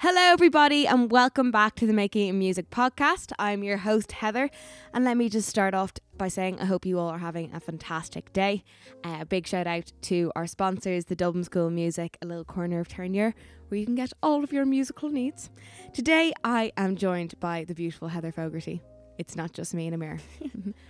Hello, 0.00 0.20
everybody, 0.20 0.86
and 0.86 1.10
welcome 1.10 1.50
back 1.50 1.74
to 1.74 1.84
the 1.84 1.92
Making 1.92 2.38
Music 2.38 2.70
podcast. 2.70 3.32
I'm 3.36 3.64
your 3.64 3.78
host, 3.78 4.12
Heather, 4.12 4.48
and 4.94 5.04
let 5.04 5.16
me 5.16 5.28
just 5.28 5.48
start 5.48 5.74
off 5.74 5.92
by 6.16 6.28
saying 6.28 6.60
I 6.60 6.66
hope 6.66 6.86
you 6.86 7.00
all 7.00 7.08
are 7.08 7.18
having 7.18 7.52
a 7.52 7.58
fantastic 7.58 8.32
day. 8.32 8.62
Uh, 9.02 9.18
a 9.22 9.26
big 9.26 9.48
shout 9.48 9.66
out 9.66 9.90
to 10.02 10.30
our 10.36 10.46
sponsors, 10.46 11.06
the 11.06 11.16
Dublin 11.16 11.42
School 11.42 11.66
of 11.66 11.72
Music, 11.72 12.16
a 12.22 12.26
little 12.26 12.44
corner 12.44 12.78
of 12.78 12.86
Terenure, 12.86 13.34
where 13.66 13.80
you 13.80 13.86
can 13.86 13.96
get 13.96 14.12
all 14.22 14.44
of 14.44 14.52
your 14.52 14.64
musical 14.64 15.08
needs. 15.08 15.50
Today, 15.92 16.32
I 16.44 16.70
am 16.76 16.94
joined 16.94 17.34
by 17.40 17.64
the 17.64 17.74
beautiful 17.74 18.06
Heather 18.06 18.30
Fogarty. 18.30 18.80
It's 19.18 19.34
not 19.34 19.52
just 19.52 19.74
me 19.74 19.86
in 19.88 19.94
a 19.94 19.98
mirror. 19.98 20.18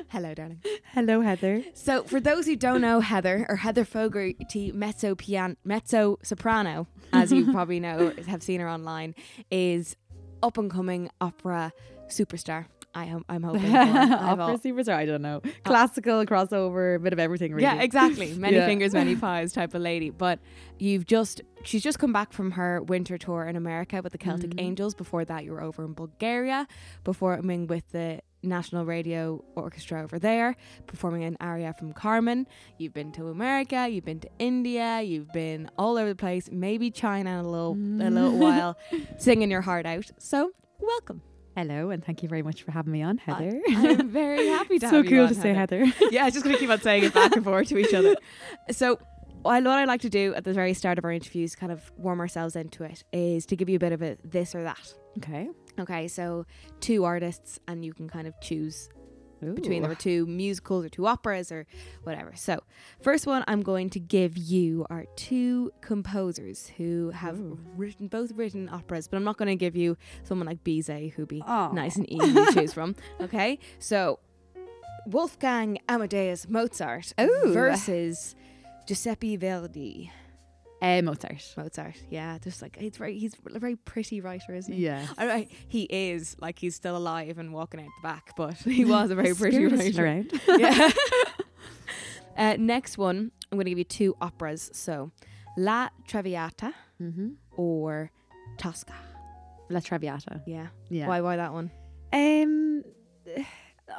Hello, 0.09 0.35
darling. 0.35 0.61
Hello, 0.93 1.23
Heather. 1.23 1.63
So, 1.75 2.03
for 2.05 2.21
those 2.21 2.45
who 2.47 2.57
don't 2.57 2.83
know 2.83 3.01
Heather 3.01 3.47
or 3.49 3.57
Heather 3.57 3.85
Fogarty, 3.87 4.71
mezzo 4.73 5.15
piano, 5.15 5.57
mezzo 5.65 6.19
soprano, 6.23 6.87
as 7.13 7.33
you 7.33 7.51
probably 7.53 7.81
know, 7.81 8.13
have 8.27 8.43
seen 8.43 8.61
her 8.61 8.69
online, 8.69 9.15
is 9.51 9.97
up 10.43 10.59
and 10.59 10.71
coming 10.71 11.09
opera 11.23 11.73
superstar. 12.09 12.67
I 12.95 13.05
am. 13.05 13.25
I'm 13.29 13.43
hoping. 13.43 13.77
Opera 13.77 14.59
superstar, 14.59 14.95
I 14.95 15.05
don't 15.05 15.21
know. 15.23 15.41
Classical, 15.65 16.25
crossover, 16.25 16.97
a 16.97 16.99
bit 16.99 17.13
of 17.13 17.19
everything, 17.19 17.53
really. 17.53 17.63
Yeah, 17.63 17.81
exactly. 17.83 18.33
Many 18.39 18.57
Yeah. 18.57 18.67
fingers, 18.67 18.93
many 18.95 19.15
pies 19.15 19.53
type 19.53 19.75
of 19.75 19.83
lady. 19.83 20.09
But 20.11 20.41
you've 20.79 21.05
just 21.07 21.43
she's 21.65 21.83
just 21.83 21.99
come 21.99 22.13
back 22.15 22.33
from 22.33 22.53
her 22.53 22.83
winter 22.83 23.19
tour 23.19 23.45
in 23.45 23.57
America 23.57 24.01
with 24.03 24.13
the 24.13 24.19
Celtic 24.19 24.51
Mhm. 24.53 24.61
Angels. 24.61 24.95
Before 24.95 25.25
that, 25.27 25.45
you 25.45 25.53
were 25.53 25.63
over 25.63 25.85
in 25.85 25.93
Bulgaria, 25.93 26.67
performing 27.05 27.67
with 27.69 27.89
the 27.93 28.21
National 28.43 28.85
Radio 28.85 29.45
Orchestra 29.57 30.03
over 30.03 30.19
there, 30.19 30.57
performing 30.87 31.25
an 31.25 31.37
aria 31.41 31.73
from 31.79 31.93
Carmen. 31.93 32.47
You've 32.79 32.95
been 32.95 33.13
to 33.13 33.29
America, 33.29 33.89
you've 33.89 34.05
been 34.05 34.21
to 34.21 34.31
India, 34.39 35.03
you've 35.03 35.33
been 35.33 35.71
all 35.77 35.99
over 35.99 36.09
the 36.09 36.15
place, 36.17 36.49
maybe 36.53 36.91
China 36.91 37.31
in 37.41 37.45
a 37.45 37.49
little 37.51 37.73
a 37.73 38.11
little 38.11 38.33
Mm. 38.33 38.39
while, 38.39 38.79
singing 39.19 39.51
your 39.51 39.63
heart 39.63 39.87
out. 39.87 40.11
So 40.19 40.53
welcome. 40.81 41.23
Hello, 41.57 41.91
and 41.91 42.05
thank 42.05 42.23
you 42.23 42.29
very 42.29 42.43
much 42.43 42.63
for 42.63 42.71
having 42.71 42.93
me 42.93 43.03
on, 43.03 43.19
Heather. 43.19 43.61
I'm 43.69 44.09
very 44.13 44.47
happy 44.47 44.79
to 44.79 44.89
so 44.89 44.97
have 44.97 45.05
you 45.07 45.11
cool 45.11 45.23
on, 45.25 45.29
to 45.31 45.35
say 45.35 45.53
Heather. 45.53 45.85
Heather. 45.87 46.07
yeah, 46.13 46.25
I'm 46.27 46.31
just 46.33 46.45
going 46.45 46.55
to 46.55 46.61
keep 46.61 46.71
on 46.71 46.81
saying 46.81 47.03
it 47.03 47.13
back 47.15 47.35
and 47.35 47.45
forth 47.45 47.69
to 47.71 47.79
each 47.79 47.93
other. 47.93 48.15
So, 48.71 49.01
what 49.43 49.67
I 49.67 49.85
like 49.85 50.03
to 50.03 50.09
do 50.11 50.35
at 50.37 50.45
the 50.45 50.53
very 50.53 50.73
start 50.75 50.99
of 50.99 51.05
our 51.05 51.11
interviews, 51.11 51.57
kind 51.57 51.73
of 51.73 51.91
warm 51.97 52.21
ourselves 52.21 52.55
into 52.55 52.85
it, 52.85 53.03
is 53.13 53.45
to 53.47 53.57
give 53.57 53.69
you 53.69 53.75
a 53.75 53.79
bit 53.81 53.91
of 53.91 54.03
a 54.03 54.17
this 54.23 54.55
or 54.55 54.63
that. 54.63 54.95
okay. 55.17 55.49
Okay, 55.79 56.09
so 56.09 56.47
two 56.81 57.05
artists, 57.05 57.59
and 57.69 57.85
you 57.85 57.93
can 57.95 58.09
kind 58.09 58.27
of 58.27 58.35
choose 58.41 58.89
between 59.41 59.83
them, 59.83 59.91
or 59.93 59.95
two 59.95 60.27
musicals, 60.27 60.85
or 60.85 60.89
two 60.89 61.07
operas, 61.07 61.53
or 61.53 61.65
whatever. 62.03 62.33
So, 62.35 62.61
first 63.01 63.25
one 63.25 63.45
I'm 63.47 63.63
going 63.63 63.89
to 63.91 64.01
give 64.01 64.37
you 64.37 64.85
are 64.91 65.05
two 65.15 65.71
composers 65.81 66.67
who 66.77 67.11
have 67.11 67.39
Ooh. 67.39 67.57
written 67.77 68.09
both 68.09 68.33
written 68.33 68.69
operas, 68.69 69.07
but 69.07 69.17
I'm 69.17 69.23
not 69.23 69.37
going 69.37 69.47
to 69.49 69.55
give 69.55 69.77
you 69.77 69.97
someone 70.25 70.47
like 70.49 70.65
Bizet 70.65 71.13
who'd 71.13 71.29
be 71.29 71.43
Oh. 71.47 71.71
nice 71.73 71.95
and 71.95 72.11
easy 72.13 72.33
to 72.35 72.53
choose 72.53 72.73
from. 72.73 72.97
Okay, 73.21 73.61
so 73.79 74.19
Wolfgang 75.07 75.79
Amadeus 75.89 76.49
Mozart 76.49 77.13
Ooh. 77.21 77.53
versus 77.53 78.35
Giuseppe 78.87 79.37
Verdi. 79.37 80.11
Uh, 80.81 81.03
Mozart. 81.03 81.55
Mozart, 81.57 81.97
yeah, 82.09 82.39
just 82.39 82.63
like 82.63 82.77
he's 82.77 82.97
very 82.97 83.19
he's 83.19 83.35
a 83.53 83.59
very 83.59 83.75
pretty 83.75 84.21
writer, 84.21 84.55
isn't 84.55 84.73
he? 84.73 84.85
Yeah. 84.85 85.07
I, 85.17 85.31
I, 85.31 85.49
he 85.67 85.83
is 85.91 86.37
like 86.41 86.59
he's 86.59 86.77
still 86.77 86.97
alive 86.97 87.39
and 87.39 87.53
walking 87.53 87.81
out 87.81 87.87
the 88.01 88.07
back, 88.07 88.35
but 88.37 88.55
he 88.65 88.85
was 88.85 89.11
a 89.11 89.17
very 89.17 89.35
pretty 89.35 89.57
Spirit 89.57 89.73
is 89.73 89.93
still 89.93 90.05
writer. 90.05 90.29
around. 90.31 90.41
Yeah. 90.61 90.91
uh, 92.37 92.57
next 92.59 92.97
one, 92.97 93.33
I'm 93.51 93.57
going 93.57 93.65
to 93.65 93.71
give 93.71 93.79
you 93.79 93.85
two 93.85 94.17
operas. 94.21 94.71
So, 94.73 95.11
La 95.57 95.89
Traviata 96.07 96.73
mm-hmm. 97.03 97.31
or 97.57 98.13
Tosca. 98.57 98.95
La 99.71 99.81
Traviata. 99.81 100.43
Yeah. 100.47 100.69
Yeah. 100.91 101.09
Why? 101.09 101.21
Why 101.21 101.37
that 101.37 101.53
one? 101.53 101.73
Um, 102.13 102.85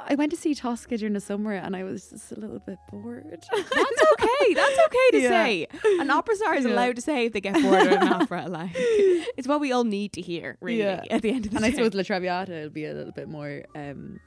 I 0.06 0.14
went 0.14 0.30
to 0.30 0.36
see 0.36 0.54
Tosca 0.54 0.96
during 0.98 1.14
the 1.14 1.20
summer, 1.20 1.52
and 1.52 1.74
I 1.76 1.82
was 1.84 2.10
just 2.10 2.32
a 2.32 2.38
little 2.38 2.58
bit 2.60 2.78
bored. 2.90 3.26
That's 3.30 3.48
okay. 3.52 4.54
That's 4.54 4.78
okay 4.86 5.10
to 5.12 5.18
Yeah. 5.22 5.28
say. 5.28 5.66
An 6.00 6.10
opera 6.10 6.36
star 6.36 6.54
is 6.54 6.64
Yeah. 6.64 6.72
allowed 6.72 6.96
to 6.96 7.02
say 7.02 7.26
if 7.26 7.32
they 7.32 7.40
get 7.40 7.54
bored 7.60 7.86
of 7.86 7.92
an 8.02 8.08
opera. 8.12 8.46
Like 8.48 8.70
it's 8.74 9.48
what 9.48 9.60
we 9.60 9.72
all 9.72 9.84
need 9.84 10.12
to 10.14 10.20
hear, 10.20 10.56
really. 10.60 10.78
Yeah. 10.80 11.02
At 11.10 11.22
the 11.22 11.30
end 11.30 11.46
of 11.46 11.52
the 11.52 11.56
and 11.58 11.64
day. 11.64 11.70
I 11.72 11.74
suppose 11.74 11.94
La 11.94 12.02
Traviata 12.02 12.52
will 12.52 12.70
be 12.70 12.84
a 12.86 12.94
little 12.94 13.12
bit 13.12 13.28
more 13.28 13.64
um, 13.74 14.20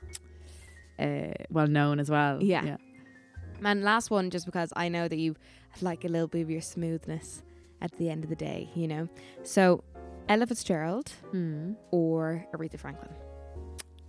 uh, 0.99 1.33
well 1.49 1.67
known 1.67 1.99
as 1.99 2.09
well. 2.09 2.41
Yeah. 2.43 2.63
Yeah. 2.65 2.77
And 3.63 3.83
last 3.83 4.09
one, 4.11 4.29
just 4.29 4.45
because 4.45 4.73
I 4.75 4.89
know 4.89 5.07
that 5.07 5.17
you 5.17 5.35
like 5.81 6.03
a 6.03 6.09
little 6.09 6.27
bit 6.27 6.41
of 6.41 6.49
your 6.49 6.61
smoothness 6.61 7.43
at 7.81 7.91
the 7.97 8.09
end 8.09 8.23
of 8.25 8.29
the 8.29 8.35
day, 8.35 8.69
you 8.75 8.87
know. 8.87 9.07
So, 9.43 9.83
Ella 10.29 10.45
Fitzgerald 10.47 11.11
Mm. 11.33 11.75
or 11.91 12.45
Aretha 12.53 12.77
Franklin. 12.79 13.11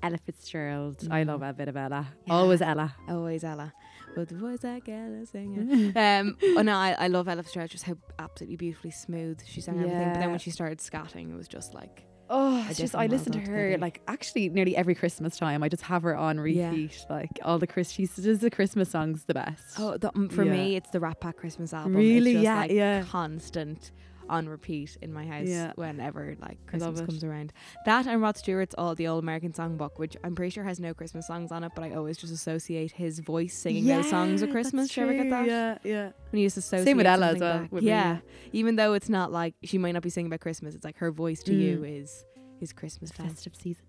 Ella 0.04 0.19
Fitzgerald. 0.19 0.98
I 1.10 1.25
Mm. 1.25 1.28
love 1.28 1.42
a 1.42 1.53
bit 1.53 1.69
of 1.69 1.76
Ella. 1.76 2.06
Yeah. 2.26 2.34
Always 2.34 2.60
Ella. 2.62 2.94
Always 3.09 3.42
Ella, 3.44 3.72
with 4.16 4.28
the 4.28 4.37
voice 4.37 4.62
like 4.62 4.88
Ella 4.88 5.25
singing. 5.26 5.97
um, 6.06 6.37
oh 6.59 6.62
no, 6.62 6.76
I, 6.76 6.94
I 6.98 7.06
love 7.09 7.26
Ella 7.28 7.42
Fitzgerald. 7.42 7.70
Just 7.70 7.84
how 7.84 7.97
absolutely 8.19 8.56
beautifully 8.56 8.91
smooth 8.91 9.41
she 9.47 9.60
sang 9.60 9.76
everything. 9.81 10.12
But 10.12 10.20
then 10.20 10.31
when 10.31 10.38
she 10.38 10.50
started 10.50 10.78
scatting, 10.78 11.31
it 11.32 11.37
was 11.37 11.48
just 11.48 11.75
like 11.75 12.04
Oh, 12.31 12.66
it's 12.70 12.78
just 12.78 12.94
I 12.94 13.06
listen 13.06 13.32
to 13.32 13.38
her 13.41 13.76
like 13.78 14.00
actually 14.09 14.48
nearly 14.48 14.75
every 14.75 14.94
Christmas 14.94 15.37
time. 15.37 15.62
I 15.62 15.69
just 15.69 15.82
have 15.82 16.03
her 16.04 16.16
on 16.16 16.37
Yeah. 16.38 16.70
repeat. 16.70 17.04
Like 17.10 17.38
all 17.44 17.59
the 17.59 17.66
Chris, 17.66 17.91
she 17.91 18.06
does 18.06 18.38
the 18.41 18.50
Christmas 18.50 18.88
songs 18.91 19.25
the 19.25 19.34
best. 19.34 19.78
oh, 19.78 19.98
the, 19.98 20.09
um, 20.16 20.31
for 20.31 20.43
Yeah. 20.43 20.53
me, 20.53 20.76
it's 20.76 20.88
the 20.91 21.00
Rat 21.00 21.20
Pack 21.20 21.37
Christmas 21.37 21.75
album. 21.75 21.94
Really? 21.97 22.31
it's 22.37 22.43
just, 22.43 22.44
Yeah, 22.44 22.56
like, 22.60 22.70
yeah. 22.70 23.03
constant 23.04 23.93
on 24.28 24.48
repeat 24.48 24.96
in 25.02 25.12
my 25.12 25.26
house 25.26 25.46
Yeah. 25.46 25.72
whenever 25.76 26.36
like 26.40 26.58
Christmas 26.66 27.00
comes 27.00 27.22
around. 27.24 27.52
That 27.86 28.06
and 28.06 28.20
Rod 28.22 28.36
Stewart's 28.36 28.74
All 28.78 28.94
the 28.94 29.06
Old 29.06 29.22
American 29.22 29.52
Songbook, 29.52 29.98
which 29.98 30.16
I'm 30.24 30.34
pretty 30.34 30.50
sure 30.50 30.64
has 30.64 30.80
no 30.80 30.94
Christmas 30.94 31.26
songs 31.26 31.52
on 31.52 31.64
it, 31.64 31.72
but 31.74 31.84
I 31.84 31.92
always 31.94 32.16
just 32.16 32.32
associate 32.32 32.92
his 32.92 33.18
voice 33.20 33.54
singing 33.56 33.84
those 33.86 34.08
songs 34.08 34.40
with 34.42 34.50
Christmas. 34.50 34.96
you 34.96 35.02
ever 35.02 35.12
get 35.12 35.22
true. 35.22 35.30
that? 35.30 35.46
Yeah, 35.46 35.78
yeah. 35.84 36.10
When 36.30 36.40
you 36.40 36.46
just 36.46 36.56
associate 36.58 36.84
Same 36.84 36.96
with 36.96 37.06
Ella 37.06 37.32
as 37.32 37.38
well, 37.40 37.68
with 37.70 37.82
me, 37.82 37.88
yeah, 37.90 38.18
even 38.52 38.76
though 38.76 38.94
it's 38.94 39.08
not 39.08 39.30
like 39.32 39.54
she 39.62 39.78
might 39.78 39.92
not 39.92 40.02
be 40.02 40.10
singing 40.10 40.28
about 40.28 40.40
Christmas, 40.40 40.74
it's 40.74 40.84
like 40.84 40.96
her 40.98 41.10
voice 41.10 41.42
to 41.44 41.54
you 41.54 41.78
Mm. 41.78 42.02
is 42.02 42.24
is 42.60 42.72
Christmas. 42.72 43.10
Festive 43.10 43.54
season. 43.56 43.84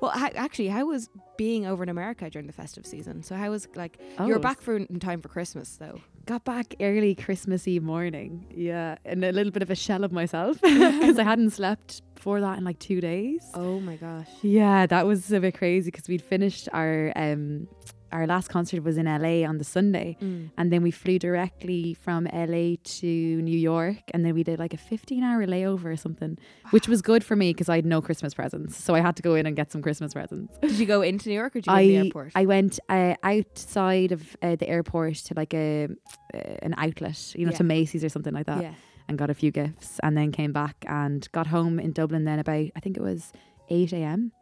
Well, 0.00 0.10
ha- 0.10 0.30
actually, 0.34 0.68
how 0.68 0.86
was 0.86 1.08
being 1.36 1.66
over 1.66 1.82
in 1.82 1.88
America 1.88 2.28
during 2.30 2.46
the 2.46 2.52
festive 2.52 2.86
season? 2.86 3.22
So 3.22 3.34
how 3.34 3.50
was 3.50 3.68
like 3.74 3.98
you 4.18 4.26
were 4.26 4.36
Oh, 4.36 4.38
back 4.38 4.60
for 4.60 4.76
in 4.76 4.98
time 5.00 5.20
for 5.20 5.28
Christmas 5.28 5.76
though? 5.76 6.00
Got 6.26 6.44
back 6.44 6.74
early 6.80 7.14
Christmas 7.14 7.66
Eve 7.66 7.82
morning. 7.82 8.46
Yeah, 8.54 8.96
and 9.04 9.24
a 9.24 9.32
little 9.32 9.50
bit 9.52 9.62
of 9.62 9.70
a 9.70 9.74
shell 9.74 10.04
of 10.04 10.12
myself 10.12 10.60
because 10.62 11.18
I 11.18 11.24
hadn't 11.24 11.50
slept 11.50 12.02
before 12.14 12.40
that 12.40 12.58
in 12.58 12.64
like 12.64 12.78
two 12.78 13.00
days. 13.00 13.42
Oh 13.54 13.80
my 13.80 13.96
gosh. 13.96 14.28
Yeah, 14.42 14.86
that 14.86 15.06
was 15.06 15.32
a 15.32 15.40
bit 15.40 15.54
crazy 15.56 15.90
because 15.90 16.08
we'd 16.08 16.22
finished 16.22 16.68
our 16.72 17.12
um 17.16 17.66
our 18.12 18.26
last 18.26 18.48
concert 18.48 18.82
was 18.82 18.96
in 18.96 19.06
LA 19.06 19.46
on 19.48 19.58
the 19.58 19.64
Sunday. 19.64 20.16
Mm. 20.20 20.50
And 20.58 20.72
then 20.72 20.82
we 20.82 20.90
flew 20.90 21.18
directly 21.18 21.94
from 21.94 22.24
LA 22.32 22.74
to 23.00 23.06
New 23.42 23.58
York. 23.58 24.02
And 24.12 24.24
then 24.24 24.34
we 24.34 24.42
did 24.42 24.58
like 24.58 24.74
a 24.74 24.76
15 24.76 25.22
hour 25.22 25.46
layover 25.46 25.86
or 25.86 25.96
something, 25.96 26.38
which 26.70 26.88
was 26.88 27.02
good 27.02 27.22
for 27.24 27.36
me 27.36 27.52
because 27.52 27.68
I 27.68 27.76
had 27.76 27.86
no 27.86 28.00
Christmas 28.00 28.34
presents. 28.34 28.76
So 28.82 28.94
I 28.94 29.00
had 29.00 29.16
to 29.16 29.22
go 29.22 29.34
in 29.34 29.46
and 29.46 29.54
get 29.56 29.70
some 29.72 29.82
Christmas 29.82 30.12
presents. 30.14 30.56
Did 30.60 30.72
you 30.72 30.86
go 30.86 31.02
into 31.02 31.28
New 31.28 31.34
York 31.34 31.54
or 31.56 31.60
did 31.60 31.66
you 31.66 31.72
go 31.72 31.78
to 31.80 31.86
the 31.86 31.96
airport? 31.98 32.32
I 32.34 32.46
went 32.46 32.80
uh, 32.88 33.14
outside 33.22 34.12
of 34.12 34.36
uh, 34.42 34.56
the 34.56 34.68
airport 34.68 35.14
to 35.16 35.34
like 35.34 35.54
a 35.54 35.88
uh, 36.34 36.38
an 36.62 36.74
outlet, 36.78 37.34
you 37.36 37.44
know, 37.46 37.52
Yeah. 37.52 37.58
to 37.58 37.64
Macy's 37.64 38.04
or 38.04 38.08
something 38.08 38.32
like 38.34 38.46
that, 38.46 38.62
yeah. 38.62 38.74
and 39.08 39.18
got 39.18 39.30
a 39.30 39.34
few 39.34 39.50
gifts. 39.50 39.98
And 40.02 40.16
then 40.16 40.30
came 40.32 40.52
back 40.52 40.84
and 40.88 41.26
got 41.32 41.46
home 41.48 41.80
in 41.80 41.92
Dublin 41.92 42.24
then 42.24 42.38
about, 42.38 42.66
I 42.76 42.80
think 42.80 42.96
it 42.96 43.02
was 43.02 43.32
8 43.68 43.92
a.m. 43.92 44.32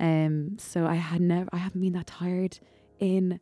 Um, 0.00 0.56
so 0.58 0.84
I 0.86 0.94
had 0.96 1.20
never, 1.20 1.48
I 1.52 1.58
haven't 1.58 1.80
been 1.80 1.92
that 1.92 2.08
tired 2.08 2.58
in 3.02 3.40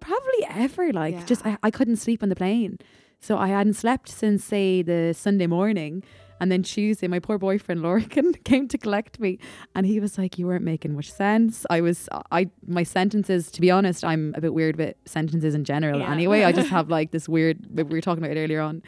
probably 0.00 0.44
ever. 0.48 0.92
Like, 0.92 1.14
Yeah. 1.14 1.24
just 1.26 1.46
I, 1.46 1.58
I 1.62 1.70
couldn't 1.70 1.96
sleep 1.96 2.22
on 2.22 2.28
the 2.28 2.36
plane. 2.36 2.78
So 3.20 3.36
I 3.38 3.48
hadn't 3.48 3.74
slept 3.74 4.08
since 4.08 4.42
say 4.44 4.82
the 4.82 5.12
Sunday 5.14 5.46
morning. 5.46 6.02
And 6.42 6.50
then 6.50 6.64
Tuesday, 6.64 7.06
my 7.06 7.20
poor 7.20 7.38
boyfriend 7.38 7.80
Lorcan 7.86 8.42
came 8.42 8.66
to 8.66 8.76
collect 8.76 9.20
me, 9.20 9.38
and 9.76 9.86
he 9.86 10.00
was 10.00 10.18
like, 10.18 10.38
"You 10.40 10.48
weren't 10.48 10.64
making 10.64 10.92
much 10.96 11.08
sense." 11.12 11.64
I 11.70 11.80
was, 11.80 12.08
I 12.32 12.50
my 12.66 12.82
sentences. 12.82 13.48
To 13.52 13.60
be 13.60 13.70
honest, 13.70 14.02
I'm 14.04 14.34
a 14.36 14.40
bit 14.40 14.52
weird 14.52 14.74
with 14.76 14.96
sentences 15.04 15.54
in 15.54 15.62
general. 15.62 16.00
Yeah. 16.00 16.10
Anyway, 16.10 16.42
I 16.42 16.50
just 16.50 16.68
have 16.70 16.88
like 16.98 17.12
this 17.12 17.28
weird. 17.28 17.58
We 17.76 17.84
were 17.84 18.00
talking 18.00 18.24
about 18.24 18.36
it 18.36 18.40
earlier 18.40 18.60
on. 18.60 18.82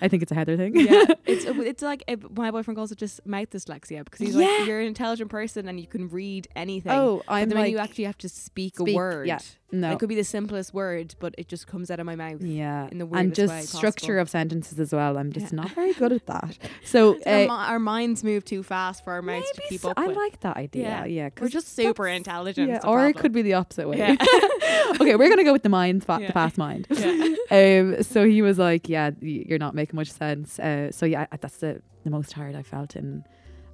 I 0.00 0.06
think 0.06 0.22
it's 0.22 0.30
a 0.30 0.36
Heather 0.36 0.56
thing. 0.56 0.76
yeah, 0.76 1.06
it's 1.26 1.44
it's 1.46 1.82
like 1.82 2.04
uh, 2.06 2.14
my 2.36 2.52
boyfriend 2.52 2.76
calls 2.76 2.92
it 2.92 2.98
just 2.98 3.26
mouth 3.26 3.50
dyslexia 3.50 4.04
because 4.04 4.20
he's 4.20 4.36
Yeah. 4.36 4.46
like 4.46 4.68
you're 4.68 4.78
an 4.80 4.86
intelligent 4.86 5.30
person 5.30 5.66
and 5.68 5.80
you 5.80 5.88
can 5.88 6.08
read 6.10 6.46
anything. 6.54 6.92
Oh, 6.92 7.22
I'm 7.26 7.48
then 7.48 7.58
like 7.58 7.72
you 7.72 7.78
actually 7.78 8.04
have 8.04 8.18
to 8.18 8.28
speak, 8.28 8.78
a 8.78 8.84
word, 8.84 9.26
yeah, 9.26 9.40
no. 9.72 9.90
it 9.90 9.98
could 9.98 10.08
be 10.08 10.14
the 10.14 10.30
simplest 10.38 10.72
word, 10.72 11.16
but 11.18 11.34
it 11.36 11.48
just 11.48 11.66
comes 11.66 11.90
out 11.90 11.98
of 11.98 12.06
my 12.06 12.14
mouth. 12.14 12.40
Yeah, 12.40 12.86
in 12.92 12.98
the 12.98 13.06
and 13.08 13.34
just 13.34 13.52
way 13.52 13.62
structure 13.62 14.14
possible. 14.14 14.20
of 14.20 14.30
sentences 14.30 14.78
as 14.78 14.92
well. 14.92 15.18
I'm 15.18 15.32
just 15.32 15.52
Yeah. 15.52 15.62
not 15.62 15.70
very 15.72 15.92
good 15.94 16.12
at 16.12 16.26
that. 16.26 16.56
So 16.84 16.99
Our, 17.08 17.14
uh, 17.26 17.38
mi- 17.42 17.48
our 17.48 17.78
minds 17.78 18.22
move 18.24 18.44
too 18.44 18.62
fast 18.62 19.02
for 19.04 19.12
our 19.12 19.22
mouths 19.22 19.50
to 19.54 19.62
keep 19.68 19.80
so- 19.80 19.90
up 19.90 19.98
I 19.98 20.08
with. 20.08 20.16
like 20.16 20.40
that 20.40 20.56
idea. 20.56 20.82
Yeah. 20.82 21.04
Yeah, 21.04 21.28
we're 21.40 21.48
just 21.48 21.74
super 21.74 22.06
intelligent. 22.06 22.68
Yeah, 22.68 22.76
is 22.76 22.82
the 22.82 22.88
or 22.88 23.06
it 23.08 23.16
could 23.16 23.32
be 23.32 23.42
the 23.42 23.54
opposite 23.54 23.88
way. 23.88 23.98
Yeah. 23.98 24.16
okay, 25.00 25.16
we're 25.16 25.28
gonna 25.28 25.44
go 25.44 25.52
with 25.52 25.62
the 25.62 25.68
mind, 25.68 26.04
fa- 26.04 26.18
Yeah. 26.20 26.26
the 26.28 26.32
fast 26.32 26.58
mind. 26.58 26.86
Yeah. 26.90 27.26
Um, 27.52 28.02
so 28.04 28.24
he 28.24 28.42
was 28.42 28.58
like, 28.60 28.88
"Yeah, 28.88 29.10
you're 29.20 29.58
not 29.58 29.74
making 29.74 29.96
much 29.96 30.12
sense." 30.12 30.60
Uh, 30.60 30.92
so 30.92 31.04
yeah, 31.04 31.26
I- 31.32 31.36
that's 31.36 31.56
the 31.56 31.82
the 32.04 32.10
most 32.10 32.30
tired 32.30 32.54
I 32.54 32.62
felt 32.62 32.94
in 32.94 33.24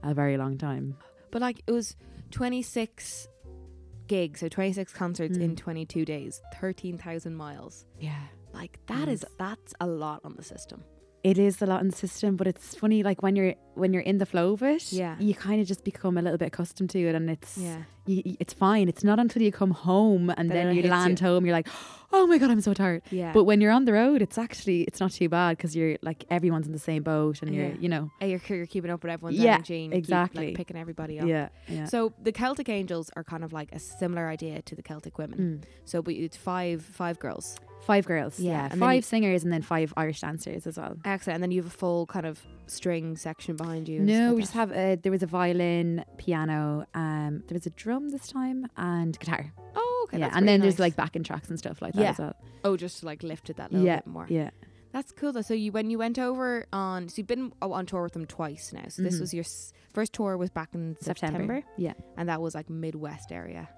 a 0.02 0.14
very 0.14 0.38
long 0.38 0.56
time. 0.56 0.96
But 1.30 1.42
like 1.42 1.62
it 1.66 1.72
was 1.72 1.94
26 2.30 3.28
gigs, 4.06 4.40
so 4.40 4.48
26 4.48 4.92
concerts 4.94 5.36
in 5.36 5.52
Mm. 5.52 5.56
22 5.58 6.04
days, 6.06 6.40
13,000 6.60 7.34
miles. 7.36 7.84
Yeah. 8.00 8.14
Like 8.54 8.78
that 8.86 9.08
is 9.08 9.22
Yes. 9.22 9.32
that's 9.38 9.74
a 9.80 9.86
lot 9.86 10.20
on 10.24 10.34
the 10.36 10.42
system. 10.42 10.82
It 11.30 11.38
is 11.38 11.62
a 11.62 11.66
lot 11.72 11.80
in 11.84 11.88
the 11.92 11.96
system, 12.06 12.36
but 12.36 12.46
it's 12.46 12.74
funny. 12.82 13.02
Like 13.02 13.18
when 13.24 13.34
you're 13.38 13.54
when 13.82 13.92
you're 13.92 14.06
in 14.12 14.18
the 14.22 14.26
flow 14.32 14.46
of 14.56 14.62
it, 14.62 14.84
Yeah. 14.92 15.14
you 15.18 15.34
kind 15.34 15.58
of 15.62 15.66
just 15.72 15.82
become 15.90 16.14
a 16.20 16.22
little 16.22 16.38
bit 16.42 16.48
accustomed 16.52 16.90
to 16.90 16.98
it, 17.08 17.14
and 17.18 17.28
it's 17.34 17.52
Yeah. 17.58 17.80
you, 18.06 18.22
it's 18.42 18.54
fine. 18.54 18.86
It's 18.92 19.04
not 19.10 19.18
until 19.24 19.42
you 19.46 19.52
come 19.62 19.72
home 19.88 20.26
and 20.38 20.46
Then 20.50 20.66
then, 20.68 20.76
you 20.76 20.82
land 20.96 21.16
you. 21.20 21.26
home, 21.26 21.40
you're 21.46 21.58
like, 21.60 21.68
oh 22.16 22.24
my 22.30 22.38
god, 22.40 22.50
I'm 22.52 22.60
so 22.68 22.72
tired. 22.82 23.02
Yeah. 23.10 23.32
But 23.36 23.44
when 23.48 23.58
you're 23.60 23.72
on 23.78 23.84
the 23.88 23.92
road, 24.02 24.18
it's 24.26 24.38
actually 24.46 24.80
it's 24.88 25.00
not 25.04 25.10
too 25.18 25.28
bad 25.28 25.50
because 25.56 25.72
you're 25.78 25.96
like 26.10 26.20
everyone's 26.36 26.66
in 26.70 26.72
the 26.80 26.84
same 26.90 27.02
boat, 27.02 27.42
and 27.42 27.48
Yeah. 27.54 27.56
you're 27.60 27.74
you 27.84 27.88
know 27.94 28.04
Uh, 28.22 28.26
you're, 28.30 28.40
you're 28.58 28.66
keeping 28.74 28.90
up 28.94 29.00
with 29.02 29.12
everyone's 29.12 29.36
Yeah, 29.38 29.54
energy 29.54 29.74
and 29.84 29.92
you 29.94 30.00
keep, 30.00 30.04
exactly. 30.04 30.46
like 30.48 30.56
picking 30.56 30.76
everybody 30.84 31.14
up. 31.20 31.26
yeah 31.34 31.48
yeah. 31.76 31.86
So 31.92 31.98
the 32.26 32.32
Celtic 32.42 32.68
Angels 32.68 33.06
are 33.16 33.24
kind 33.32 33.42
of 33.46 33.50
like 33.52 33.70
a 33.78 33.80
similar 34.02 34.24
idea 34.36 34.62
to 34.68 34.74
the 34.78 34.82
Celtic 34.90 35.14
Women. 35.18 35.38
Mm. 35.38 35.56
So 35.90 35.96
but 36.02 36.14
it's 36.14 36.36
five 36.50 36.78
five 36.82 37.16
girls. 37.18 37.46
Five 37.86 38.04
girls, 38.06 38.40
Yeah, 38.40 38.68
yeah, 38.70 38.74
five 38.76 38.96
you- 38.96 39.02
singers, 39.02 39.44
and 39.44 39.52
then 39.52 39.62
five 39.62 39.94
Irish 39.96 40.20
dancers 40.20 40.66
as 40.66 40.76
well. 40.76 40.96
Excellent. 41.04 41.36
And 41.36 41.42
then 41.44 41.50
you 41.52 41.62
have 41.62 41.72
a 41.72 41.76
full 41.76 42.06
kind 42.06 42.26
of 42.26 42.40
string 42.66 43.16
section 43.16 43.54
behind 43.56 43.88
you. 43.88 44.00
No, 44.00 44.34
we 44.34 44.40
just 44.40 44.54
have 44.54 44.72
a, 44.72 44.96
there 44.96 45.12
was 45.12 45.22
a 45.22 45.26
violin, 45.26 46.04
piano, 46.18 46.84
um, 46.94 47.44
there 47.46 47.54
was 47.54 47.66
a 47.66 47.70
drum 47.70 48.08
this 48.10 48.26
time, 48.26 48.66
and 48.76 49.16
guitar. 49.18 49.52
Oh, 49.76 50.06
okay. 50.08 50.18
yeah, 50.18 50.32
and 50.34 50.48
then 50.48 50.60
there's 50.60 50.78
like 50.80 50.96
backing 50.96 51.22
tracks 51.22 51.48
and 51.48 51.58
stuff 51.58 51.80
like 51.80 51.94
that 51.94 52.00
Yeah. 52.02 52.10
as 52.10 52.18
well. 52.18 52.34
oh, 52.64 52.76
just 52.76 53.00
to 53.00 53.06
like 53.06 53.22
lift 53.22 53.50
it 53.50 53.56
that 53.58 53.70
little 53.72 53.86
Yeah, 53.86 53.96
bit 53.96 54.06
more. 54.08 54.26
yeah. 54.28 54.50
That's 54.92 55.12
cool 55.12 55.30
though. 55.32 55.42
So 55.42 55.52
you 55.54 55.70
when 55.72 55.90
you 55.90 55.98
went 55.98 56.18
over 56.18 56.64
on 56.72 57.08
so 57.08 57.14
you've 57.18 57.26
been 57.26 57.52
on 57.60 57.84
tour 57.86 58.02
with 58.02 58.14
them 58.14 58.24
twice 58.24 58.72
now. 58.72 58.84
So 58.88 59.02
this 59.02 59.16
Mhm. 59.16 59.20
was 59.20 59.34
your 59.34 59.42
s- 59.44 59.72
first 59.92 60.12
tour 60.14 60.36
was 60.38 60.48
back 60.50 60.70
in 60.74 60.96
September, 61.00 61.36
September. 61.38 61.62
Yeah. 61.76 61.92
and 62.16 62.28
that 62.30 62.40
was 62.40 62.54
like 62.54 62.70
Midwest 62.70 63.30
area. 63.30 63.68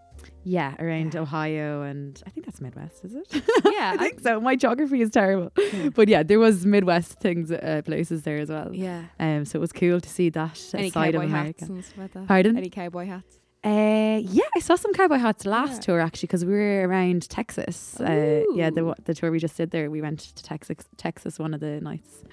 Yeah, 0.44 0.74
around 0.78 1.14
Yeah. 1.14 1.20
Ohio 1.20 1.82
and 1.82 2.22
I 2.26 2.30
think 2.30 2.46
that's 2.46 2.60
Midwest, 2.60 3.04
is 3.04 3.14
it? 3.14 3.26
Yeah, 3.64 3.92
I 3.94 3.96
think 3.98 4.20
so. 4.20 4.40
My 4.40 4.56
geography 4.56 5.00
is 5.02 5.10
terrible. 5.10 5.50
But 5.94 6.08
yeah, 6.08 6.22
there 6.22 6.38
was 6.38 6.64
Midwest 6.64 7.20
things, 7.20 7.50
uh, 7.52 7.82
places 7.84 8.22
there 8.22 8.38
as 8.38 8.48
well. 8.48 8.70
Yeah. 8.74 9.04
Um, 9.20 9.44
so 9.44 9.58
it 9.58 9.60
was 9.60 9.72
cool 9.72 10.00
to 10.00 10.08
see 10.08 10.30
that 10.30 10.58
Any 10.74 10.90
side 10.90 11.14
of 11.14 11.22
America. 11.22 11.60
hats 11.60 11.68
and 11.70 11.84
stuff 11.84 12.14
like. 12.14 12.26
Pardon? 12.26 12.56
Any 12.56 12.70
cowboy 12.70 13.06
hats? 13.06 13.38
Uh, 13.64 14.20
yeah, 14.22 14.44
I 14.56 14.60
saw 14.60 14.76
some 14.76 14.92
cowboy 14.94 15.16
hats 15.18 15.44
last 15.44 15.74
Yeah. 15.74 15.80
tour 15.80 16.00
actually 16.00 16.28
because 16.28 16.44
we 16.44 16.52
were 16.52 16.86
around 16.88 17.28
Texas. 17.28 18.00
Uh, 18.00 18.44
yeah, 18.54 18.70
the 18.70 18.94
the 19.04 19.14
tour 19.14 19.30
we 19.32 19.38
just 19.40 19.56
did 19.56 19.70
there, 19.72 19.90
we 19.90 20.00
went 20.00 20.20
to 20.20 20.42
Texas, 20.42 20.76
Texas 20.96 21.38
one 21.38 21.52
of 21.52 21.60
the 21.60 21.80
nights. 21.80 22.24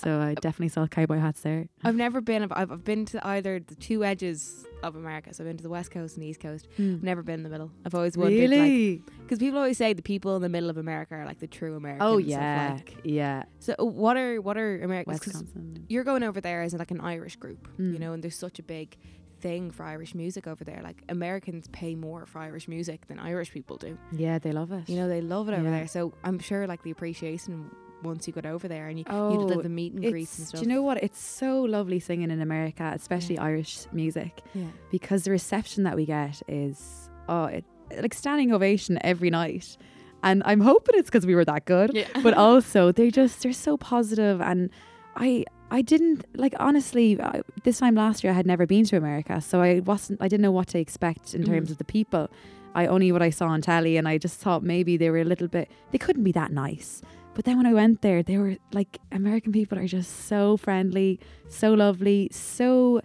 So 0.00 0.20
I 0.20 0.34
definitely 0.34 0.68
saw 0.68 0.86
cowboy 0.86 1.18
hats 1.18 1.40
there. 1.40 1.68
I've 1.84 1.96
never 1.96 2.20
been. 2.20 2.42
I've, 2.42 2.52
I've 2.70 2.84
been 2.84 3.04
to 3.06 3.26
either 3.26 3.60
the 3.60 3.74
two 3.74 4.04
edges 4.04 4.64
of 4.82 4.94
America. 4.96 5.32
So 5.34 5.42
I've 5.42 5.48
been 5.48 5.56
to 5.56 5.62
the 5.62 5.68
West 5.70 5.90
Coast 5.90 6.16
and 6.16 6.22
the 6.22 6.28
East 6.28 6.40
Coast. 6.40 6.68
I've 6.78 7.02
never 7.02 7.22
been 7.22 7.36
in 7.36 7.42
the 7.42 7.48
middle. 7.48 7.70
I've 7.84 7.94
always 7.94 8.16
wondered, 8.16 8.50
like, 8.50 8.58
Really? 8.60 9.02
because 9.22 9.38
people 9.38 9.58
always 9.58 9.78
say 9.78 9.92
the 9.94 10.02
people 10.02 10.36
in 10.36 10.42
the 10.42 10.48
middle 10.48 10.68
of 10.70 10.76
America 10.76 11.14
are 11.14 11.24
like 11.24 11.40
the 11.40 11.46
true 11.46 11.76
Americans. 11.76 12.08
Oh 12.08 12.18
yeah, 12.18 12.74
like- 12.76 12.96
yeah. 13.04 13.44
so 13.58 13.74
uh, 13.78 13.84
what 13.84 14.16
are 14.16 14.40
what 14.40 14.56
are 14.58 14.82
Americans? 14.82 15.44
You're 15.88 16.04
going 16.04 16.22
over 16.22 16.40
there 16.40 16.62
as 16.62 16.74
like 16.74 16.90
an 16.90 17.00
Irish 17.00 17.36
group, 17.36 17.68
you 17.78 17.92
Mm. 17.94 18.00
know, 18.00 18.12
and 18.12 18.22
there's 18.22 18.36
such 18.36 18.58
a 18.58 18.62
big 18.62 18.96
thing 19.40 19.70
for 19.70 19.84
Irish 19.84 20.14
music 20.14 20.46
over 20.46 20.64
there. 20.64 20.80
Like 20.82 21.02
Americans 21.10 21.68
pay 21.68 21.94
more 21.94 22.24
for 22.26 22.38
Irish 22.38 22.68
music 22.68 23.06
than 23.06 23.18
Irish 23.18 23.52
people 23.52 23.76
do. 23.76 23.98
Yeah, 24.12 24.38
they 24.38 24.52
love 24.52 24.72
it. 24.72 24.88
You 24.88 24.96
know, 24.96 25.08
they 25.08 25.20
love 25.20 25.48
it 25.48 25.52
over 25.52 25.62
Yeah. 25.64 25.70
there. 25.70 25.86
So 25.88 26.14
I'm 26.24 26.38
sure 26.38 26.66
like 26.66 26.82
the 26.82 26.90
appreciation 26.90 27.70
once 28.02 28.26
you 28.26 28.32
got 28.32 28.46
over 28.46 28.68
there 28.68 28.88
and 28.88 28.98
you, 28.98 29.04
Oh, 29.08 29.32
you 29.42 29.48
did 29.48 29.62
the 29.64 29.68
meet 29.68 29.92
and 29.94 30.02
greets 30.02 30.38
and 30.38 30.46
stuff. 30.48 30.60
do 30.60 30.66
you 30.66 30.72
know 30.74 30.82
what? 30.82 31.02
It's 31.02 31.18
so 31.18 31.62
lovely 31.62 31.98
singing 32.00 32.30
in 32.30 32.40
America, 32.40 32.92
especially 32.94 33.38
Irish 33.38 33.86
music, 33.92 34.42
yeah. 34.54 34.66
because 34.90 35.24
the 35.24 35.30
reception 35.30 35.84
that 35.84 35.96
we 35.96 36.04
get 36.06 36.42
is 36.48 37.08
oh, 37.28 37.44
it, 37.46 37.64
like 38.00 38.14
standing 38.14 38.52
ovation 38.52 38.98
every 39.02 39.30
night. 39.30 39.76
And 40.22 40.42
I'm 40.44 40.60
hoping 40.60 40.94
it's 40.98 41.08
because 41.08 41.26
we 41.26 41.34
were 41.34 41.44
that 41.44 41.64
good, 41.64 41.90
Yeah. 41.94 42.06
but 42.22 42.34
also 42.46 42.92
they 42.92 43.10
just 43.10 43.42
they're 43.42 43.52
so 43.52 43.76
positive 43.76 44.40
and 44.40 44.70
I 45.16 45.44
I 45.70 45.82
didn't 45.82 46.24
like 46.36 46.54
honestly 46.60 47.20
I, 47.20 47.42
this 47.64 47.78
time 47.78 47.94
last 47.94 48.22
year 48.22 48.32
I 48.32 48.36
had 48.36 48.46
never 48.46 48.66
been 48.66 48.84
to 48.86 48.96
America 48.96 49.40
so 49.40 49.60
I 49.62 49.80
wasn't 49.80 50.20
I 50.22 50.28
didn't 50.28 50.42
know 50.42 50.52
what 50.52 50.68
to 50.68 50.78
expect 50.78 51.34
in 51.34 51.42
terms 51.44 51.68
Mm. 51.68 51.72
of 51.72 51.78
the 51.78 51.84
people 51.84 52.28
I 52.74 52.86
only 52.86 53.10
what 53.12 53.22
I 53.22 53.30
saw 53.30 53.46
on 53.48 53.62
telly 53.62 53.96
and 53.96 54.06
I 54.06 54.18
just 54.18 54.38
thought 54.38 54.62
maybe 54.62 54.96
they 54.96 55.10
were 55.10 55.18
a 55.20 55.24
little 55.24 55.48
bit 55.48 55.68
they 55.90 55.98
couldn't 55.98 56.22
be 56.24 56.32
that 56.32 56.52
nice 56.52 57.02
but 57.36 57.44
then 57.44 57.56
when 57.56 57.66
I 57.66 57.72
went 57.72 58.02
there 58.02 58.22
they 58.22 58.38
were 58.38 58.56
like 58.72 58.98
American 59.12 59.52
people 59.52 59.78
are 59.78 59.86
just 59.86 60.26
so 60.26 60.56
friendly 60.56 61.20
so 61.48 61.72
lovely 61.74 62.28
so 62.32 63.00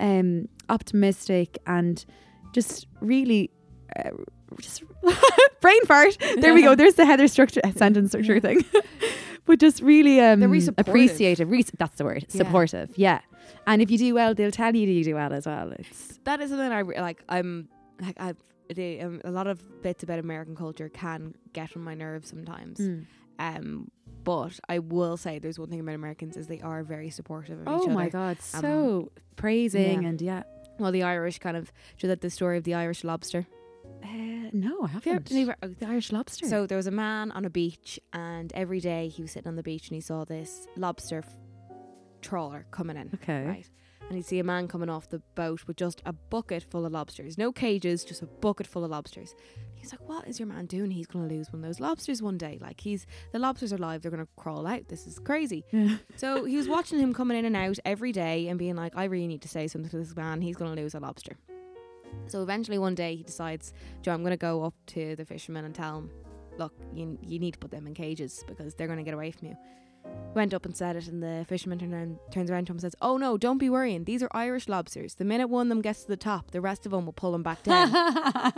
um 0.00 0.48
optimistic 0.68 1.58
and 1.66 2.04
just 2.52 2.86
really 3.00 3.50
uh, 3.96 4.10
just 4.60 4.82
brain 5.60 5.84
fart. 5.86 6.16
There 6.38 6.54
we 6.54 6.62
go. 6.62 6.74
There's 6.80 6.94
the 6.94 7.04
heather 7.06 7.28
structure 7.28 7.60
sentence 7.76 8.10
structure 8.10 8.40
thing. 8.40 8.64
But 9.44 9.60
just 9.60 9.80
really 9.82 10.20
um 10.20 10.40
They're 10.40 10.48
really 10.48 10.68
appreciative. 10.76 11.50
Re- 11.50 11.64
that's 11.78 11.96
the 11.96 12.04
word. 12.04 12.26
Yeah. 12.28 12.38
supportive. 12.38 12.90
Yeah. 12.96 13.20
And 13.66 13.80
if 13.82 13.90
you 13.90 13.98
do 13.98 14.14
well 14.14 14.34
they'll 14.34 14.50
tell 14.50 14.74
you 14.74 14.86
that 14.86 14.92
you 14.92 15.04
do 15.04 15.14
well 15.14 15.32
as 15.32 15.46
well. 15.46 15.72
It's 15.78 16.18
that 16.24 16.40
is 16.40 16.50
something 16.50 16.72
I 16.72 16.80
re- 16.80 17.00
like. 17.00 17.22
I'm 17.28 17.68
like 18.00 18.16
I. 18.20 18.34
They, 18.74 18.98
um, 19.00 19.20
a 19.24 19.30
lot 19.30 19.46
of 19.46 19.62
bits 19.80 20.02
about 20.02 20.18
American 20.18 20.56
culture 20.56 20.88
can 20.88 21.36
get 21.52 21.76
on 21.76 21.82
my 21.84 21.94
nerves 21.94 22.28
sometimes. 22.28 22.80
Um, 23.38 23.90
but 24.24 24.58
I 24.68 24.78
will 24.80 25.16
say 25.16 25.38
there's 25.38 25.58
one 25.58 25.68
thing 25.68 25.80
about 25.80 25.94
Americans 25.94 26.36
is 26.36 26.46
they 26.48 26.60
are 26.60 26.82
very 26.82 27.10
supportive 27.10 27.58
of 27.60 27.62
each 27.62 27.68
other. 27.68 27.90
oh 27.92 27.94
my 27.94 28.08
god 28.08 28.38
Um, 28.54 28.60
so 28.60 29.12
praising 29.36 30.02
yeah. 30.02 30.08
and 30.08 30.20
yeah 30.20 30.42
Well, 30.78 30.90
the 30.92 31.02
Irish 31.04 31.38
kind 31.38 31.56
of 31.56 31.72
do 31.98 32.08
that 32.08 32.20
the 32.22 32.30
story 32.30 32.58
of 32.58 32.64
the 32.64 32.74
Irish 32.74 33.04
lobster. 33.04 33.46
uh, 34.02 34.08
no 34.52 34.82
I 34.82 34.88
Have 34.88 35.06
you 35.06 35.12
ever- 35.12 35.22
haven't 35.28 35.32
never- 35.62 35.74
the 35.80 35.86
Irish 35.86 36.10
lobster 36.12 36.46
So 36.48 36.66
there 36.66 36.76
was 36.76 36.86
a 36.88 36.90
man 37.06 37.30
on 37.32 37.44
a 37.44 37.50
beach, 37.50 38.00
and 38.12 38.52
every 38.54 38.80
day 38.80 39.08
he 39.08 39.22
was 39.22 39.30
sitting 39.32 39.48
on 39.48 39.56
the 39.56 39.62
beach 39.62 39.88
and 39.88 39.94
he 39.94 40.00
saw 40.00 40.24
this 40.24 40.66
lobster 40.76 41.18
f- 41.18 41.36
trawler 42.20 42.66
coming 42.70 42.96
in. 42.96 43.10
okay 43.14 43.44
Right. 43.44 43.70
And 44.08 44.14
he'd 44.16 44.24
see 44.26 44.38
a 44.38 44.44
man 44.44 44.68
coming 44.68 44.88
off 44.88 45.08
the 45.08 45.18
boat 45.34 45.66
with 45.66 45.76
just 45.76 46.00
a 46.06 46.12
bucket 46.12 46.62
full 46.70 46.86
of 46.86 46.92
lobsters. 46.92 47.36
No 47.36 47.50
cages, 47.50 48.04
just 48.04 48.22
a 48.22 48.26
bucket 48.26 48.64
full 48.68 48.84
of 48.84 48.90
lobsters. 48.92 49.34
He's 49.76 49.92
like, 49.92 50.08
What 50.08 50.26
is 50.26 50.38
your 50.40 50.48
man 50.48 50.66
doing? 50.66 50.90
He's 50.90 51.06
going 51.06 51.28
to 51.28 51.34
lose 51.34 51.52
one 51.52 51.62
of 51.62 51.68
those 51.68 51.80
lobsters 51.80 52.22
one 52.22 52.38
day. 52.38 52.58
Like, 52.60 52.80
he's 52.80 53.06
the 53.32 53.38
lobsters 53.38 53.72
are 53.72 53.78
live. 53.78 54.02
They're 54.02 54.10
going 54.10 54.24
to 54.24 54.28
crawl 54.36 54.66
out. 54.66 54.88
This 54.88 55.06
is 55.06 55.18
crazy. 55.18 55.64
yeah. 55.72 55.96
So 56.16 56.44
he 56.44 56.56
was 56.56 56.68
watching 56.68 56.98
him 56.98 57.12
coming 57.12 57.36
in 57.36 57.44
and 57.44 57.56
out 57.56 57.78
every 57.84 58.12
day 58.12 58.48
and 58.48 58.58
being 58.58 58.74
like, 58.76 58.96
I 58.96 59.04
really 59.04 59.26
need 59.26 59.42
to 59.42 59.48
say 59.48 59.68
something 59.68 59.90
to 59.90 59.98
this 59.98 60.16
man. 60.16 60.40
He's 60.40 60.56
going 60.56 60.74
to 60.74 60.80
lose 60.82 60.94
a 60.94 61.00
lobster. 61.00 61.36
So 62.26 62.42
eventually 62.42 62.78
one 62.78 62.94
day 62.94 63.16
he 63.16 63.22
decides, 63.22 63.72
Joe, 64.02 64.12
I'm 64.12 64.22
going 64.22 64.30
to 64.30 64.36
go 64.36 64.64
up 64.64 64.74
to 64.88 65.14
the 65.16 65.24
fisherman 65.24 65.64
and 65.64 65.74
tell 65.74 65.98
him, 65.98 66.10
look, 66.58 66.72
you, 66.94 67.18
you 67.22 67.38
need 67.38 67.52
to 67.52 67.58
put 67.58 67.70
them 67.70 67.86
in 67.86 67.94
cages 67.94 68.42
because 68.46 68.74
they're 68.74 68.86
going 68.86 68.98
to 68.98 69.02
get 69.04 69.14
away 69.14 69.30
from 69.30 69.48
you. 69.48 69.56
Went 70.34 70.52
up 70.52 70.66
and 70.66 70.76
said 70.76 70.96
it, 70.96 71.08
and 71.08 71.22
the 71.22 71.46
fisherman 71.48 71.78
turned 71.78 71.94
around, 71.94 72.18
turns 72.30 72.50
around 72.50 72.66
to 72.66 72.72
him 72.72 72.74
and 72.74 72.82
says, 72.82 72.94
Oh 73.00 73.16
no, 73.16 73.38
don't 73.38 73.56
be 73.56 73.70
worrying. 73.70 74.04
These 74.04 74.22
are 74.22 74.28
Irish 74.32 74.68
lobsters. 74.68 75.14
The 75.14 75.24
minute 75.24 75.48
one 75.48 75.66
of 75.66 75.68
them 75.70 75.80
gets 75.80 76.02
to 76.02 76.08
the 76.08 76.16
top, 76.18 76.50
the 76.50 76.60
rest 76.60 76.84
of 76.84 76.92
them 76.92 77.06
will 77.06 77.14
pull 77.14 77.32
them 77.32 77.42
back 77.42 77.62
down. 77.62 77.90
that 77.92 78.52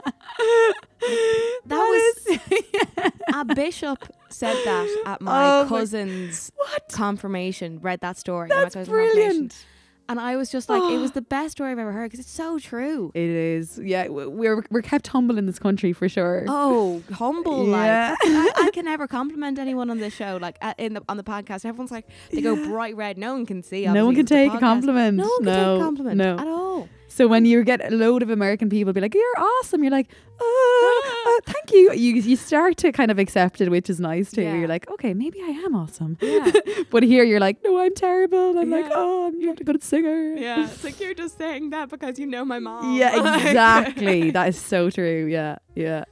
was- 1.68 2.38
yeah. 2.50 3.10
a 3.40 3.44
bishop 3.44 4.04
said 4.28 4.56
that 4.64 5.02
at 5.06 5.20
my 5.20 5.32
Oh 5.60 5.62
my- 5.64 5.68
cousin's 5.68 6.50
what 6.56 6.88
confirmation, 6.90 7.78
read 7.80 8.00
that 8.00 8.16
story. 8.18 8.48
that's 8.48 8.74
brilliant 8.74 9.64
And 10.10 10.18
I 10.18 10.36
was 10.36 10.50
just 10.50 10.68
like, 10.70 10.82
it 10.90 10.98
was 10.98 11.10
the 11.20 11.20
best 11.22 11.52
story 11.52 11.70
I've 11.70 11.78
ever 11.78 11.92
heard 11.92 12.10
because 12.10 12.20
it's 12.24 12.32
so 12.32 12.58
true. 12.58 13.12
It 13.14 13.28
is. 13.28 13.78
Yeah, 13.82 14.08
we're 14.08 14.64
we're 14.70 14.82
kept 14.82 15.06
humble 15.08 15.36
in 15.36 15.46
this 15.46 15.58
country 15.58 15.92
for 15.92 16.08
sure. 16.08 16.44
Oh, 16.48 17.02
humble! 17.12 17.68
Yeah. 17.68 18.16
Like 18.24 18.32
I, 18.32 18.52
I 18.66 18.70
can 18.72 18.86
never 18.86 19.06
compliment 19.06 19.58
anyone 19.58 19.90
on 19.90 19.98
this 19.98 20.14
show. 20.14 20.38
Like 20.40 20.56
uh, 20.62 20.74
in 20.78 20.94
the 20.94 21.02
on 21.08 21.16
the 21.18 21.24
podcast, 21.24 21.64
everyone's 21.66 21.90
like 21.90 22.06
they 22.30 22.40
go 22.40 22.56
bright 22.56 22.96
red. 22.96 23.18
No 23.18 23.34
one 23.34 23.44
can 23.44 23.62
see. 23.62 23.86
no 23.86 24.06
one 24.06 24.14
can 24.14 24.26
take 24.26 24.52
a 24.54 24.58
compliment. 24.58 25.18
No 25.18 25.24
one 25.24 25.44
can 25.44 25.44
no, 25.44 25.74
take 25.74 25.80
a 25.80 25.84
compliment 25.84 26.16
No. 26.16 26.38
at 26.38 26.46
all. 26.46 26.88
So 27.10 27.26
when 27.26 27.44
you 27.46 27.64
get 27.64 27.80
a 27.84 27.94
load 27.94 28.22
of 28.22 28.30
American 28.30 28.68
people 28.68 28.92
be 28.92 29.00
like, 29.00 29.14
"You're 29.14 29.38
awesome," 29.38 29.82
you're 29.82 29.90
like, 29.90 30.08
"Oh, 30.40 31.38
uh, 31.46 31.52
thank 31.52 31.72
you." 31.72 31.92
You 31.92 32.14
you 32.16 32.36
start 32.36 32.76
to 32.78 32.92
kind 32.92 33.10
of 33.10 33.18
accept 33.18 33.60
it, 33.60 33.70
which 33.70 33.88
is 33.90 33.98
nice 33.98 34.30
too. 34.30 34.42
Yeah. 34.42 34.54
You're 34.58 34.68
like, 34.68 34.88
"Okay, 34.90 35.14
maybe 35.14 35.40
I 35.42 35.52
am 35.64 35.74
awesome." 35.74 36.16
Yeah, 36.20 36.50
But 36.90 37.02
here 37.02 37.24
you're 37.24 37.40
like, 37.40 37.56
"No, 37.64 37.78
I'm 37.80 37.94
terrible." 37.94 38.50
And 38.50 38.58
I'm 38.60 38.70
like, 38.70 38.84
Yeah. 38.86 38.92
"Oh, 38.94 39.26
I'm 39.28 39.38
not 39.40 39.60
a 39.60 39.64
good 39.64 39.82
singer." 39.82 40.34
yeah. 40.36 40.64
It's 40.64 40.84
like 40.84 41.00
you're 41.00 41.14
just 41.14 41.38
saying 41.38 41.70
that 41.70 41.88
because 41.88 42.18
you 42.18 42.26
know 42.26 42.44
my 42.44 42.58
mom. 42.58 42.96
Yeah, 42.96 43.16
exactly. 43.36 44.30
that 44.30 44.48
is 44.50 44.58
so 44.60 44.90
true. 44.90 45.26
Yeah, 45.30 45.56
yeah. 45.74 46.04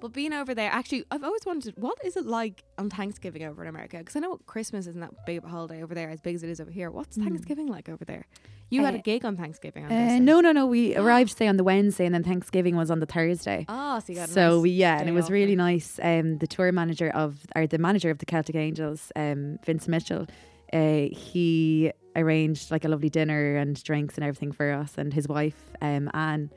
But 0.00 0.12
being 0.14 0.32
over 0.32 0.54
there, 0.54 0.70
actually, 0.72 1.04
I've 1.10 1.22
always 1.22 1.44
wondered 1.44 1.74
what 1.76 1.98
is 2.04 2.16
it 2.16 2.24
like 2.26 2.64
on 2.78 2.88
Thanksgiving 2.88 3.44
over 3.44 3.62
in 3.62 3.68
America? 3.68 3.98
Because 3.98 4.16
I 4.16 4.20
know 4.20 4.38
Christmas 4.46 4.86
isn't 4.86 5.00
that 5.00 5.12
big 5.26 5.36
of 5.38 5.44
a 5.44 5.48
holiday 5.48 5.82
over 5.82 5.94
there 5.94 6.08
as 6.10 6.20
big 6.22 6.34
as 6.34 6.42
it 6.42 6.48
is 6.48 6.60
over 6.60 6.70
here. 6.70 6.90
What's 6.90 7.16
Mm. 7.18 7.24
Thanksgiving 7.24 7.66
like 7.66 7.88
over 7.88 8.04
there? 8.04 8.26
You 8.70 8.84
had 8.84 8.94
a 8.94 8.98
gig 8.98 9.24
on 9.24 9.36
Thanksgiving. 9.36 9.84
Uh, 9.84 10.18
no, 10.20 10.40
no, 10.40 10.52
no. 10.52 10.66
We 10.66 10.96
arrived 11.02 11.36
say 11.36 11.46
on 11.48 11.56
the 11.56 11.64
Wednesday, 11.64 12.06
and 12.06 12.14
then 12.14 12.22
Thanksgiving 12.24 12.76
was 12.76 12.90
on 12.90 13.00
the 13.00 13.06
Thursday. 13.06 13.66
Oh, 13.68 13.98
so 13.98 14.12
you 14.12 14.18
got 14.18 14.28
so 14.28 14.54
nice 14.56 14.62
we 14.62 14.70
yeah, 14.70 14.98
and 15.00 15.08
it 15.08 15.12
was 15.12 15.30
really 15.30 15.54
then. 15.56 15.66
nice. 15.66 15.98
Um, 16.02 16.38
the 16.38 16.46
tour 16.46 16.70
manager 16.72 17.10
of 17.10 17.38
or 17.56 17.66
the 17.66 17.78
manager 17.78 18.10
of 18.10 18.18
the 18.18 18.26
Celtic 18.26 18.54
Angels, 18.56 19.10
um, 19.16 19.58
Vince 19.64 19.88
Mitchell, 19.88 20.26
uh, 20.72 21.06
he 21.12 21.92
arranged 22.16 22.70
like 22.70 22.84
a 22.84 22.88
lovely 22.88 23.08
dinner 23.10 23.56
and 23.56 23.82
drinks 23.82 24.16
and 24.16 24.24
everything 24.24 24.52
for 24.52 24.70
us. 24.72 24.94
And 24.98 25.12
his 25.12 25.28
wife, 25.28 25.58
um, 25.80 26.10
Anne, 26.14 26.50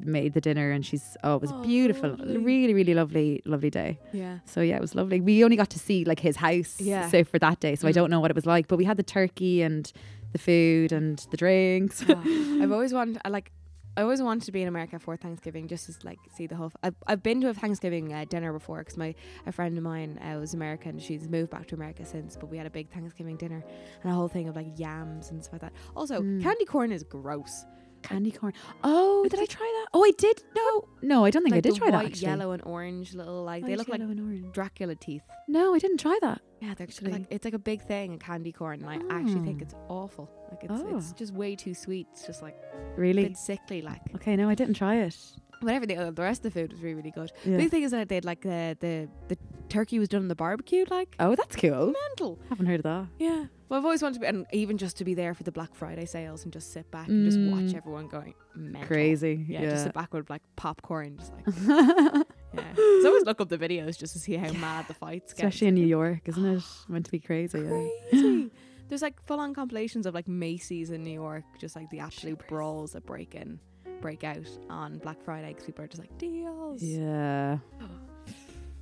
made 0.00 0.32
the 0.34 0.40
dinner, 0.40 0.70
and 0.70 0.84
she's 0.86 1.16
oh, 1.24 1.34
it 1.36 1.40
was 1.40 1.50
Oh, 1.52 1.62
beautiful, 1.62 2.10
lovely. 2.10 2.36
really, 2.38 2.72
really 2.74 2.94
lovely, 2.94 3.42
lovely 3.44 3.70
day. 3.70 3.98
Yeah. 4.12 4.38
So 4.44 4.60
yeah, 4.60 4.76
it 4.76 4.80
was 4.80 4.94
lovely. 4.94 5.20
We 5.20 5.42
only 5.44 5.56
got 5.56 5.70
to 5.70 5.78
see 5.78 6.04
like 6.04 6.20
his 6.20 6.36
house, 6.36 6.80
Yeah. 6.80 7.08
so 7.10 7.24
for 7.24 7.38
that 7.40 7.60
day. 7.60 7.74
So 7.74 7.88
I 7.88 7.90
Mm. 7.90 7.94
don't 7.94 8.10
know 8.10 8.20
what 8.20 8.30
it 8.30 8.34
was 8.36 8.46
like, 8.46 8.68
but 8.68 8.76
we 8.78 8.84
had 8.84 8.96
the 8.96 9.02
turkey 9.02 9.62
and 9.62 9.90
the 10.32 10.38
food 10.38 10.92
and 10.92 11.18
the 11.30 11.36
drinks. 11.36 12.04
Oh, 12.08 12.58
I've 12.62 12.72
always 12.72 12.92
wanted, 12.92 13.18
I 13.24 13.28
like, 13.28 13.50
I 13.96 14.02
always 14.02 14.22
wanted 14.22 14.44
to 14.44 14.52
be 14.52 14.62
in 14.62 14.68
America 14.68 14.98
for 15.00 15.16
Thanksgiving 15.16 15.66
just 15.66 15.86
to 15.86 16.06
like 16.06 16.18
see 16.36 16.46
the 16.46 16.54
whole. 16.54 16.70
I've, 16.84 16.94
I've 17.08 17.22
been 17.22 17.40
to 17.40 17.48
a 17.48 17.54
Thanksgiving 17.54 18.12
uh, 18.12 18.26
dinner 18.28 18.52
before 18.52 18.78
because 18.78 18.96
my 18.96 19.12
a 19.46 19.50
friend 19.50 19.76
of 19.76 19.82
mine 19.82 20.18
uh, 20.18 20.38
was 20.38 20.54
American. 20.54 21.00
She's 21.00 21.28
moved 21.28 21.50
back 21.50 21.66
to 21.68 21.74
America 21.74 22.04
since, 22.04 22.36
but 22.36 22.46
we 22.48 22.56
had 22.58 22.66
a 22.66 22.70
big 22.70 22.90
Thanksgiving 22.90 23.36
dinner 23.36 23.64
and 24.02 24.12
a 24.12 24.14
whole 24.14 24.28
thing 24.28 24.46
of 24.48 24.54
like 24.54 24.78
yams 24.78 25.30
and 25.30 25.42
stuff 25.42 25.54
like 25.54 25.62
that. 25.62 25.72
Also, 25.96 26.20
Mm. 26.22 26.40
candy 26.42 26.64
corn 26.64 26.92
is 26.92 27.02
gross. 27.02 27.64
Candy 28.02 28.30
corn. 28.30 28.52
Oh, 28.84 29.24
It's 29.24 29.34
did 29.34 29.42
I 29.42 29.46
try 29.46 29.66
that? 29.66 29.88
Oh, 29.92 30.04
I 30.04 30.12
did. 30.18 30.42
No, 30.56 30.88
no, 31.02 31.24
I 31.24 31.30
don't 31.30 31.42
think 31.42 31.52
like 31.52 31.58
I 31.58 31.60
did 31.60 31.74
the 31.74 31.78
try 31.78 31.86
white, 31.90 32.02
that. 32.02 32.04
Actually, 32.06 32.28
yellow, 32.28 32.52
and 32.52 32.62
orange 32.64 33.14
little 33.14 33.42
like 33.44 33.64
they 33.66 33.76
look 33.76 33.88
like 33.88 33.98
yellow 34.00 34.10
and 34.12 34.20
orange. 34.20 34.52
Dracula 34.52 34.94
teeth. 34.94 35.22
No, 35.48 35.74
I 35.74 35.78
didn't 35.78 35.98
try 35.98 36.18
that. 36.22 36.40
Yeah, 36.60 36.74
they're 36.74 36.86
Actually. 36.86 37.12
like 37.12 37.26
it's 37.30 37.44
like 37.44 37.54
a 37.54 37.58
big 37.58 37.82
thing, 37.82 38.14
a 38.14 38.18
candy 38.18 38.52
corn, 38.52 38.82
and 38.84 38.90
I 38.90 39.16
actually 39.18 39.40
think 39.44 39.58
Oh. 39.60 39.62
it's 39.64 39.74
awful. 39.88 40.30
Like 40.50 40.64
it's 40.64 40.80
it's 40.80 41.10
Oh. 41.12 41.14
just 41.16 41.32
way 41.34 41.54
too 41.56 41.74
sweet. 41.74 42.06
It's 42.12 42.26
just 42.26 42.42
like 42.42 42.56
a 42.96 43.00
Really? 43.00 43.24
bit 43.24 43.36
sickly. 43.36 43.82
Like 43.82 44.00
Okay, 44.16 44.36
no, 44.36 44.48
I 44.48 44.54
didn't 44.54 44.74
try 44.74 44.96
it. 44.96 45.16
whatever 45.60 45.86
the 45.86 45.96
uh, 45.96 46.10
the 46.12 46.22
rest 46.22 46.44
of 46.44 46.52
the 46.52 46.60
food 46.60 46.72
was 46.72 46.80
really 46.80 46.94
really 46.96 47.10
good. 47.10 47.30
Yeah. 47.44 47.56
Big 47.58 47.70
thing 47.70 47.82
is 47.82 47.90
that 47.90 48.08
they'd 48.08 48.24
like 48.24 48.40
the 48.42 48.76
the 48.80 49.08
the 49.28 49.36
turkey 49.68 49.98
was 49.98 50.08
done 50.08 50.22
on 50.22 50.28
the 50.28 50.34
barbecue, 50.36 50.84
like 50.90 51.14
Oh, 51.20 51.34
that's 51.34 51.56
cool. 51.56 51.92
mental. 52.08 52.38
Haven't 52.48 52.66
heard 52.66 52.80
of 52.80 52.84
that. 52.84 53.06
Yeah. 53.18 53.46
Well, 53.68 53.78
I've 53.78 53.84
always 53.84 54.02
wanted 54.02 54.14
to 54.14 54.20
be, 54.20 54.26
and 54.26 54.46
even 54.52 54.78
just 54.78 54.96
to 54.98 55.04
be 55.04 55.12
there 55.14 55.34
for 55.34 55.42
the 55.42 55.52
Black 55.52 55.74
Friday 55.74 56.06
sales 56.06 56.44
and 56.44 56.52
just 56.52 56.72
sit 56.72 56.90
back 56.90 57.08
and 57.08 57.24
just 57.24 57.38
watch 57.38 57.72
Mm. 57.72 57.76
everyone 57.76 58.08
going 58.08 58.34
mental. 58.54 58.86
Crazy. 58.88 59.44
Yeah, 59.48 59.62
Yeah. 59.62 59.70
just 59.70 59.84
sit 59.84 59.92
back 59.94 60.14
with 60.14 60.30
like 60.30 60.42
popcorn, 60.56 61.18
just 61.18 61.32
like 61.34 61.46
yeah. 62.54 62.74
So 62.74 63.06
always 63.08 63.24
look 63.24 63.40
up 63.42 63.48
the 63.50 63.58
videos 63.58 63.98
just 63.98 64.14
to 64.14 64.18
see 64.18 64.36
how 64.36 64.52
mad 64.54 64.86
the 64.88 64.94
fights 64.94 65.34
get. 65.34 65.44
Especially 65.46 65.68
in 65.68 65.74
New 65.74 65.86
York, 65.98 66.20
isn't 66.28 66.44
it? 66.46 66.62
Meant 66.88 67.04
to 67.06 67.10
be 67.12 67.20
crazy. 67.20 67.58
Yeah. 67.60 67.68
crazy. 68.10 68.50
There's 68.88 69.02
like 69.02 69.22
full 69.26 69.38
on 69.38 69.52
compilations 69.52 70.06
of 70.06 70.14
like 70.14 70.26
Macy's 70.28 70.90
in 70.90 71.02
New 71.04 71.12
York, 71.12 71.44
just 71.58 71.76
like 71.76 71.90
the 71.90 71.98
absolute 72.00 72.36
Jeepers. 72.38 72.48
brawls 72.48 72.92
that 72.92 73.04
break 73.04 73.34
in, 73.34 73.60
break 74.00 74.24
out 74.24 74.48
on 74.70 74.96
Black 74.96 75.20
Friday 75.22 75.48
because 75.48 75.66
people 75.66 75.84
are 75.84 75.88
just 75.88 76.00
like 76.00 76.16
deals. 76.16 76.82
Yeah. 76.82 77.58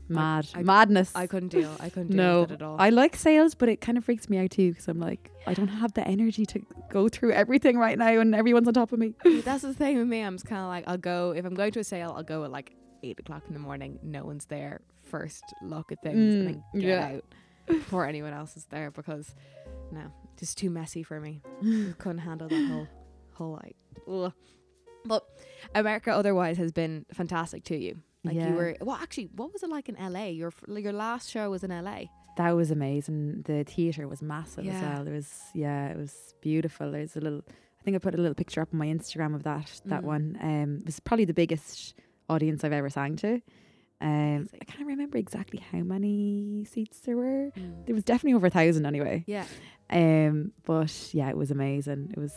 Mad. 0.08 0.48
I- 0.54 0.62
Madness. 0.62 1.12
I 1.14 1.26
couldn't 1.26 1.48
deal. 1.50 1.74
I 1.80 1.88
couldn't 1.88 2.08
deal 2.08 2.16
no, 2.16 2.40
with 2.42 2.52
it 2.52 2.54
at 2.54 2.62
all. 2.62 2.76
I 2.78 2.90
like 2.90 3.16
sales, 3.16 3.54
but 3.54 3.68
it 3.68 3.80
kind 3.80 3.98
of 3.98 4.04
freaks 4.04 4.28
me 4.28 4.38
out 4.38 4.50
too 4.50 4.70
because 4.70 4.88
I'm 4.88 5.00
like, 5.00 5.30
I 5.46 5.54
don't 5.54 5.68
have 5.68 5.94
the 5.94 6.06
energy 6.06 6.46
to 6.46 6.60
go 6.90 7.08
through 7.08 7.32
everything 7.32 7.76
right 7.78 7.98
now, 7.98 8.20
and 8.20 8.34
everyone's 8.34 8.68
on 8.68 8.74
top 8.74 8.92
of 8.92 8.98
me. 8.98 9.14
That's 9.44 9.62
the 9.62 9.74
thing 9.74 9.98
with 9.98 10.06
me. 10.08 10.20
I'm 10.22 10.34
just 10.36 10.46
kind 10.46 10.62
of 10.62 10.68
like, 10.68 10.84
I'll 10.86 10.98
go 10.98 11.32
if 11.36 11.44
I'm 11.44 11.54
going 11.54 11.72
to 11.72 11.80
a 11.80 11.84
sale, 11.84 12.14
I'll 12.16 12.22
go 12.22 12.44
at 12.44 12.50
like 12.50 12.72
eight 13.02 13.18
o'clock 13.20 13.42
in 13.48 13.54
the 13.54 13.60
morning. 13.60 13.98
No 14.02 14.24
one's 14.24 14.46
there. 14.46 14.80
First 15.02 15.44
look 15.62 15.92
at 15.92 16.02
things 16.02 16.34
and 16.34 16.46
then 16.48 16.62
Mm, 16.74 16.80
get 16.80 16.88
yeah. 16.88 17.06
out 17.16 17.24
before 17.66 18.06
anyone 18.06 18.32
else 18.32 18.56
is 18.56 18.64
there 18.66 18.90
because 18.90 19.34
no, 19.92 20.12
just 20.38 20.56
too 20.58 20.70
messy 20.70 21.02
for 21.02 21.20
me. 21.20 21.42
Couldn't 21.98 22.18
handle 22.18 22.48
that 22.48 22.66
whole 22.68 22.88
whole 23.34 23.60
like. 23.62 23.76
Ugh. 24.08 24.32
But 25.04 25.24
America 25.74 26.10
otherwise 26.12 26.58
has 26.58 26.72
been 26.72 27.06
fantastic 27.12 27.62
to 27.64 27.76
you. 27.76 28.00
Like 28.26 28.36
Yeah. 28.36 28.48
you 28.50 28.54
were 28.54 28.76
well, 28.80 28.96
actually, 29.00 29.28
what 29.34 29.52
was 29.52 29.62
it 29.62 29.70
like 29.70 29.88
in 29.88 29.96
LA? 30.12 30.26
Your 30.26 30.52
your 30.68 30.92
last 30.92 31.30
show 31.30 31.50
was 31.50 31.62
in 31.64 31.70
LA. 31.70 32.04
That 32.36 32.50
was 32.50 32.70
amazing. 32.70 33.42
The 33.46 33.64
theater 33.64 34.06
was 34.08 34.20
massive 34.20 34.66
as 34.68 34.82
well. 34.82 35.04
There 35.04 35.14
was 35.14 35.30
yeah, 35.54 35.88
it 35.88 35.96
was 35.96 36.34
beautiful. 36.42 36.90
There's 36.92 37.16
a 37.16 37.20
little 37.20 37.42
I 37.80 37.82
think 37.82 37.94
I 37.94 37.98
put 37.98 38.14
a 38.14 38.18
little 38.18 38.34
picture 38.34 38.60
up 38.60 38.68
on 38.72 38.78
my 38.78 38.86
Instagram 38.86 39.34
of 39.34 39.42
that 39.44 39.80
that 39.86 40.02
Mm. 40.02 40.06
one. 40.14 40.38
Um 40.42 40.70
it 40.80 40.86
was 40.86 41.00
probably 41.00 41.24
the 41.24 41.34
biggest 41.42 41.94
audience 42.28 42.62
I've 42.64 42.72
ever 42.72 42.90
sang 42.90 43.16
to. 43.16 43.40
Um 44.00 44.48
I 44.60 44.64
can't 44.66 44.86
remember 44.86 45.16
exactly 45.16 45.60
how 45.72 45.78
many 45.78 46.66
seats 46.70 47.00
there 47.00 47.16
were. 47.16 47.50
Mm. 47.56 47.86
There 47.86 47.94
was 47.94 48.04
definitely 48.04 48.34
over 48.34 48.48
a 48.48 48.50
thousand 48.50 48.84
anyway. 48.86 49.24
Yeah, 49.26 49.46
Um 49.88 50.52
but 50.64 50.92
yeah, 51.14 51.30
it 51.30 51.36
was 51.36 51.50
amazing. 51.50 52.10
It 52.16 52.18
was 52.20 52.34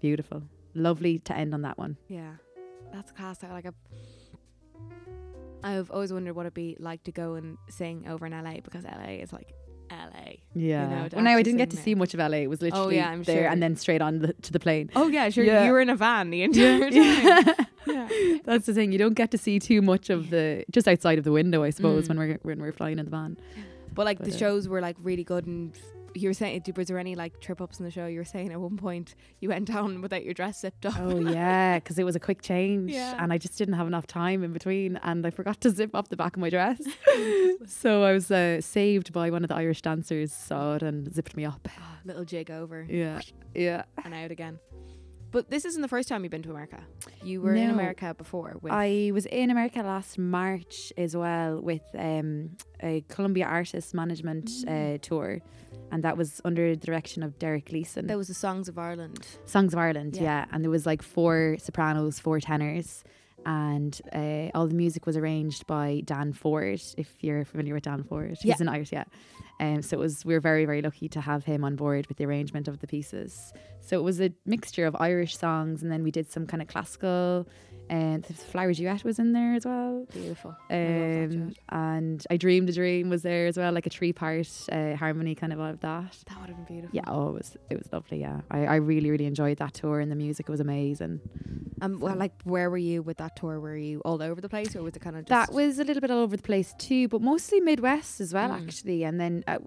beautiful. 0.00 0.42
Lovely 0.74 1.18
to 1.20 1.34
end 1.34 1.54
on 1.54 1.62
that 1.62 1.78
one. 1.78 1.96
yeah, 2.08 2.34
that's 2.92 3.10
class. 3.12 3.42
I 3.42 3.50
Like 3.52 3.66
I've, 3.66 3.74
I've 5.62 5.90
always 5.90 6.12
wondered 6.12 6.34
what 6.34 6.42
it'd 6.46 6.54
be 6.54 6.76
like 6.80 7.02
to 7.04 7.12
go 7.12 7.34
and 7.34 7.56
sing 7.68 8.06
over 8.08 8.26
in 8.26 8.32
LA 8.32 8.54
because 8.62 8.84
LA 8.84 9.14
is 9.20 9.32
like 9.32 9.52
LA. 9.90 10.34
Yeah. 10.54 10.86
know, 10.88 11.08
well, 11.12 11.24
now 11.24 11.36
I 11.36 11.42
didn't 11.42 11.58
get 11.58 11.70
to 11.70 11.76
sing 11.76 11.84
see 11.84 11.94
much 11.96 12.14
of 12.14 12.20
LA. 12.20 12.38
It 12.38 12.46
was 12.50 12.62
literally 12.62 12.96
yeah, 12.96 13.10
I'm 13.10 13.22
there 13.24 13.42
sure. 13.42 13.48
and 13.48 13.62
then 13.62 13.76
straight 13.76 14.00
on 14.00 14.20
the, 14.20 14.32
to 14.34 14.52
the 14.52 14.60
plane. 14.60 14.90
Oh 14.94 15.08
yeah, 15.08 15.28
sure. 15.30 15.44
Yeah. 15.44 15.64
You 15.64 15.72
were 15.72 15.80
in 15.80 15.90
a 15.90 15.96
van 15.96 16.30
the 16.30 16.42
entire 16.42 16.78
time. 16.90 16.92
Yeah. 16.92 17.54
yeah. 17.86 18.36
That's 18.44 18.66
the 18.66 18.74
thing. 18.74 18.92
You 18.92 18.98
don't 18.98 19.14
get 19.14 19.30
to 19.32 19.38
see 19.38 19.58
too 19.58 19.82
much 19.82 20.10
of 20.10 20.30
the 20.30 20.64
just 20.70 20.86
outside 20.86 21.18
of 21.18 21.24
the 21.24 21.32
window, 21.32 21.62
I 21.62 21.70
suppose, 21.70 22.04
Mm. 22.04 22.08
when 22.08 22.18
we're 22.18 22.38
when 22.42 22.60
we're 22.60 22.72
flying 22.72 22.98
in 22.98 23.04
the 23.04 23.10
van. 23.10 23.36
But 23.92 24.06
like 24.06 24.18
the 24.20 24.32
uh, 24.32 24.36
shows 24.36 24.68
were 24.68 24.80
like 24.80 24.96
really 25.02 25.24
good 25.24 25.46
and 25.46 25.76
you 26.14 26.28
were 26.28 26.34
saying 26.34 26.62
was 26.76 26.88
there 26.88 26.98
any 26.98 27.14
like 27.14 27.40
trip 27.40 27.60
ups 27.60 27.78
in 27.78 27.84
the 27.84 27.90
show? 27.90 28.06
You 28.06 28.18
were 28.18 28.24
saying 28.24 28.52
at 28.52 28.60
one 28.60 28.76
point 28.76 29.14
you 29.40 29.48
went 29.48 29.66
down 29.66 30.00
without 30.02 30.24
your 30.24 30.34
dress 30.34 30.60
zipped 30.60 30.84
up. 30.86 30.94
Oh 30.98 31.18
yeah, 31.20 31.78
because 31.78 31.98
it 31.98 32.04
was 32.04 32.16
a 32.16 32.20
quick 32.20 32.42
change, 32.42 32.90
Yeah. 32.92 33.16
and 33.22 33.32
I 33.32 33.38
just 33.38 33.56
didn't 33.58 33.74
have 33.74 33.86
enough 33.86 34.06
time 34.06 34.42
in 34.42 34.52
between, 34.52 34.96
and 35.02 35.26
I 35.26 35.30
forgot 35.30 35.60
to 35.62 35.70
zip 35.70 35.94
up 35.94 36.08
the 36.08 36.16
back 36.16 36.36
of 36.36 36.40
my 36.40 36.50
dress. 36.50 36.80
so 37.66 38.02
I 38.04 38.12
was 38.12 38.30
uh, 38.30 38.60
saved 38.60 39.12
by 39.12 39.30
one 39.30 39.42
of 39.44 39.48
the 39.48 39.56
Irish 39.56 39.82
dancers, 39.82 40.32
saw 40.32 40.74
it 40.76 40.82
and 40.82 41.12
zipped 41.12 41.36
me 41.36 41.44
up. 41.44 41.68
Ah, 41.78 41.98
little 42.04 42.24
jig 42.24 42.50
over 42.50 42.86
Yeah, 42.88 43.20
yeah. 43.54 43.84
and 44.04 44.14
out 44.14 44.30
again. 44.30 44.58
But 45.32 45.48
this 45.48 45.64
isn't 45.64 45.80
the 45.80 45.86
first 45.86 46.08
time 46.08 46.24
you've 46.24 46.32
been 46.32 46.42
to 46.42 46.50
America. 46.50 46.80
You 47.22 47.40
were 47.40 47.54
in 47.54 47.70
America 47.70 48.14
before 48.18 48.56
I 48.68 49.12
was 49.14 49.26
in 49.26 49.50
America 49.50 49.80
last 49.80 50.18
March 50.18 50.92
as 50.96 51.16
well 51.16 51.60
with 51.60 51.82
um, 51.96 52.56
a 52.82 53.02
Columbia 53.08 53.46
Artist 53.46 53.94
Management 53.94 54.46
Mm. 54.46 54.94
uh, 54.96 54.98
tour, 55.00 55.38
and 55.92 56.02
that 56.04 56.16
was 56.16 56.40
under 56.44 56.70
the 56.74 56.86
direction 56.86 57.22
of 57.22 57.38
Derek 57.38 57.72
Leeson. 57.72 58.06
that 58.06 58.16
was 58.18 58.28
the 58.28 58.34
Songs 58.34 58.68
of 58.68 58.78
Ireland. 58.78 59.26
Songs 59.46 59.72
of 59.72 59.78
Ireland, 59.78 60.16
Yeah. 60.16 60.22
yeah. 60.22 60.44
And 60.52 60.62
there 60.64 60.70
was 60.70 60.86
like 60.86 61.02
four 61.02 61.56
sopranos, 61.58 62.18
four 62.18 62.40
tenors, 62.40 63.02
and 63.46 64.00
uh, 64.12 64.48
all 64.54 64.66
the 64.66 64.74
music 64.74 65.06
was 65.06 65.16
arranged 65.16 65.66
by 65.66 66.02
Dan 66.04 66.32
Ford. 66.32 66.80
If 66.98 67.08
you're 67.24 67.44
familiar 67.44 67.74
with 67.74 67.84
Dan 67.84 68.02
Ford, 68.04 68.36
Yeah. 68.42 68.52
he's 68.52 68.60
an 68.60 68.68
Irish, 68.68 68.92
yeah. 68.92 69.04
Um, 69.60 69.82
so 69.82 69.96
it 69.98 70.00
was 70.00 70.24
we 70.24 70.32
were 70.34 70.40
very 70.40 70.64
very 70.64 70.80
lucky 70.80 71.08
to 71.10 71.20
have 71.20 71.44
him 71.44 71.64
on 71.64 71.76
board 71.76 72.06
with 72.06 72.16
the 72.16 72.24
arrangement 72.24 72.66
of 72.68 72.80
the 72.80 72.86
pieces. 72.86 73.52
So 73.80 73.98
it 73.98 74.02
was 74.02 74.20
a 74.20 74.30
mixture 74.46 74.86
of 74.86 74.96
Irish 74.98 75.36
songs, 75.36 75.82
and 75.82 75.90
then 75.92 76.02
we 76.02 76.10
did 76.10 76.30
some 76.30 76.46
kind 76.46 76.62
of 76.62 76.68
classical. 76.68 77.46
And 77.90 78.22
the 78.22 78.34
Flower 78.34 78.72
Duet 78.72 79.02
was 79.02 79.18
in 79.18 79.32
there 79.32 79.54
as 79.54 79.66
well. 79.66 80.06
Beautiful. 80.12 80.56
I 80.70 80.74
Um, 81.24 81.28
duet. 81.30 81.56
and 81.70 82.24
I 82.30 82.36
Dreamed 82.36 82.68
a 82.68 82.72
Dream 82.72 83.10
was 83.10 83.22
there 83.22 83.48
as 83.48 83.56
well, 83.56 83.72
like 83.72 83.84
a 83.86 83.90
three 83.90 84.12
part 84.12 84.48
uh, 84.70 84.94
harmony 84.94 85.34
kind 85.34 85.52
of 85.52 85.58
all 85.58 85.70
of 85.70 85.80
that. 85.80 86.16
That 86.28 86.38
would 86.40 86.50
have 86.50 86.56
been 86.56 86.66
beautiful. 86.76 86.94
Yeah, 86.94 87.02
oh, 87.08 87.30
it 87.30 87.34
was 87.34 87.56
it 87.68 87.76
was 87.78 87.88
lovely. 87.92 88.20
Yeah, 88.20 88.42
I, 88.48 88.60
I 88.66 88.76
really 88.76 89.10
really 89.10 89.26
enjoyed 89.26 89.58
that 89.58 89.74
tour, 89.74 89.98
and 89.98 90.08
the 90.10 90.14
music 90.16 90.48
was 90.48 90.60
amazing. 90.60 91.18
Um, 91.82 91.98
well, 91.98 92.14
like, 92.14 92.32
where 92.44 92.70
were 92.70 92.78
you 92.90 93.02
with 93.02 93.16
that 93.16 93.34
tour? 93.36 93.58
Were 93.58 93.76
you 93.76 94.00
all 94.04 94.22
over 94.22 94.40
the 94.40 94.48
place, 94.48 94.76
or 94.76 94.82
was 94.82 94.94
it 94.94 95.00
kind 95.00 95.16
of 95.16 95.24
just 95.24 95.30
That 95.48 95.52
was 95.52 95.78
a 95.80 95.84
little 95.84 96.00
bit 96.00 96.10
all 96.12 96.20
over 96.20 96.36
the 96.36 96.42
place 96.52 96.72
too, 96.78 97.08
but 97.08 97.20
mostly 97.22 97.58
Midwest 97.60 98.20
as 98.20 98.32
well, 98.32 98.50
Mm. 98.50 98.62
actually. 98.62 99.02
And 99.02 99.18
then 99.18 99.42
uh, 99.48 99.58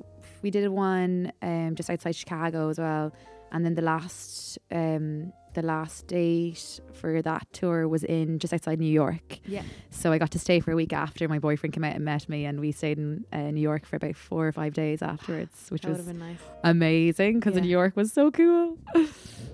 we 0.42 0.50
did 0.50 0.66
one 0.70 1.34
um, 1.42 1.76
just 1.76 1.90
outside 1.90 2.16
Chicago 2.16 2.70
as 2.70 2.80
well. 2.80 3.12
And 3.52 3.66
then 3.66 3.76
the 3.76 3.82
last 3.82 4.60
um, 4.72 5.34
the 5.54 5.62
last 5.62 6.08
date 6.08 6.80
for 6.94 7.22
that 7.22 7.48
tour 7.54 7.88
was 7.88 8.04
in 8.04 8.40
just 8.40 8.54
outside 8.54 8.80
New 8.80 8.92
York. 8.92 9.40
Yeah. 9.46 9.64
So 9.90 10.12
I 10.12 10.18
got 10.18 10.32
to 10.32 10.40
stay 10.40 10.60
for 10.60 10.72
a 10.72 10.76
week 10.76 10.94
after 10.94 11.28
my 11.28 11.40
boyfriend 11.40 11.74
came 11.74 11.84
out 11.84 11.96
and 11.96 12.04
met 12.06 12.28
me, 12.30 12.46
and 12.46 12.60
we 12.60 12.72
stayed 12.72 12.98
in 12.98 13.26
uh, 13.32 13.52
New 13.52 13.62
York 13.62 13.86
for 13.86 13.96
about 13.98 14.16
four 14.16 14.48
or 14.48 14.52
five 14.52 14.74
days 14.74 15.02
afterwards, 15.02 15.68
which 15.70 15.86
was 15.86 16.08
nice. 16.08 16.38
amazing 16.64 17.40
because 17.40 17.56
Yeah. 17.56 17.62
New 17.62 17.70
York 17.70 17.96
was 17.96 18.12
so 18.14 18.32
cool. 18.32 18.78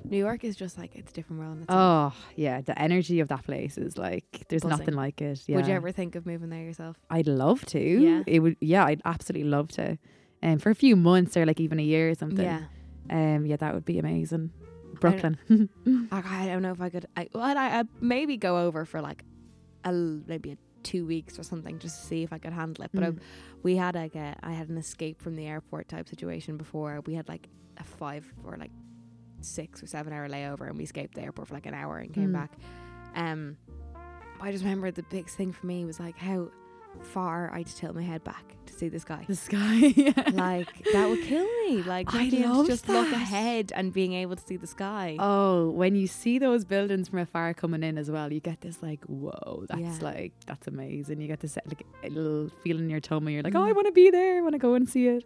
New 0.05 0.17
York 0.17 0.43
is 0.43 0.55
just 0.55 0.77
like 0.77 0.95
it's 0.95 1.11
a 1.11 1.13
different 1.13 1.41
world. 1.41 1.65
Oh 1.69 2.13
yeah, 2.35 2.61
the 2.61 2.77
energy 2.79 3.19
of 3.19 3.27
that 3.27 3.43
place 3.45 3.77
is 3.77 3.97
like 3.97 4.45
there's 4.49 4.63
Buzzing. 4.63 4.77
nothing 4.79 4.93
like 4.95 5.21
it. 5.21 5.43
Yeah. 5.47 5.57
Would 5.57 5.67
you 5.67 5.73
ever 5.73 5.91
think 5.91 6.15
of 6.15 6.25
moving 6.25 6.49
there 6.49 6.63
yourself? 6.63 6.97
I'd 7.09 7.27
love 7.27 7.65
to. 7.67 7.79
Yeah. 7.79 8.23
It 8.25 8.39
would 8.39 8.55
yeah, 8.61 8.85
I'd 8.85 9.01
absolutely 9.05 9.49
love 9.49 9.69
to. 9.73 9.97
Um 10.41 10.57
for 10.57 10.69
a 10.69 10.75
few 10.75 10.95
months 10.95 11.35
or 11.37 11.45
like 11.45 11.59
even 11.59 11.79
a 11.79 11.83
year 11.83 12.09
or 12.09 12.15
something. 12.15 12.45
Yeah. 12.45 12.63
Um 13.11 13.45
yeah, 13.45 13.57
that 13.57 13.73
would 13.73 13.85
be 13.85 13.99
amazing. 13.99 14.51
Brooklyn. 14.99 15.37
Like, 16.11 16.25
I 16.25 16.47
don't 16.47 16.61
know 16.61 16.71
if 16.71 16.81
I 16.81 16.89
could. 16.89 17.05
I 17.15 17.27
well, 17.33 17.43
I 17.43 17.79
I'd 17.79 17.87
maybe 18.01 18.37
go 18.37 18.57
over 18.65 18.85
for 18.85 19.01
like 19.01 19.23
a 19.83 19.91
maybe 19.91 20.51
a 20.53 20.57
two 20.83 21.05
weeks 21.05 21.37
or 21.37 21.43
something 21.43 21.77
just 21.79 21.99
to 22.01 22.07
see 22.07 22.23
if 22.23 22.31
I 22.33 22.37
could 22.37 22.53
handle 22.53 22.85
it. 22.85 22.91
But 22.93 23.03
I, 23.03 23.07
Mm. 23.11 23.19
we 23.63 23.75
had 23.75 23.95
like 23.95 24.15
a 24.15 24.35
I 24.43 24.51
had 24.53 24.69
an 24.69 24.77
escape 24.77 25.21
from 25.21 25.35
the 25.35 25.45
airport 25.45 25.87
type 25.89 26.07
situation 26.09 26.57
before. 26.57 27.01
We 27.05 27.13
had 27.15 27.27
like 27.27 27.47
a 27.77 27.83
five 27.83 28.25
or 28.43 28.57
like 28.57 28.71
six 29.41 29.81
or 29.83 29.87
seven 29.87 30.13
hour 30.13 30.27
layover, 30.29 30.67
and 30.67 30.77
we 30.77 30.83
escaped 30.83 31.15
the 31.15 31.21
airport 31.21 31.47
for 31.49 31.53
like 31.53 31.65
an 31.65 31.73
hour 31.73 31.97
and 31.97 32.13
came 32.13 32.29
Mm. 32.29 32.33
back. 32.33 32.51
Um, 33.15 33.57
I 34.41 34.51
just 34.51 34.63
remember 34.63 34.89
the 34.91 35.03
biggest 35.03 35.35
thing 35.35 35.51
for 35.51 35.65
me 35.65 35.85
was 35.85 35.99
like 35.99 36.17
how 36.17 36.49
far 37.01 37.51
I'd 37.53 37.67
tilt 37.67 37.95
my 37.95 38.01
head 38.03 38.23
back 38.23 38.43
to 38.65 38.73
see 38.73 38.89
the 38.89 38.99
sky. 38.99 39.23
The 39.27 39.35
sky. 39.35 39.93
like 40.33 40.67
that 40.93 41.09
would 41.09 41.21
kill 41.23 41.47
me. 41.65 41.83
Like 41.83 42.13
I 42.13 42.23
not 42.23 42.31
being 42.31 42.43
able 42.43 42.53
to 42.53 42.57
love 42.59 42.67
just 42.67 42.87
look 42.89 43.11
ahead 43.11 43.71
and 43.75 43.93
being 43.93 44.13
able 44.13 44.35
to 44.35 44.43
see 44.45 44.57
the 44.57 44.67
sky. 44.67 45.15
Oh, 45.19 45.69
when 45.71 45.95
you 45.95 46.07
see 46.07 46.39
those 46.39 46.65
buildings 46.65 47.07
from 47.09 47.19
afar 47.19 47.53
coming 47.53 47.83
in 47.83 47.97
as 47.97 48.11
well, 48.11 48.31
you 48.31 48.39
get 48.39 48.61
this 48.61 48.81
like, 48.83 49.03
whoa, 49.05 49.65
that's 49.69 49.81
Yeah. 49.81 49.97
like 50.01 50.33
that's 50.45 50.67
amazing. 50.67 51.21
You 51.21 51.27
get 51.27 51.39
this 51.39 51.57
like 51.65 51.85
a 52.03 52.09
little 52.09 52.49
feeling 52.63 52.83
in 52.85 52.89
your 52.89 52.99
tummy. 52.99 53.33
You're 53.33 53.43
like, 53.43 53.55
oh, 53.55 53.63
I 53.63 53.71
Mhm. 53.71 53.75
want 53.75 53.87
to 53.87 53.93
be 53.93 54.09
there. 54.09 54.37
I 54.37 54.41
want 54.41 54.53
to 54.53 54.59
go 54.59 54.73
and 54.75 54.87
see 54.89 55.07
it. 55.07 55.23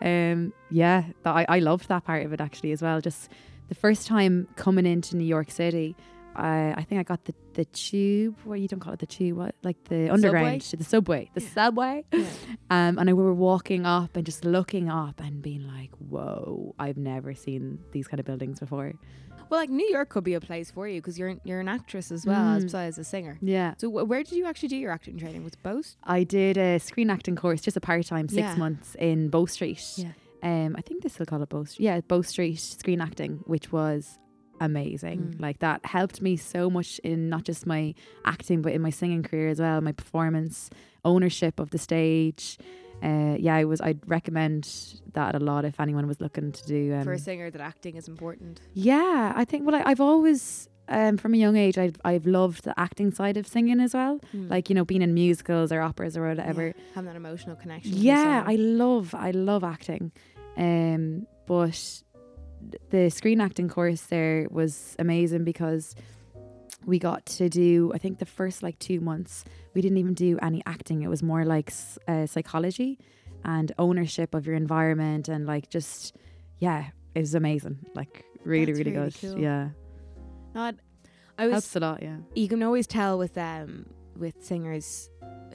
Um, 0.00 0.52
yeah, 0.70 1.04
that, 1.24 1.34
I 1.34 1.46
I 1.48 1.58
loved 1.58 1.88
that 1.88 2.04
part 2.04 2.24
of 2.24 2.32
it 2.32 2.40
actually 2.40 2.72
as 2.72 2.82
well. 2.82 3.00
Just 3.00 3.30
the 3.68 3.74
first 3.74 4.06
time 4.06 4.46
coming 4.56 4.86
into 4.86 5.16
New 5.16 5.24
York 5.24 5.50
City, 5.50 5.96
I 6.36 6.74
I 6.76 6.82
think 6.84 7.00
I 7.00 7.02
got 7.02 7.24
the 7.24 7.34
the 7.58 7.64
tube. 7.66 8.36
What 8.44 8.60
you 8.60 8.68
don't 8.68 8.78
call 8.80 8.92
it 8.92 9.00
the 9.00 9.06
tube? 9.06 9.36
What 9.36 9.54
like 9.68 9.78
the 9.92 10.08
underground, 10.16 10.60
the 10.62 10.84
subway, 10.84 11.28
the 11.34 11.42
Yeah. 11.42 11.48
subway. 11.58 12.04
Yeah. 12.12 12.24
Um, 12.70 12.98
and 12.98 13.10
I 13.10 13.12
we 13.12 13.22
were 13.30 13.34
walking 13.50 13.84
up 13.84 14.16
and 14.16 14.24
just 14.24 14.44
looking 14.44 14.88
up 14.88 15.20
and 15.20 15.42
being 15.42 15.66
like, 15.66 15.90
whoa, 16.12 16.74
I've 16.78 16.96
never 17.14 17.34
seen 17.34 17.80
these 17.92 18.06
kind 18.08 18.20
of 18.20 18.26
buildings 18.26 18.60
before. 18.60 18.92
Well, 19.50 19.58
like 19.60 19.70
New 19.70 19.88
York 19.96 20.08
could 20.10 20.24
be 20.24 20.34
a 20.34 20.40
place 20.40 20.70
for 20.70 20.86
you 20.86 21.00
because 21.00 21.18
you're 21.18 21.34
you're 21.48 21.60
an 21.60 21.68
actress 21.68 22.12
as 22.12 22.24
well 22.26 22.46
as 22.56 22.62
Mm. 22.62 22.66
besides 22.66 22.98
a 22.98 23.04
singer. 23.04 23.38
Yeah. 23.42 23.74
So 23.78 23.90
wh- 23.90 24.06
where 24.08 24.22
did 24.22 24.32
you 24.38 24.44
actually 24.46 24.68
do 24.74 24.76
your 24.76 24.92
acting 24.92 25.16
training? 25.18 25.42
Was 25.42 25.56
both? 25.56 25.96
I 26.04 26.22
did 26.24 26.56
a 26.58 26.78
screen 26.78 27.10
acting 27.10 27.34
course, 27.36 27.60
just 27.60 27.76
a 27.76 27.80
part 27.80 28.04
time, 28.06 28.28
six 28.28 28.40
Yeah. 28.50 28.54
months 28.56 28.94
in 29.08 29.30
Bow 29.30 29.46
Street. 29.46 29.82
Yeah. 29.96 30.12
Um, 30.50 30.76
I 30.78 30.82
think 30.82 31.02
they 31.02 31.08
still 31.08 31.26
call 31.26 31.42
it 31.42 31.48
Bow 31.48 31.64
Street. 31.64 31.84
Yeah, 31.86 32.00
Bow 32.12 32.22
Street 32.22 32.60
screen 32.60 33.00
acting, 33.00 33.32
which 33.46 33.72
was 33.72 34.18
amazing. 34.60 35.34
Mm. 35.36 35.40
Like 35.40 35.58
that 35.60 35.84
helped 35.84 36.20
me 36.22 36.36
so 36.36 36.68
much 36.70 36.98
in 37.00 37.28
not 37.28 37.44
just 37.44 37.66
my 37.66 37.94
acting, 38.24 38.62
but 38.62 38.72
in 38.72 38.82
my 38.82 38.90
singing 38.90 39.22
career 39.22 39.48
as 39.48 39.60
well, 39.60 39.80
my 39.80 39.92
performance, 39.92 40.70
ownership 41.04 41.58
of 41.60 41.70
the 41.70 41.78
stage. 41.78 42.58
Uh, 43.02 43.36
yeah, 43.38 43.54
I 43.54 43.64
was. 43.64 43.80
I'd 43.80 44.00
recommend 44.10 44.68
that 45.12 45.34
a 45.36 45.38
lot 45.38 45.64
if 45.64 45.78
anyone 45.78 46.08
was 46.08 46.20
looking 46.20 46.50
to 46.50 46.66
do. 46.66 46.94
Um, 46.94 47.04
For 47.04 47.12
a 47.12 47.18
singer, 47.18 47.48
that 47.50 47.60
acting 47.60 47.94
is 47.96 48.08
important. 48.08 48.60
yeah, 48.74 49.32
I 49.36 49.44
think. 49.44 49.64
Well, 49.64 49.76
I, 49.76 49.82
I've 49.86 50.00
always, 50.00 50.68
um, 50.88 51.16
from 51.16 51.32
a 51.32 51.36
young 51.36 51.56
age, 51.56 51.78
I've 51.78 51.94
I've 52.04 52.26
loved 52.26 52.64
the 52.64 52.74
acting 52.76 53.12
side 53.12 53.36
of 53.36 53.46
singing 53.46 53.78
as 53.78 53.94
well. 53.94 54.18
Mm. 54.34 54.50
Like 54.50 54.68
you 54.68 54.74
know, 54.74 54.84
being 54.84 55.02
in 55.02 55.14
musicals 55.14 55.70
or 55.70 55.80
operas 55.80 56.16
or 56.16 56.26
whatever. 56.28 56.66
Yeah, 56.68 56.72
having 56.96 57.06
that 57.06 57.16
emotional 57.16 57.54
connection. 57.54 57.92
Yeah. 57.94 58.42
I 58.44 58.56
love 58.56 59.14
I 59.14 59.30
love 59.30 59.62
acting. 59.62 60.10
Um 60.56 61.28
but 61.46 62.02
the 62.90 63.10
screen 63.10 63.40
acting 63.40 63.68
course 63.68 64.02
there 64.02 64.46
was 64.50 64.96
amazing 64.98 65.44
because 65.44 65.94
we 66.86 66.98
got 66.98 67.26
to 67.26 67.48
do 67.48 67.92
I 67.94 67.98
think 67.98 68.18
the 68.18 68.26
first 68.26 68.62
like 68.62 68.78
2 68.78 69.00
months 69.00 69.44
we 69.74 69.80
didn't 69.82 69.98
even 69.98 70.14
do 70.14 70.38
any 70.42 70.62
acting. 70.66 71.02
It 71.02 71.08
was 71.08 71.22
more 71.22 71.44
like 71.44 71.72
uh, 72.06 72.26
psychology 72.26 72.98
and 73.44 73.70
ownership 73.78 74.34
of 74.34 74.46
your 74.46 74.56
environment 74.56 75.28
and 75.28 75.46
like 75.46 75.68
just 75.70 76.16
yeah 76.58 76.86
it 77.14 77.20
was 77.20 77.34
amazing. 77.34 77.78
Like 77.94 78.24
really 78.44 78.72
That's 78.72 78.78
really, 78.78 78.92
really 78.96 79.10
good. 79.10 79.14
cool. 79.20 79.38
yeah. 79.38 79.68
Not, 80.54 80.76
I 81.36 81.44
was 81.46 81.52
helps 81.52 81.76
a 81.76 81.80
lot 81.80 82.02
yeah. 82.02 82.16
You 82.34 82.48
can 82.48 82.62
always 82.62 82.86
tell 82.86 83.18
with 83.18 83.36
um 83.38 83.86
with 84.16 84.42
singers 84.44 85.10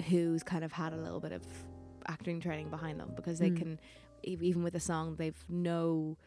who's 0.10 0.44
kind 0.44 0.64
of 0.64 0.72
had 0.72 0.94
a 0.94 0.98
little 0.98 1.20
bit 1.20 1.32
of 1.34 1.44
acting 2.08 2.40
training 2.40 2.70
behind 2.70 3.00
them 3.00 3.12
because 3.16 3.40
they 3.40 3.50
Mm. 3.50 3.58
can 3.58 3.80
even 4.24 4.64
with 4.64 4.76
a 4.76 4.80
song 4.80 5.16
they've 5.18 5.44
no 5.50 6.18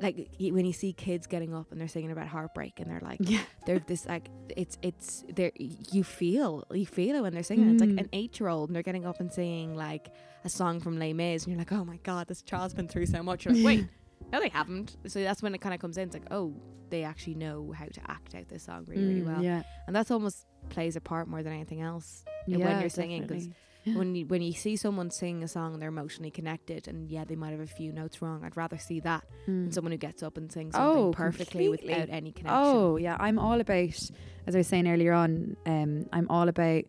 like 0.00 0.28
when 0.40 0.66
you 0.66 0.72
see 0.72 0.92
kids 0.92 1.26
getting 1.26 1.54
up 1.54 1.70
and 1.70 1.80
they're 1.80 1.88
singing 1.88 2.10
about 2.10 2.26
heartbreak 2.26 2.80
and 2.80 2.90
they're 2.90 3.00
like 3.00 3.18
yeah. 3.22 3.40
they're 3.66 3.78
this 3.78 4.06
like 4.06 4.28
it's 4.56 4.76
it's 4.82 5.24
there 5.34 5.52
you 5.56 6.02
feel 6.02 6.64
you 6.72 6.84
feel 6.84 7.16
it 7.16 7.22
when 7.22 7.32
they're 7.32 7.42
singing. 7.44 7.70
It's 7.70 7.80
like 7.80 7.90
Mm. 7.90 8.00
an 8.00 8.08
eight 8.12 8.38
year 8.40 8.48
old 8.48 8.68
and 8.68 8.76
they're 8.76 8.82
getting 8.82 9.06
up 9.06 9.20
and 9.20 9.32
singing 9.32 9.74
like 9.76 10.12
a 10.44 10.48
song 10.48 10.80
from 10.80 10.98
Les 10.98 11.12
Mis 11.12 11.44
and 11.44 11.52
you're 11.52 11.58
like 11.58 11.72
oh 11.72 11.84
my 11.84 11.96
god 11.98 12.26
this 12.26 12.42
child's 12.42 12.74
been 12.74 12.88
through 12.88 13.06
so 13.06 13.22
much. 13.22 13.44
You're 13.44 13.54
like 13.54 13.64
wait 13.64 13.86
no 14.32 14.40
they 14.40 14.48
haven't. 14.48 14.96
So 15.06 15.22
that's 15.22 15.42
when 15.42 15.54
it 15.54 15.60
kind 15.60 15.74
of 15.74 15.80
comes 15.80 15.96
in. 15.96 16.08
It's 16.08 16.14
like 16.14 16.26
oh 16.32 16.54
they 16.90 17.04
actually 17.04 17.36
know 17.36 17.72
how 17.76 17.86
to 17.86 18.00
act 18.08 18.34
out 18.34 18.48
this 18.48 18.64
song 18.64 18.84
really 18.88 19.04
really 19.04 19.20
Mm, 19.22 19.26
well. 19.32 19.42
yeah. 19.44 19.62
And 19.86 19.94
that's 19.96 20.10
almost 20.10 20.44
plays 20.70 20.96
a 20.96 21.00
part 21.00 21.28
more 21.28 21.42
than 21.42 21.52
anything 21.52 21.80
else 21.82 22.24
when 22.46 22.58
you're 22.80 22.88
singing, 22.90 23.26
'cause 23.28 23.48
definitely. 23.84 23.98
when 23.98 24.14
you 24.14 24.26
when 24.26 24.42
you 24.42 24.52
see 24.52 24.76
someone 24.76 25.10
sing 25.10 25.42
a 25.42 25.48
song 25.48 25.72
and 25.74 25.80
they're 25.82 25.88
emotionally 25.88 26.30
connected 26.30 26.88
and 26.88 27.08
yeah 27.10 27.24
they 27.24 27.36
might 27.36 27.50
have 27.50 27.60
a 27.60 27.66
few 27.66 27.92
notes 27.92 28.20
wrong 28.22 28.42
I'd 28.44 28.56
rather 28.56 28.78
see 28.78 29.00
that 29.00 29.24
than 29.46 29.68
Mm. 29.68 29.74
someone 29.74 29.92
who 29.92 29.98
gets 29.98 30.22
up 30.22 30.36
and 30.36 30.50
sings 30.50 30.74
something 30.74 31.02
Oh, 31.04 31.12
perfectly 31.12 31.64
completely. 31.66 31.88
without 31.90 32.08
any 32.10 32.32
connection 32.32 32.58
Oh 32.64 32.96
yeah, 32.96 33.16
I'm 33.20 33.38
all 33.38 33.60
about. 33.60 34.10
As 34.46 34.54
I 34.54 34.58
was 34.58 34.66
saying 34.66 34.86
earlier 34.88 35.12
on, 35.12 35.56
um, 35.66 36.06
I'm 36.12 36.26
all 36.30 36.48
about 36.48 36.84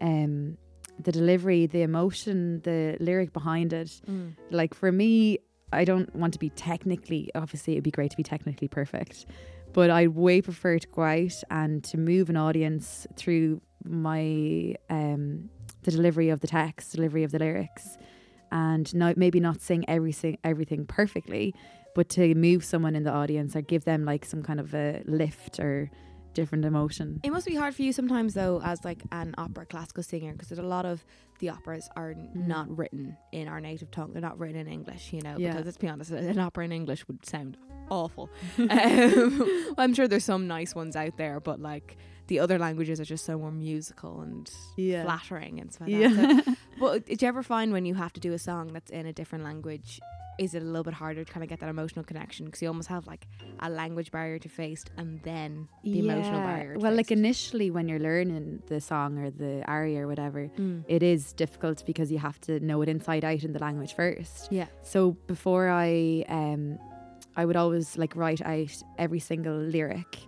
um, 0.00 0.56
the 1.02 1.12
delivery, 1.12 1.66
the 1.66 1.82
emotion, 1.82 2.60
the 2.62 2.96
lyric 3.00 3.32
behind 3.32 3.72
it. 3.72 4.00
Mm. 4.08 4.34
Like 4.50 4.74
for 4.74 4.90
me, 4.92 5.38
I 5.72 5.84
don't 5.84 6.14
want 6.14 6.32
to 6.34 6.38
be 6.38 6.50
technically. 6.50 7.30
Obviously, 7.34 7.74
it'd 7.74 7.84
be 7.84 7.90
great 7.90 8.10
to 8.12 8.16
be 8.16 8.22
technically 8.22 8.68
perfect, 8.68 9.26
but 9.72 9.90
I 9.90 10.06
way 10.06 10.40
prefer 10.40 10.78
to 10.78 10.88
go 10.88 11.02
out 11.02 11.42
and 11.50 11.82
to 11.84 11.98
move 11.98 12.30
an 12.30 12.36
audience 12.36 13.06
through 13.16 13.60
my 13.84 14.74
um, 14.88 15.50
the 15.84 15.90
delivery 15.90 16.28
of 16.30 16.40
the 16.40 16.46
text, 16.46 16.92
delivery 16.94 17.22
of 17.24 17.30
the 17.32 17.38
lyrics, 17.38 17.96
and 18.50 18.92
not 18.94 19.16
maybe 19.16 19.40
not 19.40 19.60
sing 19.60 19.84
everything 19.88 20.38
everything 20.44 20.86
perfectly, 20.86 21.54
but 21.94 22.08
to 22.10 22.34
move 22.34 22.64
someone 22.64 22.94
in 22.96 23.04
the 23.04 23.12
audience 23.12 23.54
or 23.56 23.60
give 23.62 23.84
them 23.84 24.04
like 24.04 24.24
some 24.24 24.42
kind 24.42 24.60
of 24.60 24.74
a 24.74 25.02
lift 25.06 25.60
or 25.60 25.90
different 26.34 26.64
emotion. 26.64 27.20
It 27.22 27.30
must 27.30 27.46
be 27.46 27.54
hard 27.54 27.76
for 27.76 27.82
you 27.82 27.92
sometimes, 27.92 28.34
though, 28.34 28.60
as 28.64 28.84
like 28.84 29.02
an 29.12 29.34
opera 29.38 29.66
classical 29.66 30.02
singer, 30.02 30.32
because 30.32 30.50
a 30.50 30.62
lot 30.62 30.84
of 30.84 31.04
the 31.38 31.50
operas 31.50 31.88
are 31.94 32.14
Mm. 32.14 32.48
not 32.48 32.76
written 32.76 33.16
in 33.30 33.46
our 33.46 33.60
native 33.60 33.90
tongue. 33.92 34.12
They're 34.12 34.20
not 34.22 34.38
written 34.40 34.56
in 34.56 34.66
English, 34.66 35.12
you 35.12 35.20
know. 35.20 35.36
Yeah. 35.38 35.52
Because 35.52 35.64
let's 35.66 35.78
be 35.78 35.88
honest, 35.88 36.10
an 36.10 36.38
opera 36.40 36.64
in 36.64 36.72
English 36.72 37.06
would 37.06 37.24
sound 37.24 37.56
awful. 37.88 38.30
um, 38.58 39.74
I'm 39.78 39.94
sure 39.94 40.08
there's 40.08 40.24
some 40.24 40.46
nice 40.48 40.74
ones 40.74 40.96
out 40.96 41.16
there, 41.16 41.38
but 41.38 41.60
like 41.60 41.96
the 42.28 42.38
other 42.40 42.58
languages 42.58 43.00
are 43.00 43.04
just 43.04 43.24
so 43.24 43.38
more 43.38 43.52
musical 43.52 44.20
and 44.22 44.50
Yeah. 44.76 45.04
flattering 45.04 45.60
and 45.60 45.72
stuff 45.72 45.88
like 45.88 46.00
that. 46.00 46.44
So- 46.44 46.50
Yeah. 46.50 46.54
But 46.80 47.06
did 47.06 47.22
you 47.22 47.28
ever 47.28 47.42
find 47.44 47.72
when 47.72 47.86
you 47.86 47.94
have 47.94 48.12
to 48.14 48.20
do 48.20 48.32
a 48.32 48.38
song 48.38 48.72
that's 48.72 48.90
in 48.90 49.06
a 49.06 49.12
different 49.12 49.44
language, 49.44 50.00
is 50.40 50.54
it 50.54 50.62
a 50.62 50.64
little 50.64 50.82
bit 50.82 50.94
harder 50.94 51.22
to 51.22 51.32
kind 51.32 51.44
of 51.44 51.48
get 51.48 51.60
that 51.60 51.68
emotional 51.68 52.04
connection? 52.04 52.46
Because 52.46 52.60
you 52.62 52.66
almost 52.66 52.88
have 52.88 53.06
like 53.06 53.28
a 53.60 53.70
language 53.70 54.10
barrier 54.10 54.40
to 54.40 54.48
face 54.48 54.84
and 54.96 55.20
then 55.22 55.68
the 55.84 56.00
emotional 56.00 56.40
barrier. 56.40 56.74
To 56.74 56.80
Well, 56.80 56.92
like 56.94 57.12
initially 57.12 57.70
when 57.70 57.86
you're 57.88 58.00
learning 58.00 58.64
the 58.66 58.80
song 58.80 59.18
or 59.18 59.30
the 59.30 59.62
aria 59.68 60.00
or 60.00 60.08
whatever, 60.08 60.48
Mm. 60.58 60.82
it 60.88 61.04
is 61.04 61.32
difficult 61.34 61.84
because 61.86 62.10
you 62.10 62.18
have 62.18 62.40
to 62.42 62.58
know 62.58 62.82
it 62.82 62.88
inside 62.88 63.24
out 63.24 63.44
in 63.44 63.52
the 63.52 63.60
language 63.60 63.94
first. 63.94 64.50
Yeah. 64.50 64.66
So 64.82 65.12
before 65.28 65.68
I 65.68 66.24
um 66.28 66.78
I 67.36 67.44
would 67.44 67.56
always 67.56 67.96
like 67.96 68.16
write 68.16 68.42
out 68.42 68.82
every 68.98 69.20
single 69.20 69.56
lyric 69.56 70.18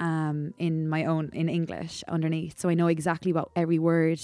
um 0.00 0.54
in 0.58 0.88
my 0.88 1.04
own 1.04 1.30
in 1.32 1.48
English 1.48 2.04
underneath 2.08 2.58
so 2.58 2.68
I 2.68 2.74
know 2.74 2.86
exactly 2.88 3.32
what 3.32 3.48
every 3.56 3.78
word 3.78 4.20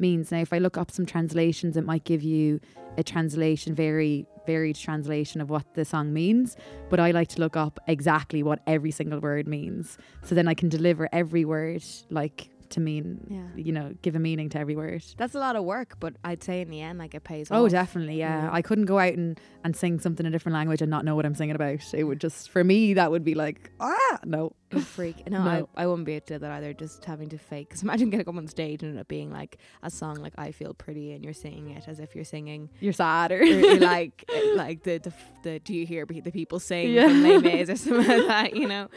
means. 0.00 0.30
Now 0.30 0.40
if 0.40 0.52
I 0.52 0.58
look 0.58 0.76
up 0.76 0.90
some 0.90 1.06
translations 1.06 1.76
it 1.76 1.84
might 1.84 2.04
give 2.04 2.22
you 2.22 2.60
a 2.96 3.02
translation 3.02 3.74
very 3.74 4.26
varied 4.46 4.76
translation 4.76 5.40
of 5.40 5.50
what 5.50 5.74
the 5.74 5.84
song 5.84 6.12
means 6.12 6.56
but 6.88 6.98
I 6.98 7.10
like 7.10 7.28
to 7.28 7.40
look 7.40 7.56
up 7.56 7.78
exactly 7.86 8.42
what 8.42 8.60
every 8.66 8.90
single 8.90 9.20
word 9.20 9.46
means 9.46 9.98
so 10.22 10.34
then 10.34 10.48
I 10.48 10.54
can 10.54 10.68
deliver 10.68 11.08
every 11.12 11.44
word 11.44 11.84
like 12.10 12.48
to 12.70 12.80
mean 12.80 13.26
Yeah. 13.28 13.48
you 13.56 13.72
know 13.72 13.94
give 14.02 14.14
a 14.14 14.18
meaning 14.18 14.48
to 14.50 14.58
every 14.58 14.76
word. 14.76 15.04
That's 15.16 15.34
a 15.34 15.38
lot 15.38 15.56
of 15.56 15.64
work, 15.64 15.96
but 16.00 16.14
I'd 16.24 16.42
say 16.42 16.60
in 16.60 16.70
the 16.70 16.80
end, 16.80 16.98
like 16.98 17.14
it 17.14 17.24
pays 17.24 17.48
Oh, 17.50 17.56
off. 17.56 17.60
Oh, 17.62 17.68
definitely, 17.68 18.18
yeah. 18.18 18.44
Yeah. 18.44 18.50
I 18.52 18.62
couldn't 18.62 18.84
go 18.86 18.98
out 18.98 19.14
and, 19.14 19.38
and 19.64 19.74
sing 19.76 19.98
something 20.00 20.24
in 20.26 20.32
a 20.32 20.34
different 20.34 20.54
language 20.54 20.82
and 20.82 20.90
not 20.90 21.04
know 21.04 21.16
what 21.16 21.24
I'm 21.26 21.34
singing 21.34 21.54
about. 21.56 21.80
It 21.94 22.04
would 22.04 22.20
just, 22.20 22.50
for 22.50 22.62
me, 22.64 22.94
that 22.94 23.10
would 23.10 23.24
be 23.24 23.34
like, 23.34 23.70
ah, 23.80 24.18
no. 24.24 24.52
A 24.72 24.80
freak. 24.80 25.28
No, 25.30 25.42
No. 25.44 25.68
I, 25.76 25.82
I 25.82 25.86
wouldn't 25.86 26.04
be 26.04 26.12
able 26.14 26.26
to 26.26 26.34
do 26.34 26.38
that 26.40 26.50
either. 26.50 26.74
Just 26.74 27.04
having 27.06 27.28
to 27.30 27.38
fake. 27.38 27.68
Because 27.70 27.82
imagine 27.88 28.10
getting 28.10 28.28
up 28.28 28.36
on 28.36 28.46
stage 28.48 28.82
and 28.82 28.98
it 28.98 29.08
being 29.08 29.30
like 29.30 29.56
a 29.82 29.90
song 29.90 30.16
like 30.16 30.34
"I 30.36 30.52
Feel 30.52 30.74
Pretty" 30.74 31.12
and 31.12 31.24
you're 31.24 31.32
singing 31.32 31.70
it 31.70 31.88
as 31.88 31.98
if 32.00 32.14
you're 32.14 32.24
singing 32.24 32.68
You're 32.80 32.92
sadder. 32.92 33.40
or 33.40 33.76
like 33.80 34.24
uh, 34.34 34.56
like 34.56 34.82
the, 34.82 34.98
the 34.98 35.12
the 35.42 35.58
Do 35.60 35.72
you 35.74 35.86
hear 35.86 36.04
the 36.04 36.30
people 36.30 36.60
sing 36.60 36.90
Yeah. 36.92 37.08
from 37.08 37.22
Les 37.22 37.38
Mis 37.38 37.70
or 37.70 37.76
something 37.76 38.06
like 38.06 38.26
that? 38.26 38.56
You 38.56 38.68
know. 38.68 38.88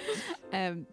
Um, 0.52 0.88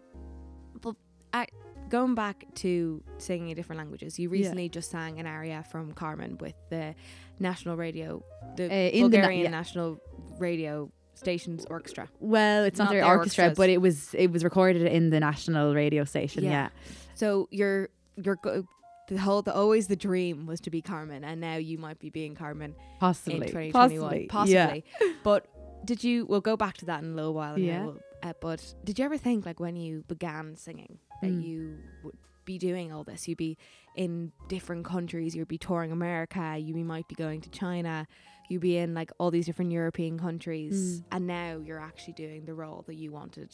but 0.81 0.95
I, 1.33 1.47
going 1.89 2.15
back 2.15 2.45
to 2.55 3.03
singing 3.17 3.49
in 3.49 3.55
different 3.55 3.79
languages, 3.79 4.17
you 4.19 4.29
Yeah. 4.29 4.33
recently 4.39 4.69
just 4.69 4.89
sang 4.91 5.19
an 5.19 5.25
aria 5.25 5.63
from 5.71 5.91
Carmen 5.93 6.37
with 6.39 6.55
the 6.69 6.95
national 7.39 7.75
radio, 7.77 8.23
the 8.55 8.65
Uh, 8.65 8.67
in 8.73 9.09
the 9.11 9.17
na- 9.17 9.21
Bulgarian 9.23 9.43
yeah. 9.43 9.49
national 9.49 9.99
radio 10.39 10.91
stations 11.15 11.65
orchestra. 11.69 12.07
well, 12.19 12.63
it's 12.63 12.77
not, 12.79 12.85
Not 12.85 12.91
their, 12.91 13.01
their 13.01 13.09
orchestra, 13.17 13.43
orchestras. 13.45 13.57
but 13.57 13.69
it 13.69 13.79
was 13.81 14.13
it 14.13 14.31
was 14.31 14.43
recorded 14.43 14.83
in 14.83 15.09
the 15.09 15.19
national 15.19 15.73
radio 15.75 16.03
station. 16.05 16.43
Yeah. 16.43 16.51
Yeah. 16.51 16.69
So 17.15 17.47
you're 17.51 17.89
you're 18.15 18.37
go- 18.37 18.65
the 19.09 19.17
whole 19.17 19.41
the 19.41 19.53
always 19.53 19.87
the 19.87 19.95
dream 19.95 20.45
was 20.45 20.59
to 20.61 20.69
be 20.69 20.81
Carmen, 20.81 21.23
and 21.23 21.41
now 21.41 21.55
you 21.57 21.77
might 21.77 21.99
be 21.99 22.09
being 22.09 22.35
Carmen 22.35 22.75
Possibly. 22.99 23.35
in 23.35 23.41
2021, 23.47 23.71
Possibly. 23.71 24.27
possibly. 24.27 24.83
Yeah. 25.01 25.13
But 25.23 25.47
did 25.83 26.03
you? 26.03 26.25
We'll 26.27 26.41
go 26.51 26.55
back 26.55 26.77
to 26.77 26.85
that 26.85 27.01
in 27.03 27.11
a 27.11 27.15
little 27.15 27.33
while. 27.33 27.57
Yeah. 27.57 27.85
we'll- 27.85 27.99
uh, 28.21 28.33
but 28.41 28.75
did 28.83 28.99
you 28.99 29.05
ever 29.05 29.17
think 29.17 29.45
like 29.45 29.59
when 29.61 29.75
you 29.77 30.03
began 30.07 30.55
singing 30.57 30.99
that 31.21 31.31
Mm. 31.31 31.43
you 31.43 31.77
would 32.03 32.15
be 32.45 32.57
doing 32.57 32.91
all 32.91 33.03
this. 33.03 33.27
You'd 33.27 33.37
be 33.37 33.57
in 33.95 34.31
different 34.47 34.85
countries. 34.85 35.35
You'd 35.35 35.47
be 35.47 35.57
touring 35.57 35.91
America. 35.91 36.57
You 36.59 36.73
might 36.83 37.07
be 37.07 37.15
going 37.15 37.41
to 37.41 37.49
China. 37.49 38.07
You'd 38.49 38.61
be 38.61 38.77
in 38.77 38.93
like 38.95 39.11
all 39.19 39.29
these 39.29 39.45
different 39.45 39.71
European 39.71 40.17
countries. 40.17 41.01
Mm. 41.01 41.03
And 41.11 41.27
now 41.27 41.57
you're 41.63 41.79
actually 41.79 42.13
doing 42.13 42.45
the 42.45 42.53
role 42.55 42.83
that 42.87 42.95
you 42.95 43.11
wanted 43.11 43.49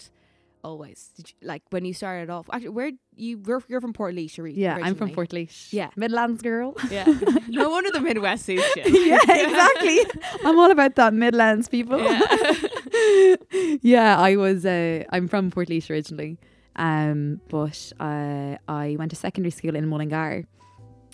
always. 0.63 1.11
Did 1.17 1.29
you, 1.29 1.47
like 1.47 1.61
when 1.71 1.83
you 1.85 1.93
started 1.93 2.29
off, 2.29 2.49
actually, 2.51 2.69
where 2.69 2.91
you 3.15 3.41
you're, 3.45 3.61
you're 3.67 3.81
from 3.81 3.93
Port 3.93 4.15
ori- 4.39 4.53
Yeah, 4.53 4.75
I'm 4.81 4.95
from 4.95 5.09
originally. 5.09 5.45
Portlaoise. 5.47 5.73
Yeah. 5.73 5.89
Midlands 5.97 6.41
girl. 6.41 6.75
Yeah. 6.89 7.05
no 7.49 7.69
wonder 7.69 7.91
the 7.91 7.99
Midwest 8.01 8.45
suits 8.45 8.75
you. 8.77 8.83
yeah, 9.11 9.19
exactly. 9.27 9.99
I'm 10.45 10.57
all 10.57 10.71
about 10.71 10.95
that 10.95 11.13
Midlands 11.13 11.67
people. 11.67 11.99
Yeah. 11.99 13.35
yeah, 13.81 14.17
I 14.17 14.35
was. 14.37 14.65
Uh, 14.65 15.03
I'm 15.11 15.27
from 15.27 15.51
Portlaoise 15.51 15.89
originally, 15.89 16.39
um, 16.75 17.39
but 17.49 17.91
uh, 17.99 18.57
I 18.67 18.95
went 18.99 19.11
to 19.11 19.15
secondary 19.15 19.51
school 19.51 19.75
in 19.75 19.87
Mullingar, 19.87 20.45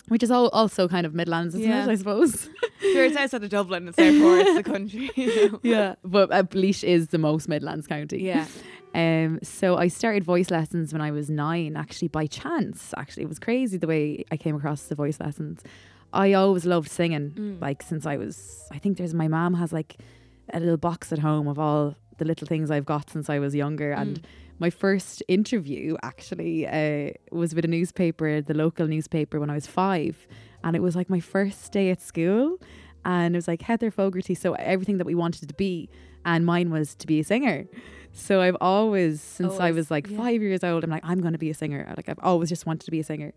which 0.08 0.22
is 0.22 0.30
all, 0.30 0.48
also 0.48 0.88
kind 0.88 1.06
of 1.06 1.14
Midlands, 1.14 1.54
isn't 1.54 1.68
Yeah. 1.68 1.84
it? 1.86 1.90
I 1.90 1.94
suppose. 1.94 2.48
Sure, 2.80 3.04
it's 3.04 3.16
outside 3.16 3.44
of 3.44 3.50
Dublin. 3.50 3.88
It's 3.88 3.96
therefore 3.96 4.38
it's 4.38 4.54
the 4.56 4.62
country. 4.64 5.10
you 5.14 5.48
know? 5.52 5.60
yeah, 5.62 5.94
but 6.04 6.32
uh, 6.32 6.42
Laois 6.52 6.82
is 6.84 7.08
the 7.08 7.18
most 7.18 7.48
Midlands 7.48 7.86
county. 7.86 8.22
Yeah. 8.22 8.46
Um, 8.94 9.38
so 9.42 9.78
I 9.78 9.88
started 9.88 10.22
voice 10.22 10.50
lessons 10.50 10.92
when 10.92 11.00
I 11.00 11.12
was 11.12 11.30
nine, 11.30 11.78
actually 11.78 12.08
by 12.08 12.26
chance. 12.26 12.92
Actually, 12.94 13.22
it 13.22 13.28
was 13.30 13.38
crazy 13.38 13.78
the 13.78 13.86
way 13.86 14.22
I 14.30 14.36
came 14.36 14.54
across 14.54 14.82
the 14.82 14.94
voice 14.94 15.18
lessons. 15.18 15.62
I 16.12 16.34
always 16.34 16.66
loved 16.66 16.90
singing, 16.90 17.30
Mm. 17.30 17.58
like 17.62 17.82
since 17.82 18.04
I 18.04 18.18
was. 18.18 18.68
I 18.70 18.76
think 18.76 18.98
there's 18.98 19.14
my 19.14 19.28
mom 19.28 19.54
has 19.54 19.72
like 19.72 19.96
a 20.52 20.60
little 20.60 20.76
box 20.76 21.10
at 21.10 21.20
home 21.20 21.48
of 21.48 21.58
all 21.58 21.96
the 22.18 22.26
little 22.26 22.46
things 22.46 22.70
I've 22.70 22.84
got 22.84 23.08
since 23.08 23.30
I 23.30 23.38
was 23.38 23.54
younger, 23.54 23.92
and 23.92 24.20
Mm. 24.20 24.24
My 24.58 24.70
first 24.70 25.22
interview 25.28 25.96
actually 26.02 26.66
uh, 26.66 27.12
was 27.30 27.54
with 27.54 27.64
a 27.64 27.68
newspaper, 27.68 28.40
the 28.40 28.54
local 28.54 28.86
newspaper, 28.86 29.40
when 29.40 29.50
I 29.50 29.54
was 29.54 29.66
five, 29.66 30.26
and 30.64 30.76
it 30.76 30.80
was 30.80 30.94
like 30.94 31.10
my 31.10 31.20
first 31.20 31.72
day 31.72 31.90
at 31.90 32.00
school, 32.00 32.58
and 33.04 33.34
it 33.34 33.38
was 33.38 33.48
like 33.48 33.62
Heather 33.62 33.90
Fogarty. 33.90 34.34
So 34.34 34.54
everything 34.54 34.98
that 34.98 35.06
we 35.06 35.14
wanted 35.14 35.48
to 35.48 35.54
be, 35.54 35.88
and 36.24 36.46
mine 36.46 36.70
was 36.70 36.94
to 36.96 37.06
be 37.06 37.20
a 37.20 37.24
singer. 37.24 37.66
So 38.12 38.40
I've 38.40 38.56
always, 38.60 39.20
since 39.20 39.58
I 39.58 39.70
was 39.70 39.90
like 39.90 40.08
yeah. 40.08 40.18
five 40.18 40.42
years 40.42 40.62
old, 40.62 40.84
I'm 40.84 40.90
like 40.90 41.04
I'm 41.04 41.20
going 41.20 41.32
to 41.32 41.38
be 41.38 41.50
a 41.50 41.54
singer. 41.54 41.92
Like 41.96 42.08
I've 42.08 42.20
always 42.22 42.48
just 42.48 42.66
wanted 42.66 42.84
to 42.84 42.90
be 42.90 43.00
a 43.00 43.04
singer. 43.04 43.32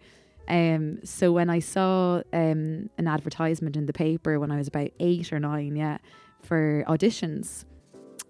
Um, 0.47 0.99
so 1.03 1.31
when 1.31 1.49
I 1.49 1.59
saw 1.59 2.21
um, 2.33 2.89
an 2.97 3.07
advertisement 3.07 3.75
in 3.75 3.87
the 3.87 3.93
paper 3.93 4.39
when 4.39 4.51
I 4.51 4.57
was 4.57 4.67
about 4.67 4.91
eight 4.99 5.33
or 5.33 5.39
nine, 5.39 5.75
yeah, 5.75 5.97
for 6.43 6.83
auditions, 6.87 7.65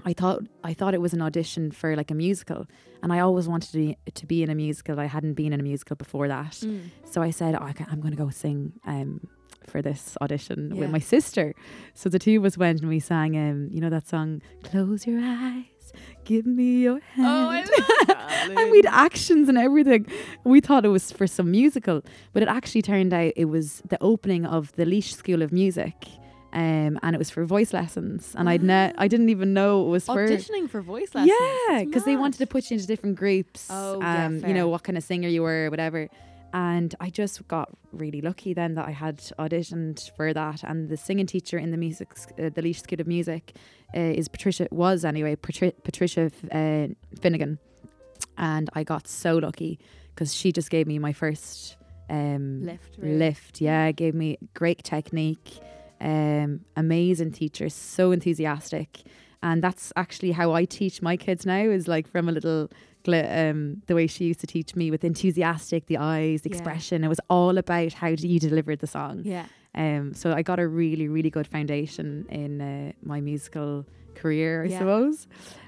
I 0.06 0.14
thought 0.14 0.44
I 0.64 0.74
thought 0.74 0.94
it 0.94 1.02
was 1.02 1.14
an 1.14 1.22
audition 1.22 1.72
for 1.72 1.96
like 1.96 2.12
a 2.12 2.16
musical, 2.16 2.68
and 3.02 3.12
I 3.12 3.20
always 3.20 3.48
wanted 3.48 3.72
to 3.72 3.78
be, 3.78 3.98
to 4.14 4.26
be 4.26 4.44
in 4.44 4.50
a 4.50 4.56
musical. 4.56 5.00
I 5.00 5.06
hadn't 5.06 5.34
been 5.34 5.52
in 5.54 5.60
a 5.60 5.64
musical 5.64 5.96
before 5.96 6.28
that, 6.28 6.52
Mm. 6.64 6.90
so 7.06 7.22
I 7.22 7.32
said, 7.32 7.56
oh, 7.56 7.72
I'm 7.92 8.00
going 8.02 8.12
to 8.12 8.18
go 8.18 8.30
sing 8.30 8.74
um, 8.86 9.28
for 9.68 9.82
this 9.82 10.16
audition 10.22 10.72
Yeah. 10.74 10.82
with 10.82 10.92
my 10.92 11.00
sister. 11.00 11.54
So 11.96 12.08
the 12.10 12.20
two 12.20 12.38
of 12.40 12.46
us 12.46 12.56
went 12.58 12.82
and 12.82 12.90
we 12.90 13.00
sang, 13.00 13.36
um, 13.36 13.70
you 13.72 13.82
know, 13.82 13.90
that 13.90 14.08
song, 14.08 14.42
Close 14.64 15.08
Your 15.08 15.20
Eyes, 15.24 15.92
Give 16.24 16.46
Me 16.46 16.84
Your 16.84 17.00
Hand. 17.00 17.28
Oh, 17.28 17.50
I 17.50 17.62
love 17.64 18.58
and 18.60 18.72
we'd 18.72 18.86
actions 18.86 19.50
and 19.50 19.58
everything. 19.58 20.06
We 20.44 20.62
thought 20.62 20.86
it 20.86 20.90
was 20.90 21.12
for 21.12 21.26
some 21.26 21.50
musical, 21.50 22.04
but 22.32 22.44
it 22.44 22.48
actually 22.50 22.84
turned 22.84 23.12
out 23.12 23.34
it 23.36 23.46
was 23.46 23.82
the 23.90 23.98
opening 24.02 24.46
of 24.46 24.72
the 24.74 24.86
Laois 24.86 25.02
School 25.16 25.42
of 25.42 25.52
Music. 25.52 25.96
Um, 26.56 26.98
and 27.04 27.14
it 27.14 27.20
was 27.20 27.30
for 27.30 27.44
voice 27.44 27.74
lessons, 27.74 28.34
and 28.34 28.48
I'd 28.48 28.64
ne- 28.64 28.94
I 28.98 29.10
didn't 29.10 29.28
even 29.28 29.54
know 29.54 29.86
it 29.86 29.90
was 29.90 30.06
for 30.06 30.26
auditioning 30.26 30.70
for 30.70 30.80
voice 30.80 31.14
lessons. 31.14 31.34
yeah, 31.68 31.84
because 31.84 32.06
they 32.06 32.16
wanted 32.16 32.38
to 32.38 32.48
put 32.48 32.72
you 32.72 32.76
into 32.76 32.88
different 32.88 33.18
groups. 33.18 33.68
Oh, 33.70 34.00
yeah, 34.00 34.26
um, 34.26 34.38
you 34.48 34.54
know 34.54 34.70
what 34.70 34.84
kind 34.84 34.98
of 34.98 35.04
singer 35.04 35.28
you 35.28 35.42
were, 35.42 35.66
or 35.66 35.70
whatever. 35.70 36.08
And 36.54 36.96
I 37.02 37.10
just 37.10 37.46
got 37.50 37.68
really 37.92 38.22
lucky 38.22 38.54
then 38.54 38.76
that 38.76 38.88
I 38.88 38.92
had 38.92 39.18
auditioned 39.38 40.10
for 40.16 40.34
that. 40.34 40.64
And 40.64 40.88
the 40.88 40.96
singing 40.96 41.26
teacher 41.26 41.58
in 41.58 41.72
the 41.72 41.78
music, 41.78 42.10
uh, 42.40 42.50
the 42.56 42.62
Laois 42.62 42.78
School 42.82 43.02
of 43.02 43.08
Music, 43.08 43.54
uh, 43.94 44.00
is 44.00 44.30
Patricia. 44.30 44.70
Was 44.72 45.04
anyway 45.04 45.36
Patri- 45.36 45.76
Patricia 45.84 46.32
uh, 46.54 46.88
Finnegan, 47.20 47.60
and 48.38 48.70
I 48.74 48.86
got 48.86 49.10
so 49.10 49.36
lucky 49.40 49.78
because 50.14 50.34
she 50.34 50.54
just 50.54 50.70
gave 50.70 50.88
me 50.88 51.00
my 51.00 51.12
first 51.12 51.76
um, 52.10 52.64
lift. 52.64 52.98
Really. 52.98 53.18
lift. 53.18 53.60
Yeah, 53.60 53.92
gave 53.92 54.16
me 54.16 54.38
great 54.54 54.86
technique, 54.86 55.60
um, 56.06 56.62
amazing 56.76 57.32
teacher, 57.32 57.68
so 57.70 58.12
enthusiastic, 58.12 58.90
and 59.42 59.62
that's 59.64 59.92
actually 59.96 60.32
how 60.32 60.54
I 60.54 60.66
teach 60.66 61.02
my 61.02 61.18
kids 61.18 61.46
now. 61.46 61.64
Is 61.78 61.88
like 61.88 62.08
from 62.08 62.30
a 62.30 62.32
little. 62.32 62.70
Um, 63.08 63.84
the 63.86 63.94
way 63.94 64.08
she 64.08 64.26
used 64.26 64.40
to 64.40 64.48
teach 64.48 64.76
me 64.76 64.90
with 64.90 65.04
enthusiastic, 65.04 65.86
the 65.86 65.98
eyes, 65.98 66.42
the 66.42 66.50
Yeah. 66.50 66.56
expression. 66.56 67.04
It 67.04 67.08
was 67.08 67.20
all 67.30 67.56
about 67.60 67.94
how 67.94 68.08
you 68.08 68.40
delivered 68.40 68.80
the 68.80 68.88
song. 68.88 69.22
Yeah. 69.24 69.46
Um, 69.76 70.16
so 70.16 70.34
I 70.34 70.42
got 70.42 70.58
a 70.60 70.68
really, 70.68 71.08
really 71.08 71.30
good 71.30 71.46
foundation 71.46 72.26
in 72.30 72.62
uh, 72.62 72.94
my 73.04 73.22
musical 73.22 73.86
career, 74.16 74.64
I 74.64 74.70
Yeah. 74.70 74.80
suppose. 74.80 75.28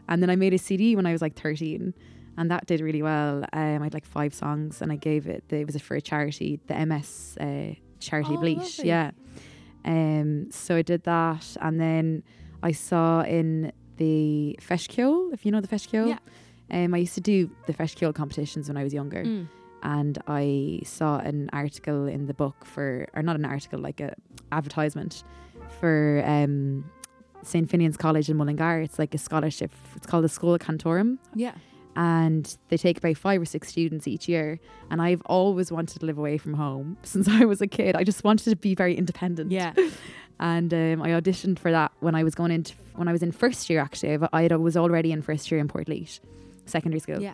And 0.10 0.20
then 0.24 0.32
I 0.32 0.36
made 0.36 0.56
a 0.56 0.58
CD 0.58 0.96
when 0.96 1.06
I 1.06 1.12
was 1.12 1.22
like 1.22 1.36
13, 1.36 1.94
and 2.38 2.50
that 2.50 2.66
did 2.66 2.82
really 2.82 3.04
well. 3.04 3.44
Um, 3.54 3.82
I 3.82 3.86
had 3.86 3.94
like 3.94 4.08
five 4.08 4.34
songs, 4.34 4.82
and 4.82 4.92
I 4.92 4.96
gave 4.96 5.28
it. 5.28 5.44
It 5.52 5.68
was 5.68 5.80
for 5.80 5.96
a 5.96 6.02
charity, 6.02 6.60
the 6.66 6.74
MS 6.88 7.38
uh, 7.40 7.74
charity 8.00 8.34
Oh, 8.34 8.38
Bleach. 8.42 8.80
lovely. 8.80 8.88
Yeah. 8.88 9.12
Um, 9.88 10.52
so 10.52 10.76
I 10.76 10.82
did 10.82 11.04
that, 11.04 11.46
and 11.62 11.80
then 11.80 12.24
I 12.62 12.72
saw 12.74 13.22
in 13.22 13.72
the 13.98 14.60
Feis 14.62 14.88
Ceoil, 14.88 15.34
if 15.34 15.46
you 15.46 15.52
know 15.52 15.62
the 15.62 15.68
Feis 15.68 15.88
Ceoil. 15.90 16.10
Yeah. 16.10 16.20
Um, 16.70 16.94
I 16.94 16.98
used 16.98 17.16
to 17.16 17.22
do 17.22 17.50
the 17.66 17.74
Feis 17.74 17.96
Ceoil 17.96 18.14
competitions 18.14 18.68
when 18.68 18.78
I 18.78 18.84
was 18.84 18.94
younger 18.94 19.24
Mm. 19.24 19.48
and 19.84 20.18
I 20.28 20.82
saw 20.84 21.20
an 21.20 21.50
article 21.54 22.06
in 22.08 22.28
the 22.28 22.34
book 22.34 22.66
for, 22.66 23.08
or 23.16 23.22
not 23.24 23.36
an 23.38 23.46
article, 23.46 23.80
like 23.80 24.00
a 24.02 24.14
advertisement 24.52 25.24
for 25.80 26.22
um, 26.26 26.84
St 27.44 27.70
Finian's 27.70 27.96
College 27.98 28.30
in 28.30 28.36
Mullingar. 28.38 28.82
It's 28.82 29.00
like 29.00 29.14
a 29.16 29.18
scholarship. 29.18 29.72
It's 29.96 30.06
called 30.06 30.26
the 30.26 30.30
Schola 30.30 30.60
Cantorum, 30.60 31.18
Yeah. 31.36 31.54
And 31.98 32.56
they 32.70 32.78
take 32.78 33.00
about 33.00 33.18
five 33.18 33.42
or 33.42 33.46
six 33.46 33.68
students 33.68 34.08
each 34.08 34.30
year. 34.30 34.60
And 34.92 35.02
I've 35.02 35.22
always 35.26 35.72
wanted 35.72 36.00
to 36.00 36.06
live 36.06 36.18
away 36.20 36.38
from 36.38 36.54
home 36.54 36.96
since 37.04 37.28
I 37.28 37.44
was 37.44 37.60
a 37.60 37.68
kid. 37.68 37.96
I 37.98 38.04
just 38.06 38.24
wanted 38.24 38.50
to 38.52 38.56
be 38.56 38.76
very 38.76 38.96
independent. 38.96 39.52
Yeah. 39.52 39.74
And 40.40 40.72
um, 40.72 41.02
I 41.02 41.10
auditioned 41.20 41.58
for 41.58 41.72
that 41.72 41.92
when 42.00 42.14
I 42.14 42.24
was 42.24 42.36
going 42.36 42.52
into 42.52 42.76
when 42.94 43.08
I 43.08 43.12
was 43.12 43.24
in 43.24 43.32
first 43.32 43.72
year. 43.72 43.80
Actually, 43.80 44.20
I've- 44.32 44.54
was 44.58 44.78
already 44.78 45.12
in 45.12 45.24
first 45.24 45.50
year 45.50 45.60
in 45.60 45.68
Port 45.68 45.88
secondary 46.68 47.00
school 47.00 47.20
Yeah. 47.20 47.34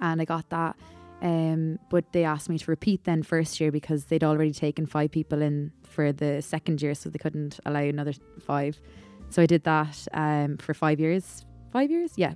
and 0.00 0.20
I 0.20 0.24
got 0.24 0.48
that. 0.50 0.76
Um, 1.20 1.80
but 1.90 2.12
they 2.12 2.22
asked 2.22 2.48
me 2.48 2.56
to 2.58 2.70
repeat 2.70 3.02
then 3.02 3.24
first 3.24 3.58
year 3.58 3.72
because 3.72 4.04
they'd 4.04 4.22
already 4.22 4.52
taken 4.52 4.86
five 4.86 5.10
people 5.10 5.42
in 5.42 5.72
for 5.82 6.12
the 6.12 6.40
second 6.40 6.80
year, 6.80 6.94
so 6.94 7.10
they 7.10 7.18
couldn't 7.18 7.58
allow 7.66 7.80
another 7.80 8.12
five. 8.46 8.78
So 9.30 9.42
I 9.42 9.46
did 9.46 9.64
that 9.64 10.06
um, 10.14 10.58
for 10.58 10.74
five 10.74 11.00
years. 11.00 11.44
Five 11.72 11.90
years? 11.90 12.12
Yeah. 12.16 12.34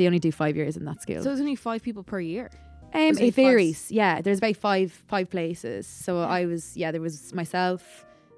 They 0.00 0.06
only 0.06 0.18
do 0.18 0.32
five 0.32 0.56
years 0.56 0.78
in 0.78 0.86
that 0.86 1.02
school. 1.02 1.18
So 1.22 1.24
there's 1.28 1.40
only 1.40 1.56
five 1.56 1.82
people 1.82 2.02
per 2.02 2.20
year. 2.20 2.48
um, 2.94 3.00
it 3.00 3.20
it 3.20 3.34
five 3.34 3.34
varies. 3.34 3.80
Yeah, 3.92 4.22
there's 4.22 4.38
about 4.38 4.56
five 4.56 4.90
five 5.14 5.28
places. 5.28 5.86
So 5.86 6.10
Yeah. 6.20 6.38
I 6.38 6.46
was 6.46 6.74
yeah, 6.74 6.90
there 6.90 7.02
was 7.02 7.34
myself, 7.34 7.82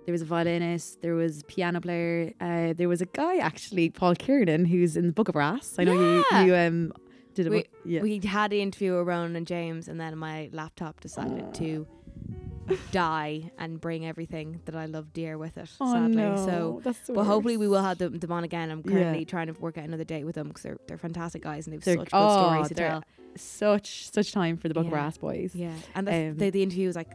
there 0.04 0.12
was 0.12 0.22
a 0.22 0.24
violinist, 0.24 1.00
there 1.02 1.14
was 1.14 1.42
a 1.42 1.44
piano 1.44 1.80
player, 1.80 2.32
uh, 2.40 2.72
there 2.76 2.88
was 2.88 3.00
a 3.00 3.06
guy 3.06 3.36
actually, 3.38 3.90
Paul 3.90 4.14
Kiernan, 4.16 4.64
who's 4.64 4.96
in 4.96 5.06
the 5.06 5.12
Booka 5.12 5.32
Brass. 5.32 5.76
I 5.78 5.84
know 5.84 5.94
Yeah. 5.94 6.40
you 6.42 6.46
you 6.48 6.56
um 6.56 6.92
did 7.34 7.46
a 7.46 7.50
We- 7.50 7.56
book. 7.58 7.68
Yeah. 7.92 8.02
We 8.02 8.18
had 8.38 8.50
the 8.50 8.60
interview 8.60 8.90
with 8.98 9.06
Ronan 9.06 9.36
and 9.36 9.46
James, 9.46 9.86
and 9.88 9.98
then 10.00 10.18
my 10.18 10.50
laptop 10.52 11.00
decided 11.00 11.54
to 11.62 11.86
die 12.90 13.50
and 13.58 13.80
bring 13.80 14.04
everything 14.06 14.60
that 14.64 14.74
I 14.76 14.86
love 14.86 15.12
dear 15.12 15.38
with 15.38 15.56
it. 15.58 15.68
sadly, 15.68 16.14
so. 16.36 16.76
Oh, 16.78 16.80
that's 16.82 16.98
the 17.06 17.12
But 17.14 17.24
hopefully 17.24 17.56
we 17.56 17.68
will 17.68 17.82
have 17.82 17.98
them, 17.98 18.18
them 18.18 18.32
on 18.32 18.44
again. 18.44 18.70
I'm 18.70 18.82
Yeah. 18.84 18.92
currently 18.92 19.24
trying 19.24 19.46
to 19.48 19.52
work 19.60 19.78
out 19.78 19.84
another 19.84 20.04
date 20.04 20.24
with 20.24 20.34
them 20.36 20.48
because 20.48 20.62
they're 20.62 20.78
they're 20.86 20.98
fantastic 20.98 21.42
guys 21.42 21.66
and 21.66 21.74
they've 21.74 21.84
They're- 21.84 21.96
such 21.98 22.10
good 22.10 22.16
oh, 22.18 22.50
stories 22.52 22.68
to 22.68 22.74
tell. 22.74 23.02
such 23.36 24.10
such 24.10 24.32
time 24.32 24.56
for 24.56 24.68
the 24.68 24.74
Book 24.74 24.82
of 24.82 24.86
Yeah. 24.86 24.90
Brass 24.90 25.18
boys. 25.18 25.54
Yeah, 25.54 25.72
and 25.94 26.06
the, 26.06 26.14
Um, 26.30 26.36
the, 26.36 26.50
the 26.50 26.62
interview 26.62 26.86
was 26.86 26.96
like 26.96 27.10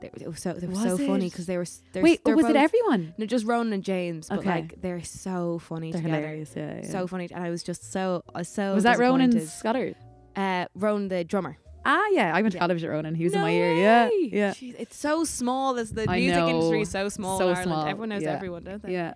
they, 0.00 0.10
they 0.16 0.26
were 0.26 0.34
so 0.34 0.52
they 0.54 0.66
were 0.66 0.72
Was 0.72 0.82
so 0.82 0.96
funny 0.98 1.28
because 1.28 1.44
they 1.46 1.58
were 1.58 1.66
they're, 1.92 2.02
Wait, 2.02 2.24
they're 2.24 2.34
was 2.34 2.44
both, 2.46 2.50
it 2.54 2.56
everyone? 2.56 3.14
No, 3.18 3.26
just 3.26 3.44
Ronan 3.44 3.72
and 3.74 3.84
James, 3.84 4.28
but 4.28 4.38
Okay. 4.38 4.48
like 4.48 4.80
they're 4.80 5.02
so 5.02 5.58
funny 5.58 5.92
They're 5.92 6.00
together. 6.00 6.20
hilarious. 6.22 6.52
Yeah, 6.56 6.76
yeah. 6.82 6.88
So 6.90 7.06
funny, 7.06 7.28
and 7.30 7.44
I 7.44 7.50
was 7.50 7.62
just 7.62 7.92
so 7.92 8.22
was 8.34 8.48
so 8.48 8.74
was 8.74 8.84
that 8.84 8.98
Ronan. 8.98 9.38
Scudder? 9.46 9.94
Uh, 10.34 10.66
Ronan 10.74 11.08
the 11.08 11.24
drummer. 11.24 11.58
Ah, 11.88 12.04
yeah, 12.12 12.34
I 12.34 12.42
went 12.42 12.52
to 12.52 12.56
Yeah. 12.56 12.60
college 12.64 12.82
with 12.82 12.90
Ronan. 12.90 13.14
He 13.14 13.24
was 13.24 13.32
in 13.34 13.40
my 13.40 13.50
ear. 13.52 13.72
Yeah, 13.74 14.08
yeah, 14.40 14.50
Jeez, 14.52 14.74
it's 14.78 14.96
so 14.96 15.24
small. 15.24 15.78
As 15.78 15.92
the 15.92 16.04
I 16.10 16.18
music 16.18 16.42
industry 16.52 16.80
is 16.82 16.90
so 16.90 17.08
small 17.08 17.38
So 17.38 17.44
in 17.44 17.56
Ireland. 17.56 17.64
small, 17.68 17.86
Everyone 17.86 18.08
knows 18.08 18.22
yeah. 18.22 18.32
everyone, 18.32 18.64
don't 18.64 18.82
they? 18.82 18.92
yeah. 18.92 19.14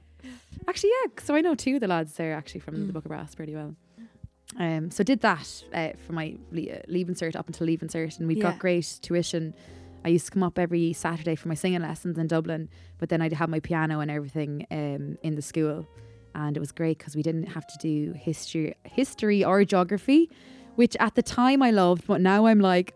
Actually, 0.68 0.90
yeah. 1.02 1.10
So 1.26 1.34
I 1.34 1.40
know 1.40 1.54
two 1.54 1.74
of 1.76 1.80
the 1.80 1.88
lads 1.88 2.12
there 2.14 2.32
actually 2.34 2.60
from 2.60 2.86
the 2.86 2.92
Mm. 2.92 2.96
Booka 2.96 3.08
Brass 3.08 3.34
pretty 3.34 3.54
well. 3.54 3.74
Um, 4.58 4.90
so 4.90 5.02
did 5.04 5.20
that 5.20 5.48
uh, 5.72 5.90
for 6.06 6.12
my 6.12 6.36
le- 6.52 6.70
uh, 6.72 6.78
leaving 6.88 7.14
cert 7.14 7.34
up 7.36 7.46
until 7.46 7.66
leaving 7.66 7.88
cert, 7.88 8.18
and 8.18 8.28
we 8.28 8.34
Yeah. 8.36 8.42
got 8.42 8.58
great 8.58 8.98
tuition. 9.02 9.54
I 10.04 10.08
used 10.08 10.26
to 10.26 10.32
come 10.32 10.42
up 10.42 10.58
every 10.58 10.92
Saturday 10.92 11.34
for 11.36 11.48
my 11.48 11.54
singing 11.54 11.82
lessons 11.82 12.18
in 12.18 12.26
Dublin, 12.26 12.68
but 12.98 13.08
then 13.10 13.20
I'd 13.22 13.32
have 13.34 13.48
my 13.50 13.60
piano 13.60 14.00
and 14.00 14.10
everything 14.10 14.66
um, 14.70 15.18
in 15.22 15.34
the 15.34 15.42
school, 15.42 15.86
and 16.34 16.56
it 16.56 16.60
was 16.60 16.72
great 16.72 16.98
because 16.98 17.14
we 17.16 17.22
didn't 17.22 17.48
have 17.56 17.66
to 17.66 17.76
do 17.80 18.12
history, 18.14 18.74
history 18.84 19.44
or 19.44 19.64
geography, 19.64 20.30
which 20.80 20.96
at 21.06 21.14
the 21.14 21.22
time 21.22 21.60
I 21.68 21.70
loved, 21.82 22.02
but 22.06 22.20
now 22.32 22.40
I'm 22.48 22.60
like, 22.72 22.88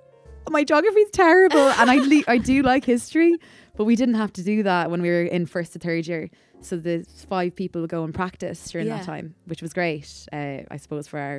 my 0.58 0.62
geography's 0.70 1.10
terrible, 1.12 1.66
and 1.80 1.86
I 1.94 1.96
le- 2.12 2.28
I 2.34 2.38
do 2.52 2.56
like 2.72 2.84
history, 2.96 3.32
but 3.76 3.84
we 3.90 3.94
didn't 4.00 4.18
have 4.24 4.32
to 4.38 4.42
do 4.52 4.56
that 4.70 4.90
when 4.90 5.00
we 5.02 5.08
were 5.14 5.22
in 5.36 5.42
first 5.46 5.72
to 5.74 5.78
third 5.78 6.06
year. 6.06 6.24
So 6.68 6.72
the 6.88 6.96
five 7.34 7.50
people 7.62 7.78
would 7.82 7.90
go 7.98 8.02
and 8.06 8.12
practice 8.22 8.58
during 8.72 8.86
Yeah. 8.88 8.96
that 8.98 9.04
time, 9.12 9.26
which 9.50 9.60
was 9.64 9.72
great, 9.80 10.08
uh, 10.32 10.60
I 10.74 10.76
suppose, 10.84 11.06
for 11.12 11.18
our 11.28 11.38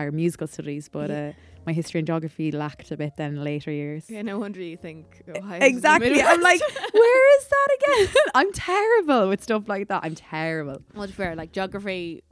our 0.00 0.10
musical 0.10 0.46
studies. 0.48 0.84
But 0.98 1.08
Yeah. 1.10 1.26
uh, 1.28 1.32
my 1.68 1.72
history 1.80 1.98
and 2.00 2.06
geography 2.12 2.48
lacked 2.64 2.88
a 2.90 2.96
bit 2.96 3.12
then 3.22 3.32
later 3.50 3.70
years. 3.82 4.02
Yeah, 4.14 4.22
no 4.22 4.36
wonder 4.44 4.60
you 4.72 4.76
think 4.76 5.04
the 5.26 5.34
Exactly. 5.72 6.20
I'm 6.30 6.42
like, 6.50 6.60
where 7.02 7.24
is 7.38 7.44
that 7.54 7.68
again? 7.78 8.06
I'm 8.38 8.50
terrible 8.52 9.22
with 9.30 9.40
stuff 9.48 9.64
like 9.74 9.86
that. 9.90 10.00
I'm 10.06 10.16
terrible. 10.16 10.78
well, 10.94 11.06
to 11.06 11.12
be 11.12 11.16
fair, 11.22 11.32
like 11.42 11.50
geography 11.58 12.22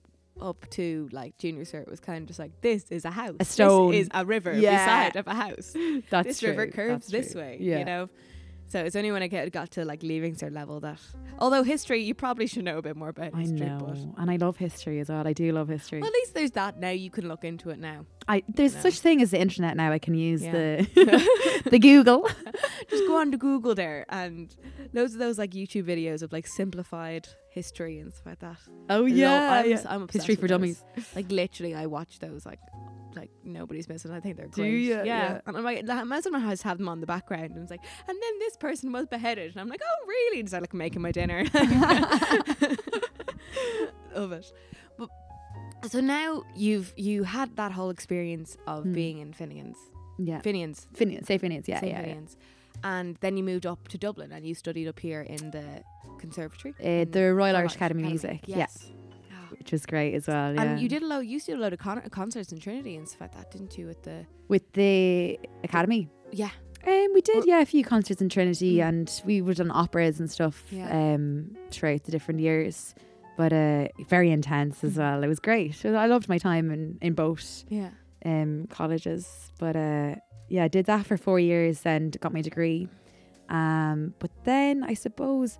up 0.40 0.68
to 0.70 1.08
like 1.12 1.36
junior 1.38 1.64
cert 1.64 1.88
was 1.88 2.00
kind 2.00 2.22
of 2.22 2.26
just 2.26 2.38
like 2.38 2.52
this 2.62 2.84
is 2.90 3.04
a 3.04 3.10
house, 3.10 3.36
stone. 3.42 3.92
this 3.92 4.02
is 4.02 4.08
a 4.12 4.24
river 4.24 4.52
Yeah. 4.54 4.84
beside 5.10 5.16
of 5.16 5.26
a 5.26 5.34
house. 5.34 5.74
That's 6.10 6.28
this 6.28 6.40
true. 6.40 6.50
river 6.50 6.66
curves 6.68 7.06
That's 7.06 7.26
this 7.26 7.32
true. 7.32 7.40
way, 7.42 7.58
Yeah. 7.60 7.78
you 7.80 7.84
know. 7.84 8.08
So 8.72 8.78
it's 8.80 8.96
only 8.96 9.12
when 9.12 9.22
I 9.22 9.26
get, 9.26 9.52
got 9.52 9.70
to 9.72 9.84
like 9.84 10.02
leaving 10.02 10.34
cert 10.34 10.54
level 10.54 10.80
that, 10.80 10.98
although 11.38 11.62
history, 11.62 12.02
you 12.02 12.14
probably 12.14 12.46
should 12.46 12.64
know 12.64 12.78
a 12.78 12.82
bit 12.82 12.96
more 12.96 13.10
about 13.10 13.34
I 13.34 13.40
history. 13.40 13.66
know, 13.66 13.78
But 13.86 13.98
and 14.22 14.30
I 14.30 14.36
love 14.36 14.56
history 14.56 14.98
as 15.00 15.10
well. 15.10 15.26
I 15.28 15.34
do 15.34 15.52
love 15.52 15.68
history. 15.68 16.00
well, 16.00 16.08
at 16.08 16.14
least 16.14 16.32
there's 16.32 16.52
that 16.52 16.78
now. 16.78 16.88
You 16.88 17.10
can 17.10 17.28
look 17.28 17.44
into 17.44 17.68
it 17.68 17.78
now. 17.78 18.06
I 18.28 18.42
there's 18.48 18.74
No. 18.76 18.80
such 18.80 19.00
thing 19.00 19.20
as 19.20 19.32
the 19.32 19.40
internet 19.40 19.76
now. 19.76 19.92
I 19.92 19.98
can 19.98 20.14
use 20.14 20.42
Yeah. 20.42 20.52
the 20.52 21.62
the 21.70 21.78
Google. 21.78 22.26
Just 22.88 23.06
go 23.06 23.18
on 23.20 23.30
to 23.32 23.36
Google 23.36 23.74
there, 23.74 24.06
and 24.08 24.54
loads 24.94 25.12
of 25.12 25.18
those 25.18 25.36
like 25.38 25.50
YouTube 25.50 25.84
videos 25.84 26.22
of 26.22 26.32
like 26.32 26.46
simplified 26.46 27.28
history 27.50 27.98
and 27.98 28.10
stuff 28.14 28.24
like 28.26 28.38
that. 28.38 28.56
Oh 28.88 29.02
lo- 29.02 29.26
I'm, 29.28 29.78
I'm 29.86 30.02
obsessed 30.04 30.12
history 30.26 30.36
for 30.36 30.42
those. 30.42 30.48
dummies. 30.48 30.84
Like 31.14 31.30
literally, 31.30 31.74
I 31.74 31.84
watch 31.86 32.20
those 32.20 32.46
like 32.46 32.60
like 33.14 33.30
nobody's 33.44 33.88
missing. 33.88 34.10
I 34.12 34.20
think 34.20 34.36
they're 34.36 34.46
Do 34.46 34.62
great. 34.62 34.82
ya? 34.84 34.96
Yeah. 34.98 35.04
Yeah. 35.04 35.40
And 35.46 35.56
I'm 35.56 35.64
like, 35.64 35.84
most 36.06 36.26
of 36.26 36.32
my 36.32 36.40
house 36.40 36.62
have 36.62 36.78
them 36.78 36.88
on 36.88 37.00
the 37.00 37.06
background, 37.06 37.52
and 37.52 37.58
it's 37.62 37.70
like, 37.70 37.84
and 38.08 38.16
then 38.22 38.38
this 38.38 38.56
person 38.56 38.92
was 38.92 39.06
beheaded, 39.06 39.52
and 39.52 39.60
I'm 39.60 39.68
like, 39.68 39.80
oh 39.84 40.06
really? 40.06 40.40
And 40.40 40.48
so 40.50 40.56
I 40.58 40.60
like 40.60 40.74
making 40.74 41.02
my 41.02 41.12
dinner. 41.12 41.44
Love 44.14 44.32
it. 44.32 44.52
But 44.98 45.08
so 45.90 46.00
now 46.00 46.42
you've 46.54 46.92
you 46.96 47.24
had 47.24 47.56
that 47.56 47.72
whole 47.72 47.90
experience 47.90 48.56
of 48.66 48.84
Hmm. 48.84 48.92
being 48.92 49.18
in 49.18 49.32
Finian's, 49.32 49.78
Yeah, 50.18 50.40
Finian's, 50.40 50.86
Finian, 50.94 51.24
say 51.26 51.38
Finian's. 51.38 51.68
Yeah, 51.68 51.80
St. 51.80 51.92
yeah, 51.92 52.06
yeah. 52.06 52.18
And 52.84 53.16
then 53.20 53.36
you 53.36 53.44
moved 53.44 53.64
up 53.66 53.88
to 53.88 53.98
Dublin 53.98 54.32
and 54.32 54.44
you 54.46 54.54
studied 54.54 54.88
up 54.88 54.98
here 54.98 55.22
in 55.22 55.50
the 55.50 55.82
conservatory, 56.18 56.74
Uh, 56.82 56.88
in 56.88 57.10
the 57.10 57.32
Royal 57.34 57.56
Irish 57.56 57.74
Academy 57.76 58.02
of 58.04 58.08
Music. 58.10 58.40
Yes. 58.46 58.86
Yeah, 58.88 58.94
which 59.62 59.70
was 59.72 59.86
great 59.86 60.12
as 60.14 60.26
well. 60.26 60.52
Yeah. 60.54 60.62
And 60.62 60.80
you 60.80 60.88
did 60.88 61.02
a 61.02 61.06
lot. 61.06 61.20
You 61.24 61.32
used 61.32 61.46
to 61.46 61.52
do 61.52 61.58
a 61.58 61.62
load 61.62 61.72
of 61.72 61.78
con- 61.78 62.02
concerts 62.10 62.50
in 62.52 62.58
Trinity 62.58 62.96
and 62.96 63.06
stuff 63.08 63.20
like 63.22 63.34
that, 63.36 63.52
didn't 63.52 63.78
you? 63.78 63.86
With 63.86 64.02
the 64.02 64.26
with 64.48 64.64
the 64.72 65.38
Academy. 65.62 66.08
yeah, 66.32 66.50
Um, 66.86 67.08
we 67.14 67.20
did, 67.20 67.36
Well- 67.36 67.46
yeah, 67.46 67.60
a 67.60 67.64
few 67.66 67.84
concerts 67.84 68.20
in 68.20 68.28
Trinity, 68.28 68.76
Mm. 68.78 68.88
and 68.88 69.22
we 69.24 69.40
would 69.40 69.56
done 69.58 69.70
operas 69.70 70.18
and 70.20 70.28
stuff 70.28 70.64
Yeah. 70.72 70.88
um, 71.14 71.56
throughout 71.70 72.02
the 72.04 72.10
different 72.10 72.40
years. 72.40 72.94
But 73.36 73.52
uh, 73.52 73.86
very 74.08 74.30
intense 74.30 74.82
as 74.84 74.96
well. 74.98 75.22
It 75.22 75.28
was 75.28 75.38
great. 75.40 75.86
I 75.86 76.06
loved 76.06 76.28
my 76.28 76.38
time 76.38 76.70
in, 76.76 76.98
in 77.00 77.12
both 77.14 77.64
yeah, 77.68 77.90
um, 78.26 78.66
colleges. 78.68 79.52
But 79.60 79.74
uh, 79.76 80.16
yeah, 80.48 80.64
I 80.64 80.68
did 80.68 80.84
that 80.86 81.06
for 81.06 81.16
four 81.16 81.38
years, 81.38 81.86
and 81.86 82.18
got 82.20 82.32
my 82.32 82.42
degree. 82.42 82.88
Um, 83.48 84.14
but 84.18 84.30
then 84.44 84.82
I 84.92 84.94
suppose 84.94 85.56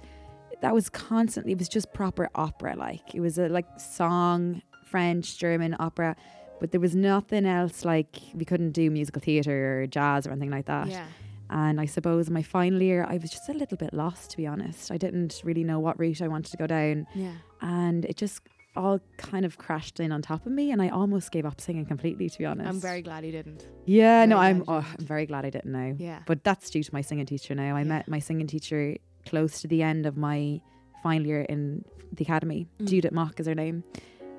that 0.62 0.72
was 0.74 0.88
constantly. 0.88 1.52
It 1.52 1.58
was 1.58 1.68
just 1.68 1.92
proper 1.92 2.28
opera. 2.34 2.74
Like 2.76 3.14
it 3.14 3.20
was 3.20 3.38
a 3.38 3.48
like 3.48 3.66
song, 3.78 4.62
French, 4.84 5.38
German 5.38 5.76
opera. 5.78 6.16
But 6.60 6.70
there 6.70 6.80
was 6.80 6.94
nothing 6.94 7.44
else 7.44 7.84
like 7.84 8.16
we 8.34 8.44
couldn't 8.44 8.70
do 8.72 8.90
musical 8.90 9.20
theatre 9.20 9.82
or 9.82 9.86
jazz 9.86 10.26
or 10.26 10.30
anything 10.30 10.50
like 10.50 10.66
that. 10.66 10.88
yeah. 10.88 11.06
And 11.50 11.78
I 11.80 11.84
suppose 11.86 12.30
my 12.30 12.42
final 12.42 12.80
year, 12.80 13.04
I 13.06 13.18
was 13.18 13.30
just 13.30 13.48
a 13.50 13.52
little 13.52 13.76
bit 13.76 13.92
lost, 13.92 14.30
to 14.30 14.36
be 14.38 14.46
honest. 14.46 14.90
I 14.90 14.96
didn't 14.96 15.42
really 15.44 15.64
know 15.64 15.80
what 15.80 15.98
route 15.98 16.22
I 16.22 16.28
wanted 16.28 16.50
to 16.52 16.56
go 16.56 16.66
down. 16.66 17.06
Yeah. 17.14 17.32
And 17.60 18.06
it 18.06 18.16
just 18.16 18.40
all 18.74 19.00
kind 19.18 19.44
of 19.44 19.58
crashed 19.58 20.00
in 20.00 20.12
on 20.12 20.22
top 20.22 20.46
of 20.46 20.52
me. 20.52 20.70
And 20.70 20.80
I 20.80 20.88
almost 20.88 21.30
gave 21.30 21.44
up 21.44 21.60
singing 21.60 21.84
completely, 21.84 22.30
to 22.30 22.38
be 22.38 22.46
honest. 22.46 22.68
I'm 22.70 22.80
very 22.80 23.02
glad 23.02 23.26
you 23.26 23.32
didn't. 23.32 23.68
Yeah, 23.84 24.24
no, 24.24 24.38
I'm, 24.38 24.64
oh. 24.66 24.76
I'm 24.98 25.04
very 25.04 25.26
glad 25.26 25.44
I 25.44 25.50
didn't 25.50 25.72
know. 25.72 25.94
Yeah. 25.98 26.20
But 26.26 26.42
that's 26.42 26.70
due 26.70 26.82
to 26.82 26.94
my 26.94 27.02
singing 27.02 27.26
teacher 27.26 27.54
now. 27.54 27.76
I 27.76 27.80
Yeah. 27.80 27.84
met 27.84 28.08
my 28.08 28.18
singing 28.20 28.46
teacher 28.46 28.96
close 29.26 29.60
to 29.62 29.68
the 29.68 29.82
end 29.82 30.06
of 30.06 30.16
my 30.16 30.60
final 31.02 31.26
year 31.26 31.42
in 31.42 31.84
the 32.12 32.24
academy. 32.24 32.66
Mm. 32.80 32.88
Judith 32.88 33.12
Mok 33.12 33.40
is 33.40 33.46
her 33.46 33.54
name. 33.54 33.84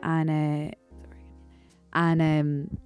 And, 0.01 0.29
uh, 0.29 0.75
and, 1.93 2.21
um, 2.21 2.77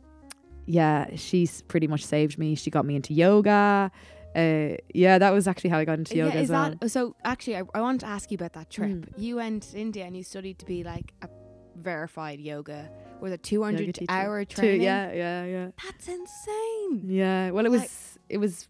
yeah, 0.66 1.16
she's 1.16 1.62
pretty 1.64 1.88
much 1.88 2.06
saved 2.06 2.38
me. 2.38 2.56
She 2.56 2.70
got 2.70 2.86
me 2.86 2.96
into 2.96 3.14
yoga. 3.14 3.92
Uh, 4.36 4.76
yeah, 4.94 5.18
that 5.18 5.32
was 5.34 5.48
actually 5.48 5.70
how 5.70 5.80
I 5.80 5.86
got 5.86 5.98
into 5.98 6.16
yoga 6.16 6.34
yeah, 6.36 6.40
as 6.42 6.44
is 6.46 6.52
well. 6.52 6.76
that 6.82 6.90
so? 6.90 7.16
Actually, 7.24 7.58
I, 7.58 7.64
I 7.74 7.82
want 7.82 8.02
to 8.02 8.08
ask 8.08 8.30
you 8.32 8.36
about 8.36 8.54
that 8.54 8.70
trip. 8.70 8.90
Mm. 8.92 9.08
You 9.18 9.38
went 9.38 9.64
to 9.64 9.80
India 9.80 10.06
and 10.06 10.16
you 10.16 10.24
studied 10.24 10.60
to 10.60 10.66
be 10.66 10.84
like 10.84 11.14
a 11.22 11.30
verified 11.76 12.40
yoga, 12.40 12.90
or 13.22 13.30
a 13.30 13.38
200 13.38 13.96
teacher. 13.96 14.06
hour 14.12 14.44
Two- 14.46 14.62
training. 14.62 14.82
yeah, 14.82 15.12
yeah, 15.14 15.46
yeah. 15.46 15.68
That's 15.84 16.08
insane. 16.08 17.04
Yeah. 17.08 17.52
Well, 17.52 17.66
it 17.66 17.72
Like- 17.72 17.82
was 17.82 18.20
it 18.30 18.38
was 18.38 18.68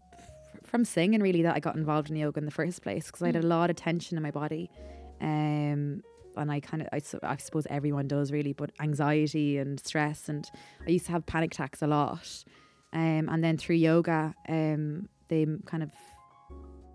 from 0.68 0.84
singing 0.84 1.20
really 1.20 1.42
that 1.42 1.56
I 1.56 1.60
got 1.60 1.76
involved 1.76 2.10
in 2.10 2.16
yoga 2.16 2.38
in 2.38 2.44
the 2.44 2.50
first 2.50 2.82
place 2.82 3.06
because 3.06 3.22
I 3.22 3.26
had 3.26 3.36
a 3.36 3.40
Mm. 3.42 3.48
lot 3.48 3.70
of 3.70 3.76
tension 3.76 4.16
in 4.16 4.22
my 4.22 4.30
body, 4.30 4.70
um, 5.20 6.02
and 6.36 6.52
I 6.52 6.60
kind 6.60 6.82
of 6.82 6.88
I, 6.92 7.00
I 7.22 7.36
suppose 7.36 7.66
everyone 7.70 8.06
does 8.08 8.30
really, 8.32 8.52
but 8.52 8.70
anxiety 8.80 9.58
and 9.58 9.80
stress, 9.80 10.28
and 10.28 10.48
I 10.86 10.90
used 10.90 11.06
to 11.06 11.12
have 11.12 11.26
panic 11.26 11.52
attacks 11.54 11.82
a 11.82 11.86
lot, 11.86 12.44
um, 12.92 13.28
and 13.28 13.42
then 13.42 13.56
through 13.56 13.76
yoga, 13.76 14.34
um, 14.48 15.08
they 15.28 15.46
kind 15.66 15.82
of 15.82 15.90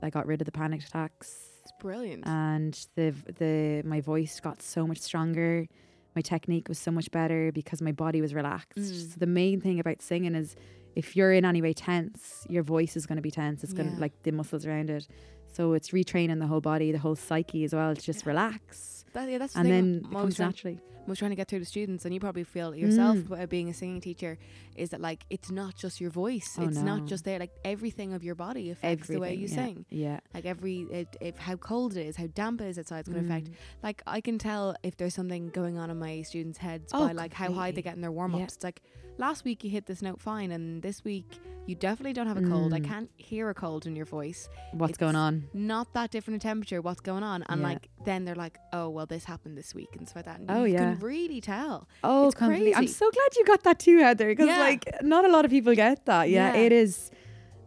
I 0.02 0.10
got 0.10 0.26
rid 0.28 0.42
of 0.42 0.46
the 0.46 0.52
panic 0.52 0.82
attacks 0.84 1.50
It's 1.64 1.72
brilliant. 1.80 2.26
and 2.28 2.74
the 2.96 3.12
the 3.40 3.82
my 3.86 4.02
voice 4.02 4.40
got 4.40 4.62
so 4.62 4.86
much 4.88 5.00
stronger. 5.00 5.68
My 6.16 6.22
technique 6.22 6.70
was 6.70 6.78
so 6.78 6.92
much 6.92 7.10
better 7.10 7.52
because 7.52 7.82
my 7.82 7.92
body 7.92 8.22
was 8.22 8.34
relaxed. 8.36 8.78
Mm. 8.78 9.12
So 9.14 9.20
the 9.20 9.26
main 9.26 9.60
thing 9.62 9.80
about 9.80 10.00
singing 10.02 10.36
is 10.36 10.56
if 10.96 11.16
you're 11.16 11.34
in 11.34 11.46
any 11.46 11.62
way 11.62 11.74
tense, 11.74 12.46
your 12.50 12.64
voice 12.64 12.96
is 12.96 13.06
going 13.06 13.16
to 13.18 13.22
be 13.22 13.32
tense. 13.32 13.64
It's 13.64 13.74
going 13.74 13.90
Yeah. 13.90 13.96
to 13.96 14.02
like 14.02 14.24
the 14.24 14.32
muscles 14.32 14.66
around 14.66 14.90
it. 14.90 15.08
So 15.52 15.74
it's 15.74 15.90
retraining 15.90 16.40
the 16.40 16.48
whole 16.48 16.62
body, 16.62 16.92
the 16.92 16.98
whole 17.00 17.16
psyche 17.16 17.64
as 17.64 17.74
well 17.74 17.96
to 17.96 18.02
just 18.02 18.24
Yeah. 18.24 18.30
relax, 18.30 19.06
That- 19.14 19.30
yeah, 19.30 19.38
that's 19.38 19.54
the 19.54 19.60
and 19.60 19.68
thing 19.70 20.02
then 20.02 20.12
it 20.12 20.14
comes 20.14 20.40
naturally. 20.40 20.80
Was 21.06 21.20
trying 21.20 21.32
to 21.32 21.36
get 21.36 21.50
through 21.50 21.60
to 21.60 21.66
students, 21.66 22.06
and 22.06 22.14
you 22.14 22.20
probably 22.22 22.46
feel 22.46 22.72
it 22.72 22.78
yourself 22.80 23.18
Mm. 23.18 23.50
being 23.50 23.68
a 23.70 23.74
singing 23.74 24.00
teacher, 24.00 24.38
is 24.78 24.92
that 24.92 25.02
like 25.02 25.26
it's 25.30 25.52
not 25.52 25.76
just 25.76 26.00
your 26.00 26.10
voice, 26.10 26.56
Oh, 26.58 26.64
it's 26.64 26.78
not 26.78 27.06
just 27.06 27.26
there. 27.26 27.40
Like 27.40 27.52
everything 27.66 28.14
of 28.14 28.24
your 28.24 28.36
body 28.36 28.70
affects 28.70 29.10
the 29.10 29.20
way 29.20 29.34
you 29.34 29.48
yeah. 29.48 29.56
sing. 29.56 29.86
Yeah. 29.90 30.20
Like 30.34 30.46
every, 30.46 30.82
it, 30.92 31.18
if 31.20 31.38
how 31.38 31.58
cold 31.58 31.98
it 31.98 32.06
is, 32.06 32.16
how 32.16 32.28
damp 32.28 32.62
it 32.62 32.68
is 32.68 32.80
outside, 32.80 33.00
it's 33.02 33.10
going 33.10 33.22
to 33.22 33.30
affect. 33.30 33.48
Mm. 33.50 33.54
Like 33.84 34.02
I 34.08 34.22
can 34.22 34.38
tell 34.38 34.76
if 34.82 34.96
there's 34.96 35.14
something 35.14 35.50
going 35.50 35.78
on 35.78 35.90
in 35.90 36.00
my 36.00 36.22
students' 36.22 36.60
heads 36.60 36.92
Oh, 36.94 37.08
by 37.08 37.12
like 37.12 37.34
how 37.34 37.52
high 37.52 37.72
they 37.72 37.82
get 37.82 37.96
in 37.96 38.02
their 38.02 38.12
warm 38.12 38.34
ups. 38.34 38.40
Yeah. 38.40 38.46
It's 38.46 38.64
like 38.64 38.82
last 39.18 39.44
week 39.44 39.64
you 39.66 39.70
hit 39.70 39.86
this 39.88 40.02
note 40.02 40.22
fine, 40.22 40.52
and 40.52 40.82
this 40.82 41.04
week 41.04 41.26
you 41.66 41.76
definitely 41.76 42.12
don't 42.14 42.28
have 42.28 42.36
a 42.38 42.42
cold. 42.48 42.74
I 42.74 42.80
Mm. 42.82 42.86
can't 42.86 43.10
hear 43.18 43.50
a 43.50 43.54
cold 43.54 43.86
in 43.86 43.96
your 43.96 44.06
voice. 44.06 44.50
What's 44.74 44.92
It's 44.92 44.98
going 44.98 45.16
on? 45.16 45.46
Not 45.54 45.94
that 45.94 46.12
different 46.12 46.44
a 46.44 46.48
temperature. 46.48 46.82
What's 46.82 47.00
going 47.00 47.24
on? 47.24 47.44
And 47.48 47.62
Yeah. 47.62 47.68
like 47.68 47.90
then 48.06 48.26
they're 48.26 48.36
like, 48.36 48.58
oh 48.74 48.90
well, 48.90 49.06
this 49.06 49.24
happened 49.26 49.58
this 49.58 49.74
week 49.74 49.96
and 49.98 50.08
stuff 50.08 50.18
like 50.18 50.26
that. 50.26 50.40
And 50.42 50.52
Oh, 50.52 50.64
yeah. 50.66 50.93
Can 50.96 51.06
really 51.06 51.42
tell. 51.42 51.88
Oh, 52.04 52.28
It's 52.28 52.36
completely. 52.36 52.76
I'm 52.76 52.88
so 52.88 53.10
glad 53.12 53.36
you 53.38 53.46
got 53.46 53.64
that 53.64 53.80
too, 53.80 54.00
Heather, 54.00 54.28
because 54.30 54.48
Yeah. 54.48 54.60
like 54.60 54.86
not 55.04 55.26
a 55.26 55.30
lot 55.30 55.46
of 55.46 55.52
people 55.52 55.74
get 55.76 56.06
that. 56.06 56.30
Yeah, 56.30 56.54
Yeah. 56.54 56.60
it 56.62 56.72
is. 56.72 57.12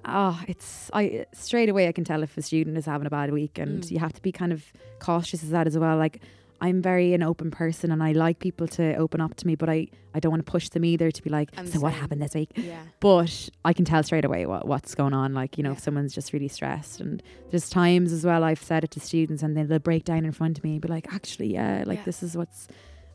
Oh, 0.04 0.40
it's 0.46 0.88
I 0.92 1.26
straight 1.32 1.68
away 1.68 1.88
I 1.88 1.92
can 1.92 2.04
tell 2.04 2.22
if 2.22 2.36
a 2.38 2.42
student 2.42 2.78
is 2.78 2.86
having 2.86 3.06
a 3.06 3.10
bad 3.10 3.32
week, 3.32 3.58
and 3.58 3.82
Mm. 3.82 3.90
you 3.90 3.98
have 3.98 4.12
to 4.12 4.22
be 4.22 4.30
kind 4.32 4.52
of 4.52 4.72
cautious 5.00 5.42
of 5.42 5.48
that 5.50 5.66
as 5.66 5.76
well. 5.76 5.96
Like 5.96 6.20
I'm 6.58 6.80
very 6.80 7.12
an 7.12 7.22
open 7.22 7.50
person, 7.50 7.90
and 7.90 8.02
I 8.02 8.12
like 8.12 8.38
people 8.38 8.66
to 8.68 8.94
open 8.96 9.20
up 9.20 9.34
to 9.36 9.46
me, 9.46 9.56
but 9.56 9.68
I 9.68 9.88
I 10.14 10.20
don't 10.20 10.30
want 10.30 10.46
to 10.46 10.50
push 10.50 10.68
them 10.70 10.84
either 10.86 11.10
to 11.10 11.22
be 11.22 11.28
like, 11.28 11.50
I'm 11.58 11.66
so 11.66 11.80
what 11.80 11.92
happened 11.92 12.22
this 12.22 12.34
week? 12.34 12.50
Yeah. 12.56 12.78
But 13.00 13.50
I 13.64 13.72
can 13.74 13.84
tell 13.84 14.02
straight 14.04 14.24
away 14.24 14.46
what 14.46 14.66
what's 14.66 14.94
going 14.94 15.12
on. 15.12 15.34
Like 15.34 15.58
you 15.58 15.64
know, 15.64 15.70
Yeah. 15.70 15.76
if 15.78 15.80
someone's 15.82 16.14
just 16.14 16.32
really 16.32 16.48
stressed, 16.48 17.00
and 17.00 17.20
there's 17.50 17.68
times 17.68 18.12
as 18.12 18.24
well 18.24 18.44
I've 18.44 18.62
said 18.62 18.84
it 18.84 18.92
to 18.92 19.00
students, 19.00 19.42
and 19.42 19.56
then 19.56 19.66
they'll 19.66 19.80
break 19.80 20.04
down 20.04 20.24
in 20.24 20.30
front 20.32 20.56
of 20.56 20.62
me 20.64 20.72
and 20.74 20.80
be 20.80 20.88
like, 20.88 21.12
actually, 21.12 21.52
yeah, 21.52 21.82
like 21.84 21.98
Yeah. 21.98 22.04
this 22.04 22.22
is 22.22 22.36
what's. 22.36 22.68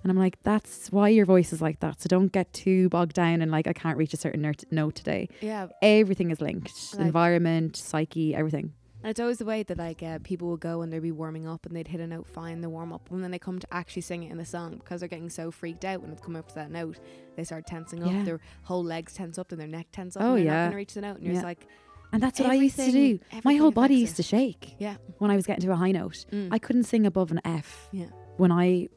And 0.03 0.11
I'm 0.11 0.17
like, 0.17 0.41
that's 0.43 0.91
why 0.91 1.09
your 1.09 1.25
voice 1.25 1.53
is 1.53 1.61
like 1.61 1.79
that. 1.81 2.01
So 2.01 2.07
don't 2.07 2.31
get 2.31 2.51
too 2.53 2.89
bogged 2.89 3.13
down 3.13 3.41
and 3.41 3.51
like, 3.51 3.67
I 3.67 3.73
can't 3.73 3.97
reach 3.97 4.13
a 4.13 4.17
certain 4.17 4.41
ner- 4.41 4.53
note 4.71 4.95
today. 4.95 5.29
Yeah. 5.41 5.67
Everything 5.81 6.31
is 6.31 6.41
linked 6.41 6.71
Like- 6.95 7.05
environment, 7.05 7.75
psyche, 7.75 8.33
everything. 8.35 8.73
And 9.03 9.09
it's 9.09 9.19
always 9.19 9.39
the 9.39 9.45
way 9.45 9.63
that 9.63 9.79
like 9.79 10.03
uh, 10.03 10.19
people 10.23 10.47
will 10.47 10.57
go 10.57 10.83
and 10.83 10.93
they'd 10.93 10.99
be 10.99 11.11
warming 11.11 11.47
up 11.47 11.65
and 11.65 11.75
they'd 11.75 11.87
hit 11.87 11.99
a 12.01 12.05
note 12.05 12.27
fine, 12.27 12.61
the 12.61 12.69
warm 12.69 12.93
up, 12.93 13.09
and 13.09 13.23
then 13.23 13.31
they 13.31 13.39
come 13.39 13.57
to 13.57 13.65
actually 13.71 14.03
sing 14.03 14.21
it 14.21 14.31
in 14.31 14.37
the 14.37 14.45
song 14.45 14.75
because 14.77 14.99
they're 15.01 15.09
getting 15.09 15.27
so 15.29 15.49
freaked 15.49 15.83
out 15.85 16.01
when 16.03 16.11
it's 16.11 16.21
coming 16.21 16.37
up 16.37 16.47
to 16.49 16.53
that 16.55 16.69
note. 16.69 16.99
They 17.35 17.43
start 17.43 17.65
tensing 17.65 18.03
up, 18.03 18.11
Yeah. 18.11 18.23
their 18.23 18.39
whole 18.61 18.83
legs 18.83 19.13
tense 19.13 19.39
up, 19.39 19.51
and 19.51 19.59
their 19.59 19.67
neck 19.67 19.87
tense 19.91 20.15
up. 20.15 20.21
Oh, 20.21 20.35
and 20.35 20.37
they're 20.37 20.45
yeah. 20.45 20.51
not 20.53 20.59
going 20.65 20.71
to 20.71 20.77
reach 20.77 20.93
the 20.93 21.01
note, 21.01 21.15
and 21.17 21.25
you're 21.25 21.33
just 21.33 21.43
like, 21.45 21.65
And 22.11 22.21
that's 22.21 22.39
what 22.39 22.49
I 22.51 22.53
used 22.53 22.75
to 22.75 22.91
do. 22.91 23.19
My 23.43 23.55
whole 23.55 23.71
body 23.71 23.95
used 23.95 24.17
to 24.17 24.23
shake 24.23 24.75
yeah, 24.77 24.97
when 25.17 25.31
I 25.31 25.35
was 25.35 25.47
getting 25.47 25.65
to 25.65 25.71
a 25.71 25.75
high 25.75 25.91
note. 25.93 26.25
mm. 26.31 26.49
I 26.51 26.59
couldn't 26.59 26.83
sing 26.83 27.07
above 27.07 27.31
an 27.31 27.41
F. 27.43 27.89
Yeah. 27.91 28.05
When 28.37 28.51
I 28.51 28.87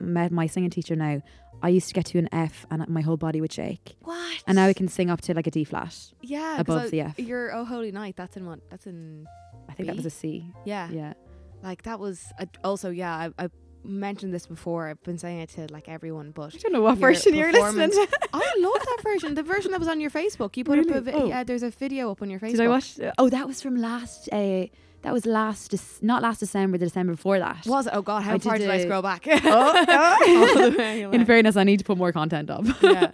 met 0.00 0.32
my 0.32 0.46
singing 0.46 0.70
teacher 0.70 0.96
now, 0.96 1.22
I 1.62 1.68
used 1.70 1.88
to 1.88 1.94
get 1.94 2.06
to 2.06 2.18
an 2.18 2.28
F 2.32 2.66
and 2.70 2.86
my 2.88 3.00
whole 3.00 3.16
body 3.16 3.40
would 3.40 3.52
shake. 3.52 3.96
What? 4.02 4.42
And 4.46 4.56
now 4.56 4.66
I 4.66 4.72
can 4.72 4.86
sing 4.88 5.10
up 5.10 5.20
to 5.22 5.34
like 5.34 5.46
a 5.46 5.50
D 5.50 5.64
flat 5.64 5.94
Yeah, 6.22 6.60
above 6.60 6.82
I- 6.82 6.88
the 6.88 7.00
F. 7.02 7.18
Your 7.18 7.52
Oh 7.54 7.64
Holy 7.64 7.90
Night. 7.92 8.14
That's 8.16 8.36
in 8.36 8.46
what? 8.46 8.60
That's 8.70 8.86
in 8.86 9.26
I 9.68 9.72
think 9.74 9.88
that 9.88 9.96
was 9.96 10.06
a 10.06 10.10
C. 10.10 10.46
yeah. 10.64 10.88
Yeah. 10.90 11.14
Like 11.62 11.82
that 11.82 11.98
was 11.98 12.32
also 12.62 12.90
yeah. 12.90 13.14
I, 13.38 13.44
I 13.44 13.48
mentioned 13.88 14.32
this 14.34 14.46
before. 14.46 14.88
I've 14.88 15.02
been 15.02 15.18
saying 15.18 15.40
it 15.40 15.48
to 15.50 15.66
like 15.72 15.88
everyone, 15.88 16.30
but 16.30 16.54
I 16.54 16.58
don't 16.58 16.72
know 16.72 16.82
what 16.82 16.98
version 16.98 17.34
you're 17.34 17.52
listening 17.52 17.90
to. 17.90 18.08
I 18.32 18.54
love 18.58 18.74
that 18.84 18.98
version. 19.02 19.34
The 19.34 19.42
version 19.42 19.70
that 19.72 19.80
was 19.80 19.88
on 19.88 20.00
your 20.00 20.10
Facebook. 20.10 20.56
You 20.56 20.64
put 20.64 20.78
up 20.78 20.86
a 20.86 20.88
Really? 20.88 21.00
vi- 21.00 21.12
Oh. 21.12 21.26
yeah. 21.26 21.44
There's 21.44 21.62
a 21.62 21.70
video 21.70 22.10
up 22.10 22.22
on 22.22 22.30
your 22.30 22.38
Facebook. 22.40 22.52
Did 22.52 22.60
I 22.60 22.68
watch? 22.68 22.98
Oh, 23.18 23.28
that 23.28 23.46
was 23.46 23.60
from 23.62 23.76
last. 23.76 24.28
Uh, 24.32 24.66
that 25.02 25.12
was 25.12 25.24
last. 25.26 25.72
Dec- 25.72 26.02
not 26.02 26.22
last 26.22 26.40
December. 26.40 26.76
The 26.78 26.86
December 26.86 27.12
before 27.14 27.38
that. 27.38 27.66
Was 27.66 27.86
it? 27.86 27.92
Oh 27.94 28.02
God, 28.02 28.22
how 28.22 28.34
I 28.34 28.38
far 28.38 28.58
did 28.58 28.66
did 28.66 28.70
I 28.70 28.82
scroll 28.82 29.02
back? 29.02 29.26
Oh, 29.28 29.34
All 30.58 30.70
the 30.70 30.76
way 30.76 31.02
away. 31.02 31.16
In 31.16 31.24
fairness, 31.24 31.56
I 31.56 31.64
need 31.64 31.78
to 31.78 31.84
put 31.84 31.96
more 31.98 32.12
content 32.12 32.50
up. 32.50 32.64
yeah. 32.82 33.12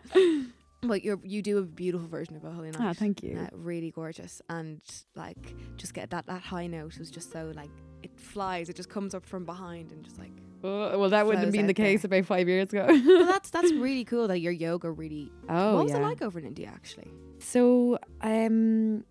But 0.82 1.02
you 1.02 1.18
you 1.24 1.40
do 1.40 1.56
a 1.58 1.62
beautiful 1.62 2.06
version 2.08 2.36
of 2.36 2.44
a 2.44 2.50
Holy 2.50 2.70
Night. 2.70 2.80
ah, 2.82 2.92
thank 2.92 3.22
you. 3.22 3.38
Uh, 3.38 3.48
really 3.52 3.90
gorgeous 3.90 4.42
and 4.50 4.82
like 5.14 5.54
just 5.78 5.94
get 5.94 6.10
that 6.10 6.26
that 6.26 6.42
high 6.42 6.66
note 6.66 6.98
was 6.98 7.10
just 7.10 7.32
so 7.32 7.52
like 7.54 7.70
it 8.02 8.10
flies 8.20 8.68
it 8.68 8.76
just 8.76 8.90
comes 8.90 9.14
up 9.14 9.24
from 9.24 9.46
behind 9.46 9.92
and 9.92 10.04
just 10.04 10.18
like 10.18 10.32
Oh, 10.66 10.98
well, 10.98 11.10
that 11.10 11.26
wouldn't 11.26 11.44
have 11.44 11.52
been 11.52 11.66
the 11.66 11.72
out 11.72 11.76
there. 11.76 11.86
case 11.86 12.04
about 12.04 12.24
five 12.24 12.48
years 12.48 12.72
ago. 12.72 12.86
but 12.86 13.26
that's 13.26 13.50
that's 13.56 13.70
really 13.72 14.04
cool 14.04 14.28
that 14.28 14.38
your 14.38 14.52
yoga 14.52 14.90
really 14.90 15.30
oh, 15.48 15.76
what 15.76 15.84
was 15.84 15.92
yeah. 15.92 15.98
it 15.98 16.02
like 16.02 16.22
over 16.22 16.38
in 16.38 16.46
India 16.46 16.70
actually 16.74 17.10
So, 17.38 17.98
um, 18.22 19.04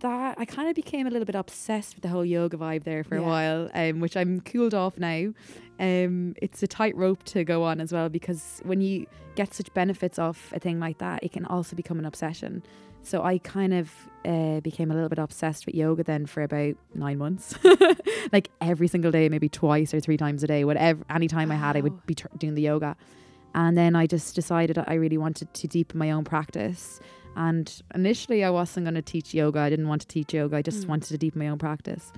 that 0.00 0.36
I 0.38 0.44
kind 0.44 0.68
of 0.68 0.76
became 0.76 1.06
a 1.06 1.10
little 1.10 1.26
bit 1.26 1.34
obsessed 1.34 1.96
with 1.96 2.02
the 2.02 2.08
whole 2.08 2.24
yoga 2.24 2.56
vibe 2.56 2.84
there 2.84 3.04
for 3.04 3.16
a 3.16 3.22
while, 3.22 3.68
um, 3.74 4.00
which 4.00 4.16
I'm 4.16 4.40
cooled 4.40 4.72
off 4.72 4.98
now. 4.98 5.32
Um, 5.78 6.34
it's 6.40 6.62
a 6.62 6.66
tightrope 6.66 7.24
to 7.24 7.42
go 7.44 7.64
on 7.64 7.80
as 7.80 7.92
well 7.92 8.08
because 8.08 8.60
when 8.64 8.80
you 8.80 9.06
get 9.34 9.52
such 9.52 9.72
benefits 9.74 10.18
off 10.18 10.52
a 10.54 10.60
thing 10.60 10.78
like 10.78 10.98
that, 10.98 11.24
it 11.24 11.32
can 11.32 11.44
also 11.44 11.74
become 11.76 11.98
an 11.98 12.04
obsession. 12.06 12.62
So 13.02 13.22
I 13.22 13.38
kind 13.38 13.72
of 13.74 13.90
uh, 14.24 14.60
became 14.60 14.90
a 14.90 14.94
little 14.94 15.08
bit 15.08 15.18
obsessed 15.18 15.66
with 15.66 15.74
yoga 15.74 16.04
then 16.04 16.26
for 16.26 16.42
about 16.42 16.74
nine 16.94 17.18
months, 17.18 17.54
like 18.32 18.50
every 18.60 18.86
single 18.88 19.10
day, 19.10 19.28
maybe 19.28 19.48
twice 19.48 19.92
or 19.94 20.00
three 20.00 20.16
times 20.16 20.42
a 20.42 20.46
day, 20.46 20.64
whatever. 20.64 21.02
Any 21.10 21.26
time 21.26 21.50
I 21.50 21.56
had, 21.56 21.76
I 21.76 21.80
would 21.80 22.06
be 22.06 22.14
tr- 22.14 22.26
doing 22.38 22.54
the 22.54 22.62
yoga. 22.62 22.96
And 23.54 23.76
then 23.76 23.96
I 23.96 24.06
just 24.06 24.34
decided 24.34 24.78
I 24.86 24.94
really 24.94 25.18
wanted 25.18 25.52
to 25.54 25.66
deepen 25.66 25.98
my 25.98 26.10
own 26.12 26.22
practice. 26.24 27.00
And 27.36 27.72
initially, 27.94 28.44
I 28.44 28.50
wasn't 28.50 28.84
going 28.84 28.94
to 28.94 29.02
teach 29.02 29.32
yoga. 29.34 29.60
I 29.60 29.70
didn't 29.70 29.88
want 29.88 30.02
to 30.02 30.06
teach 30.08 30.34
yoga. 30.34 30.56
I 30.56 30.62
just 30.62 30.84
Mm. 30.84 30.88
wanted 30.90 31.08
to 31.08 31.18
deepen 31.18 31.38
my 31.40 31.48
own 31.48 31.58
practice. 31.58 32.12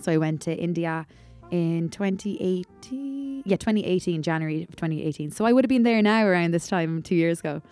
So 0.00 0.12
I 0.12 0.18
went 0.18 0.40
to 0.42 0.54
India 0.56 1.06
in 1.50 1.88
2018. 1.90 3.42
Yeah, 3.44 3.56
2018, 3.56 4.22
January 4.22 4.62
of 4.64 4.76
2018. 4.76 5.30
So 5.30 5.44
I 5.44 5.52
would 5.52 5.64
have 5.64 5.68
been 5.68 5.82
there 5.82 6.00
now 6.02 6.24
around 6.26 6.52
this 6.52 6.68
time 6.68 7.02
two 7.02 7.14
years 7.14 7.40
ago. 7.40 7.62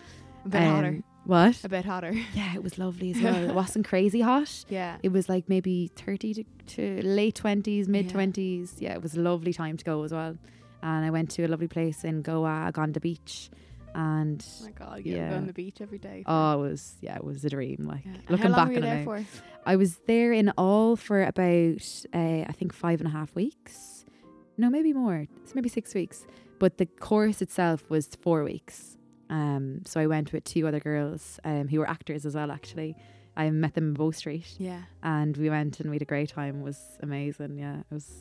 a 0.45 0.49
bit 0.49 0.61
Um, 0.61 0.67
hotter 0.75 1.03
What? 1.31 1.63
a 1.63 1.69
bit 1.69 1.85
hotter 1.85 2.13
Yeah, 2.33 2.55
it 2.55 2.61
was 2.61 2.77
lovely 2.77 3.11
as 3.11 3.21
well. 3.21 3.49
it 3.49 3.55
wasn't 3.55 3.87
crazy 3.87 4.19
hot. 4.19 4.65
yeah 4.67 4.97
It 5.01 5.13
was 5.13 5.29
like 5.29 5.47
maybe 5.47 5.89
30 5.95 6.33
to, 6.33 6.43
to 6.75 7.07
late 7.07 7.39
20s, 7.41 7.87
mid 7.87 8.09
20s. 8.09 8.73
Yeah, 8.79 8.95
it 8.95 9.01
was 9.01 9.15
a 9.15 9.21
lovely 9.21 9.53
time 9.53 9.77
to 9.77 9.85
go 9.85 10.03
as 10.03 10.11
well. 10.11 10.37
And 10.83 11.05
I 11.05 11.09
went 11.09 11.29
to 11.31 11.45
a 11.45 11.47
lovely 11.47 11.69
place 11.69 12.03
in 12.03 12.21
Goa, 12.21 12.69
Agonda 12.69 12.99
Beach. 12.99 13.49
And 13.95 14.45
oh 14.61 14.65
my 14.65 14.71
god 14.71 15.05
you 15.05 15.15
yeah. 15.15 15.31
Yeah. 15.31 15.37
on 15.37 15.47
the 15.47 15.53
beach 15.53 15.79
every 15.79 15.99
day 15.99 16.23
oh, 16.25 16.53
it 16.53 16.69
was, 16.69 16.95
yeah, 17.01 17.15
it 17.15 17.23
was 17.23 17.45
a 17.45 17.49
dream. 17.49 17.85
Like, 17.87 18.03
yeah. 18.05 18.17
Looking 18.27 18.51
back 18.51 18.67
on 18.67 18.83
it 18.83 19.05
now. 19.05 19.23
I 19.65 19.77
was 19.77 19.99
there 20.07 20.33
in 20.33 20.51
all 20.57 20.97
for 20.97 21.23
about, 21.23 21.85
uh, 22.13 22.43
I 22.51 22.53
think, 22.57 22.73
five 22.73 22.99
and 22.99 23.07
a 23.07 23.11
half 23.11 23.33
weeks. 23.35 24.03
No, 24.57 24.69
maybe 24.69 24.91
more. 24.91 25.27
It's 25.43 25.55
maybe 25.55 25.69
six 25.69 25.93
weeks. 25.93 26.25
But 26.59 26.77
the 26.77 26.87
course 26.87 27.41
itself 27.41 27.89
was 27.89 28.07
four 28.21 28.43
weeks. 28.43 28.97
Um, 29.31 29.81
so 29.85 29.99
I 29.99 30.07
went 30.07 30.31
with 30.33 30.43
two 30.43 30.67
other 30.67 30.79
girls 30.79 31.39
um, 31.43 31.67
who 31.67 31.79
were 31.79 31.89
actors 31.89 32.25
as 32.25 32.35
well, 32.35 32.51
actually. 32.51 32.95
I 33.35 33.49
met 33.49 33.73
them 33.75 33.87
in 33.89 33.93
Bow 33.93 34.11
Street 34.11 34.55
yeah 34.59 34.81
and 35.01 35.37
we 35.37 35.49
went 35.49 35.79
and 35.79 35.89
we 35.89 35.95
had 35.95 36.01
a 36.01 36.05
great 36.05 36.29
time. 36.29 36.59
It 36.59 36.63
was 36.63 36.77
amazing. 37.01 37.57
Yeah, 37.57 37.79
it 37.79 37.85
was, 37.93 38.11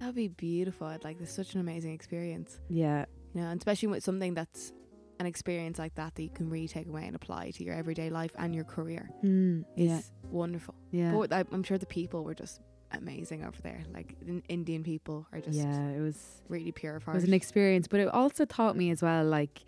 that 0.00 0.06
would 0.06 0.16
be 0.16 0.28
beautiful 0.28 0.88
I'd 0.88 1.04
like 1.04 1.18
this 1.20 1.32
such 1.32 1.54
an 1.54 1.60
amazing 1.60 1.92
experience 1.92 2.58
yeah. 2.68 3.04
you 3.32 3.40
know 3.40 3.46
and 3.48 3.60
especially 3.60 3.88
with 3.88 4.02
something 4.02 4.34
that's 4.34 4.72
an 5.20 5.26
experience 5.26 5.78
like 5.78 5.94
that 5.94 6.16
that 6.16 6.22
you 6.22 6.30
can 6.30 6.50
really 6.50 6.68
take 6.68 6.88
away 6.88 7.06
and 7.06 7.14
apply 7.14 7.52
to 7.52 7.64
your 7.64 7.74
everyday 7.74 8.10
life 8.10 8.32
and 8.38 8.54
your 8.54 8.64
career 8.64 9.08
Mm, 9.24 9.64
yeah, 9.76 9.98
is 9.98 10.10
wonderful 10.30 10.74
yeah. 10.90 11.12
But 11.12 11.32
I, 11.32 11.44
I'm 11.52 11.62
sure 11.62 11.78
the 11.78 11.86
people 11.86 12.24
were 12.24 12.34
just 12.34 12.60
amazing 12.92 13.44
over 13.44 13.60
there. 13.62 13.82
Like 13.92 14.16
in 14.26 14.42
Indian 14.48 14.82
people 14.82 15.26
are 15.32 15.40
just 15.40 15.58
yeah, 15.58 15.90
it 15.90 16.00
was 16.00 16.42
really 16.48 16.72
pure 16.72 16.96
It 16.96 17.06
was 17.06 17.24
an 17.24 17.34
experience, 17.34 17.86
but 17.88 18.00
it 18.00 18.08
also 18.08 18.44
taught 18.44 18.76
me 18.76 18.90
as 18.90 19.02
well, 19.02 19.24
like, 19.24 19.64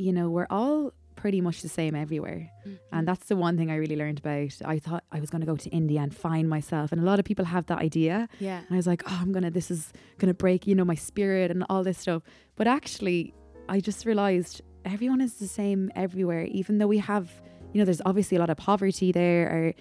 you 0.00 0.12
know, 0.12 0.28
we're 0.30 0.46
all 0.50 0.92
pretty 1.16 1.40
much 1.42 1.60
the 1.60 1.68
same 1.68 1.94
everywhere. 1.94 2.50
Mhm. 2.66 2.78
And 2.92 3.06
that's 3.06 3.26
the 3.26 3.36
one 3.36 3.58
thing 3.58 3.70
I 3.70 3.76
really 3.76 3.96
learned 3.96 4.20
about. 4.20 4.52
I 4.64 4.78
thought 4.78 5.04
I 5.12 5.20
was 5.20 5.28
going 5.28 5.42
to 5.42 5.46
go 5.46 5.56
to 5.56 5.68
India 5.70 6.00
and 6.00 6.14
find 6.14 6.48
myself. 6.48 6.92
And 6.92 7.00
a 7.00 7.04
lot 7.04 7.18
of 7.18 7.26
people 7.26 7.44
have 7.44 7.66
that 7.66 7.78
idea. 7.78 8.26
yeah, 8.38 8.58
And 8.60 8.68
I 8.70 8.76
was 8.76 8.86
like, 8.86 9.02
oh, 9.06 9.18
I'm 9.20 9.30
going 9.30 9.42
to, 9.42 9.50
this 9.50 9.70
is 9.70 9.92
going 10.18 10.28
to 10.30 10.34
break, 10.34 10.66
you 10.66 10.74
know, 10.74 10.84
my 10.84 10.94
spirit 10.94 11.50
and 11.50 11.62
all 11.68 11.84
this 11.84 11.98
stuff. 11.98 12.22
But 12.56 12.66
actually, 12.66 13.34
I 13.68 13.80
just 13.80 14.06
realized 14.06 14.62
everyone 14.86 15.20
is 15.20 15.34
the 15.34 15.46
same 15.46 15.90
everywhere, 15.94 16.44
even 16.60 16.78
though 16.78 16.86
we 16.88 16.98
have, 16.98 17.26
you 17.74 17.78
know, 17.80 17.84
there's 17.84 18.00
obviously 18.06 18.36
a 18.38 18.40
lot 18.40 18.48
of 18.48 18.56
poverty 18.56 19.12
there, 19.12 19.42
or, 19.54 19.74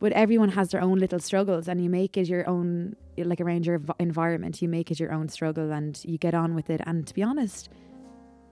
but 0.00 0.12
everyone 0.12 0.48
has 0.48 0.70
their 0.70 0.80
own 0.80 0.98
little 0.98 1.18
struggles 1.20 1.68
and 1.68 1.82
you 1.84 1.90
make 1.90 2.16
it 2.16 2.28
your 2.28 2.48
own, 2.48 2.96
like 3.18 3.42
around 3.42 3.66
your 3.66 3.78
environment, 4.00 4.62
you 4.62 4.68
make 4.70 4.90
it 4.90 4.98
your 4.98 5.12
own 5.12 5.28
struggle 5.28 5.70
and 5.70 6.00
you 6.06 6.16
get 6.16 6.32
on 6.34 6.54
with 6.54 6.70
it. 6.70 6.80
And 6.86 7.06
to 7.06 7.12
be 7.14 7.22
honest, 7.22 7.68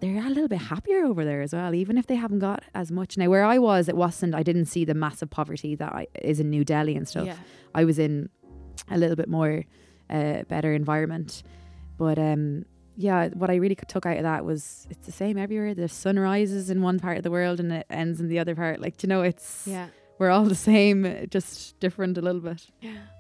they're 0.01 0.25
a 0.25 0.29
little 0.29 0.49
bit 0.49 0.59
happier 0.59 1.05
over 1.05 1.25
there 1.25 1.43
as 1.43 1.53
well, 1.53 1.75
even 1.75 1.99
if 1.99 2.07
they 2.07 2.15
haven't 2.15 2.39
got 2.39 2.63
as 2.75 2.91
much. 2.91 3.17
Now, 3.19 3.29
where 3.29 3.45
I 3.45 3.59
was, 3.59 3.89
it 3.89 3.97
wasn't, 3.97 4.35
I 4.35 4.43
didn't 4.43 4.67
see 4.67 4.85
the 4.85 4.95
massive 4.95 5.31
poverty 5.31 5.75
that 5.75 5.93
I, 5.93 6.07
is 6.23 6.41
in 6.41 6.51
New 6.51 6.65
Delhi 6.65 6.97
and 6.97 7.07
stuff. 7.07 7.27
yeah, 7.27 7.37
I 7.75 7.85
was 7.85 7.99
in 7.99 8.31
a 8.91 8.99
little 8.99 9.17
bit 9.17 9.29
more 9.29 9.65
uh, 10.09 10.43
better 10.45 10.73
environment. 10.73 11.43
But 11.99 12.19
um, 12.19 12.65
yeah, 12.97 13.29
what 13.29 13.51
I 13.51 13.57
really 13.57 13.75
took 13.75 14.07
out 14.07 14.17
of 14.17 14.23
that 14.23 14.45
was 14.45 14.87
it's 14.91 15.07
the 15.07 15.13
same 15.13 15.39
everywhere. 15.39 15.75
The 15.75 15.89
sun 15.89 16.19
rises 16.19 16.71
in 16.71 16.83
one 16.83 16.99
part 16.99 17.17
of 17.17 17.23
the 17.23 17.31
world 17.31 17.61
and 17.61 17.73
it 17.73 17.87
ends 17.91 18.21
in 18.21 18.29
the 18.29 18.39
other 18.39 18.55
part. 18.55 18.81
Like, 18.81 19.03
you 19.03 19.09
know, 19.09 19.23
it's 19.23 19.67
yeah. 19.67 19.89
we're 20.19 20.31
all 20.31 20.45
the 20.45 20.55
same, 20.55 21.27
just 21.31 21.79
different 21.81 22.19
a 22.19 22.23
little 22.23 22.41
bit. 22.41 22.67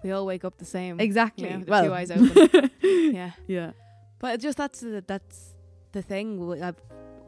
We 0.02 0.12
all 0.12 0.26
wake 0.26 0.44
up 0.44 0.58
the 0.58 0.64
same. 0.64 0.98
Exactly. 0.98 1.48
Yeah, 1.48 1.60
well, 1.66 1.84
two 1.84 1.94
eyes 1.94 2.10
open. 2.10 2.70
yeah, 2.82 3.32
yeah. 3.46 3.72
but 4.18 4.40
just 4.40 4.56
that's 4.56 4.80
the, 4.80 5.04
that's 5.06 5.49
the 5.92 6.03
thing. 6.03 6.62
I've, 6.62 6.81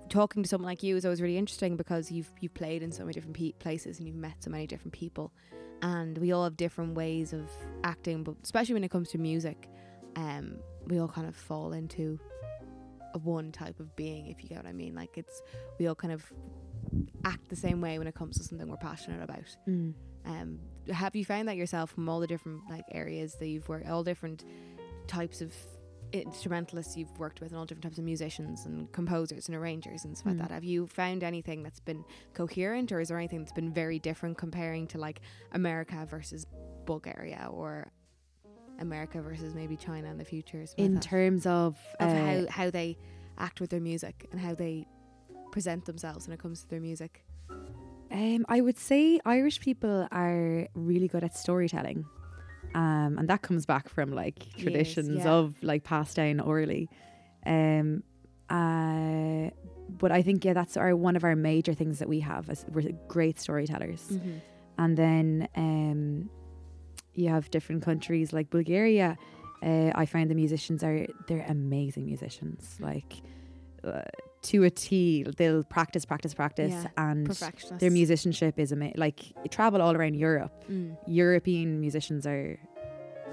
talking 0.08 0.42
to 0.42 0.48
someone 0.48 0.66
like 0.66 0.82
you 0.82 0.96
is 0.96 1.04
always 1.04 1.22
really 1.22 1.38
interesting 1.38 1.76
because 1.76 2.12
you've 2.12 2.30
you've 2.40 2.54
played 2.54 2.82
in 2.82 2.92
so 2.92 3.02
many 3.02 3.14
different 3.14 3.36
pe- 3.36 3.52
places 3.52 3.98
and 3.98 4.06
you've 4.06 4.16
met 4.16 4.34
so 4.40 4.50
many 4.50 4.66
different 4.66 4.92
people, 4.92 5.32
and 5.80 6.18
we 6.18 6.32
all 6.32 6.44
have 6.44 6.56
different 6.56 6.94
ways 6.94 7.32
of 7.32 7.50
acting. 7.84 8.22
But 8.22 8.36
especially 8.42 8.74
when 8.74 8.84
it 8.84 8.90
comes 8.90 9.10
to 9.10 9.18
music, 9.18 9.68
um, 10.16 10.56
we 10.86 10.98
all 10.98 11.08
kind 11.08 11.26
of 11.26 11.34
fall 11.34 11.72
into 11.72 12.18
a 13.14 13.18
one 13.18 13.52
type 13.52 13.80
of 13.80 13.94
being, 13.96 14.26
if 14.28 14.42
you 14.42 14.48
get 14.48 14.58
what 14.58 14.66
I 14.66 14.72
mean. 14.72 14.94
Like 14.94 15.16
it's 15.16 15.42
we 15.78 15.86
all 15.86 15.94
kind 15.94 16.12
of 16.12 16.30
act 17.24 17.48
the 17.48 17.56
same 17.56 17.80
way 17.80 17.98
when 17.98 18.06
it 18.06 18.14
comes 18.14 18.36
to 18.38 18.44
something 18.44 18.68
we're 18.68 18.76
passionate 18.76 19.22
about. 19.22 19.56
Mm. 19.68 19.94
Um, 20.24 20.58
have 20.92 21.16
you 21.16 21.24
found 21.24 21.48
that 21.48 21.56
yourself 21.56 21.90
from 21.90 22.08
all 22.08 22.20
the 22.20 22.26
different 22.26 22.60
like 22.68 22.84
areas 22.92 23.34
that 23.36 23.48
you've 23.48 23.68
worked, 23.68 23.88
all 23.88 24.04
different 24.04 24.44
types 25.06 25.40
of 25.40 25.54
instrumentalists 26.12 26.96
you've 26.96 27.18
worked 27.18 27.40
with, 27.40 27.50
and 27.50 27.58
all 27.58 27.64
different 27.66 27.84
types 27.84 27.98
of 27.98 28.04
musicians 28.04 28.66
and 28.66 28.90
composers 28.92 29.48
and 29.48 29.56
arrangers 29.56 30.04
and 30.04 30.16
stuff 30.16 30.32
Mm. 30.34 30.38
like 30.40 30.48
that? 30.48 30.54
Have 30.54 30.64
you 30.64 30.86
found 30.86 31.22
anything 31.22 31.62
that's 31.62 31.80
been 31.80 32.04
coherent, 32.34 32.92
or 32.92 33.00
is 33.00 33.08
there 33.08 33.18
anything 33.18 33.40
that's 33.40 33.52
been 33.52 33.72
very 33.72 33.98
different 33.98 34.36
comparing 34.38 34.86
to 34.88 34.98
like 34.98 35.20
America 35.52 36.06
versus 36.08 36.46
Bulgaria 36.86 37.48
or 37.50 37.90
America 38.78 39.20
versus 39.22 39.54
maybe 39.54 39.76
China 39.76 40.10
in 40.10 40.18
the 40.18 40.24
future? 40.24 40.64
In 40.76 40.94
like 40.94 41.02
terms 41.02 41.46
of, 41.46 41.78
of 42.00 42.08
uh, 42.10 42.14
how 42.14 42.46
how 42.50 42.70
they 42.70 42.98
act 43.38 43.60
with 43.60 43.70
their 43.70 43.80
music 43.80 44.28
and 44.32 44.40
how 44.40 44.54
they 44.54 44.86
present 45.50 45.84
themselves 45.86 46.26
when 46.26 46.34
it 46.34 46.40
comes 46.40 46.62
to 46.62 46.68
their 46.68 46.80
music. 46.80 47.24
Um, 48.10 48.44
I 48.48 48.60
would 48.60 48.76
say 48.78 49.20
Irish 49.24 49.60
people 49.60 50.06
are 50.12 50.68
really 50.74 51.08
good 51.08 51.24
at 51.24 51.34
storytelling. 51.36 52.04
Um, 52.74 53.18
and 53.18 53.28
that 53.28 53.42
comes 53.42 53.66
back 53.66 53.88
from 53.88 54.12
like 54.12 54.46
traditions 54.56 55.24
yeah. 55.24 55.30
of 55.30 55.54
like 55.62 55.84
passed 55.84 56.16
down 56.16 56.40
orally. 56.40 56.88
Um, 57.44 58.02
uh, 58.48 59.50
but 59.88 60.12
I 60.12 60.22
think 60.22 60.44
yeah, 60.44 60.52
that's 60.52 60.76
our 60.76 60.94
one 60.96 61.16
of 61.16 61.24
our 61.24 61.36
major 61.36 61.74
things 61.74 61.98
that 61.98 62.08
we 62.08 62.20
have. 62.20 62.48
Is 62.48 62.64
we're 62.68 62.90
great 63.08 63.38
storytellers. 63.38 64.02
Mm-hmm. 64.08 64.38
And 64.78 64.96
then 64.96 65.48
um, 65.54 66.30
you 67.14 67.28
have 67.28 67.50
different 67.50 67.82
countries 67.82 68.32
like 68.32 68.50
Bulgaria. 68.50 69.18
Uh, 69.62 69.92
I 69.94 70.06
find 70.06 70.30
the 70.30 70.34
musicians 70.34 70.82
are 70.82 71.06
they're 71.28 71.46
amazing 71.48 72.06
musicians. 72.06 72.76
Like 72.80 73.20
uh, 73.84 74.02
to 74.42 74.64
a 74.64 74.70
T, 74.70 75.24
they'll 75.36 75.62
practice, 75.64 76.04
practice, 76.04 76.34
practice, 76.34 76.72
Yeah, 76.72 76.86
and 76.96 77.26
their 77.78 77.90
musicianship 77.90 78.58
is 78.58 78.72
amazing. 78.72 78.94
Like 78.96 79.20
travel 79.50 79.80
all 79.80 79.94
around 79.94 80.14
Europe. 80.14 80.64
Mm. 80.70 80.96
European 81.06 81.80
musicians 81.80 82.26
are 82.26 82.58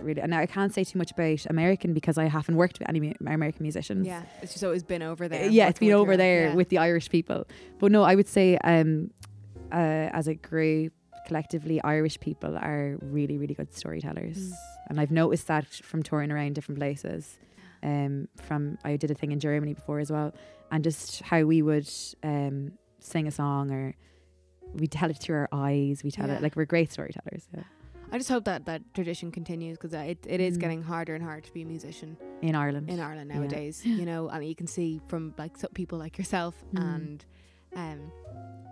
really. 0.02 0.22
And 0.22 0.32
now 0.32 0.40
I 0.40 0.46
can't 0.46 0.74
say 0.74 0.84
too 0.84 0.98
much 0.98 1.12
about 1.12 1.46
American 1.48 1.94
because 1.94 2.18
I 2.18 2.26
haven't 2.26 2.56
worked 2.56 2.80
with 2.80 2.90
any 2.90 3.16
American 3.22 3.64
musicians. 3.64 4.08
Yeah, 4.08 4.24
it's 4.42 4.54
just 4.54 4.64
always 4.64 4.84
been 4.84 5.02
over 5.02 5.28
there. 5.28 5.50
yeah, 5.50 5.68
it's 5.68 5.80
been 5.80 5.94
over 5.94 6.18
there 6.18 6.50
yeah. 6.50 6.56
with 6.56 6.70
the 6.70 6.78
Irish 6.78 7.10
people. 7.10 7.46
But 7.80 7.92
no, 7.92 8.04
I 8.04 8.16
would 8.16 8.28
say 8.28 8.58
um, 8.64 9.12
uh, 9.72 10.10
as 10.14 10.28
a 10.28 10.36
group, 10.36 10.94
collectively, 11.28 11.82
Irish 11.84 12.20
people 12.20 12.58
are 12.58 12.98
really, 13.02 13.38
really 13.38 13.54
good 13.54 13.74
storytellers. 13.74 14.38
Mm. 14.38 14.54
And 14.90 15.00
I've 15.00 15.12
noticed 15.12 15.48
that 15.48 15.68
from 15.68 16.04
touring 16.04 16.32
around 16.32 16.56
different 16.56 16.80
places. 16.80 17.38
Um, 17.82 18.28
from 18.36 18.78
I 18.84 18.98
did 18.98 19.10
a 19.10 19.14
thing 19.14 19.32
in 19.32 19.40
Germany 19.40 19.74
before 19.74 20.00
as 20.00 20.12
well, 20.12 20.34
and 20.72 20.84
just 20.84 21.22
how 21.22 21.44
we 21.44 21.62
would 21.62 21.90
um, 22.24 22.74
sing 23.00 23.28
a 23.28 23.32
song 23.32 23.72
or 23.72 23.96
we 24.74 24.88
tell 24.88 25.10
it 25.10 25.18
through 25.18 25.36
our 25.38 25.50
eyes. 25.52 26.04
We 26.04 26.12
tell 26.12 26.28
Yeah. 26.28 26.36
it 26.38 26.42
like 26.44 26.56
we're 26.56 26.66
great 26.66 26.92
storytellers. 26.92 27.48
Yeah. 27.56 27.64
I 28.12 28.18
just 28.18 28.30
hope 28.30 28.46
that 28.46 28.66
that 28.66 28.82
tradition 28.94 29.32
continues 29.32 29.78
because 29.78 29.94
it, 29.94 30.26
it 30.28 30.40
is 30.40 30.58
Mm. 30.58 30.62
getting 30.62 30.82
harder 30.84 31.14
and 31.16 31.24
harder 31.24 31.42
to 31.42 31.54
be 31.54 31.62
a 31.62 31.66
musician 31.66 32.18
In 32.42 32.56
Ireland. 32.56 32.90
in 32.90 33.00
Ireland 33.00 33.30
Yeah. 33.32 33.40
nowadays. 33.40 33.82
You 33.86 34.06
know, 34.06 34.30
and 34.30 34.46
you 34.48 34.56
can 34.56 34.68
see 34.68 35.00
from 35.08 35.34
like 35.38 35.58
so 35.58 35.68
people 35.74 35.98
like 36.00 36.18
yourself 36.18 36.56
Mm. 36.74 36.96
and 36.96 37.26
um, 37.76 38.12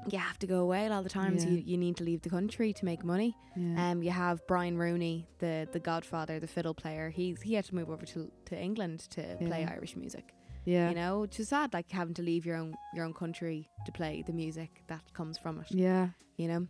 you 0.09 0.17
have 0.17 0.39
to 0.39 0.47
go 0.47 0.59
away 0.61 0.85
a 0.87 0.89
lot 0.89 0.99
of 0.99 1.03
the 1.03 1.09
times. 1.09 1.43
Yeah. 1.45 1.51
You, 1.51 1.57
you 1.65 1.77
need 1.77 1.97
to 1.97 2.03
leave 2.03 2.21
the 2.21 2.29
country 2.29 2.73
to 2.73 2.85
make 2.85 3.03
money. 3.03 3.35
yeah. 3.55 3.91
Um, 3.91 4.01
you 4.01 4.09
have 4.11 4.45
Brian 4.47 4.77
Rooney, 4.77 5.27
the 5.39 5.67
the 5.71 5.79
Godfather, 5.79 6.39
the 6.39 6.47
fiddle 6.47 6.73
player. 6.73 7.09
He's 7.09 7.41
he 7.41 7.53
had 7.55 7.65
to 7.65 7.75
move 7.75 7.89
over 7.89 8.05
to 8.07 8.31
to 8.45 8.55
England 8.59 8.99
to 9.11 9.21
play 9.45 9.65
Irish 9.65 9.95
music. 9.95 10.33
Yeah. 10.67 10.89
You 10.89 10.95
know, 10.95 11.23
it's 11.23 11.37
just 11.37 11.49
sad, 11.49 11.73
like 11.73 11.89
having 11.91 12.13
to 12.15 12.21
leave 12.21 12.45
your 12.45 12.57
own 12.61 12.75
your 12.95 13.05
own 13.05 13.13
country 13.13 13.59
to 13.85 13.91
play 13.91 14.23
the 14.27 14.33
music 14.33 14.71
that 14.87 15.01
comes 15.13 15.37
from 15.37 15.59
it. 15.61 15.67
yeah. 15.71 16.09
You 16.41 16.47
know, 16.51 16.61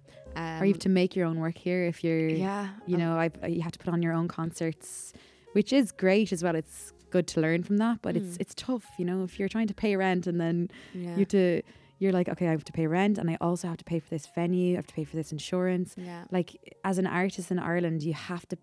um, 0.41 0.61
or 0.61 0.65
you 0.65 0.73
have 0.73 0.79
to 0.89 0.89
make 1.01 1.11
your 1.17 1.25
own 1.29 1.39
work 1.39 1.57
here 1.57 1.83
if 1.91 1.97
you're 2.03 2.29
yeah, 2.29 2.69
you 2.85 2.95
um, 2.95 3.01
know, 3.01 3.17
I've, 3.23 3.35
you 3.55 3.61
have 3.67 3.73
to 3.77 3.79
put 3.79 3.91
on 3.95 4.01
your 4.01 4.13
own 4.13 4.27
concerts, 4.29 5.11
which 5.57 5.73
is 5.73 5.91
great 5.91 6.31
as 6.31 6.41
well. 6.43 6.55
It's 6.55 6.93
good 7.09 7.27
to 7.33 7.41
learn 7.41 7.63
from 7.63 7.77
that, 7.77 7.97
but 8.01 8.15
it's 8.15 8.33
Mm. 8.37 8.41
it's 8.43 8.53
tough, 8.55 8.85
you 8.99 9.05
know, 9.09 9.23
if 9.27 9.37
you're 9.39 9.49
trying 9.55 9.67
to 9.67 9.73
pay 9.73 9.93
rent 9.97 10.25
and 10.27 10.39
then 10.39 10.69
yeah, 10.93 11.15
you 11.17 11.23
have 11.25 11.33
to, 11.39 11.61
you're 11.99 12.13
like, 12.19 12.29
okay, 12.29 12.47
I 12.47 12.51
have 12.51 12.63
to 12.71 12.71
pay 12.79 12.87
rent 12.87 13.17
and 13.17 13.29
I 13.29 13.37
also 13.41 13.67
have 13.67 13.77
to 13.83 13.83
pay 13.93 13.99
for 13.99 14.09
this 14.15 14.25
venue, 14.35 14.73
I 14.73 14.77
have 14.77 14.87
to 14.87 14.93
pay 14.99 15.03
for 15.03 15.15
this 15.17 15.31
insurance. 15.37 15.89
yeah, 15.97 16.23
Like 16.31 16.49
as 16.85 16.97
an 16.97 17.07
artist 17.07 17.51
in 17.51 17.59
Ireland, 17.59 18.03
you 18.03 18.13
have 18.13 18.47
to, 18.49 18.57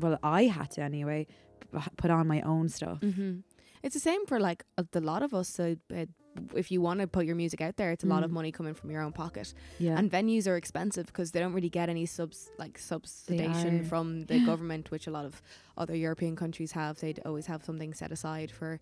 well, 0.00 0.18
I 0.22 0.42
had 0.44 0.68
to 0.72 0.82
anyway, 0.82 1.26
p- 1.72 1.78
put 1.96 2.10
on 2.10 2.26
my 2.26 2.40
own 2.42 2.68
stuff. 2.68 2.98
hmm 3.00 3.38
It's 3.82 3.94
the 3.94 4.00
same 4.00 4.26
for 4.26 4.38
like 4.40 4.64
a, 4.78 4.86
the 4.92 5.00
lot 5.00 5.22
of 5.22 5.32
us. 5.34 5.48
So 5.48 5.76
uh, 5.94 6.06
if 6.54 6.70
you 6.70 6.80
want 6.80 7.00
to 7.00 7.06
put 7.06 7.26
your 7.26 7.34
music 7.34 7.60
out 7.60 7.76
there, 7.76 7.90
it's 7.92 8.04
a 8.04 8.06
lot 8.06 8.22
of 8.22 8.30
Mm. 8.30 8.34
money 8.34 8.52
coming 8.52 8.74
from 8.74 8.90
your 8.90 9.02
own 9.02 9.12
pocket. 9.12 9.52
Yeah, 9.78 9.98
And 9.98 10.10
venues 10.10 10.46
are 10.46 10.56
expensive 10.56 11.06
because 11.06 11.32
they 11.32 11.40
don't 11.40 11.52
really 11.52 11.68
get 11.70 11.88
any 11.88 12.06
subs 12.06 12.50
like 12.58 12.78
subsidization 12.78 13.84
from 13.86 14.26
the 14.26 14.38
government, 14.46 14.90
which 14.90 15.06
a 15.06 15.10
lot 15.10 15.24
of 15.24 15.42
other 15.76 15.94
European 15.96 16.36
countries 16.36 16.72
have. 16.72 17.00
They'd 17.00 17.20
always 17.24 17.46
have 17.46 17.64
something 17.64 17.94
set 17.94 18.12
aside 18.12 18.50
for 18.50 18.80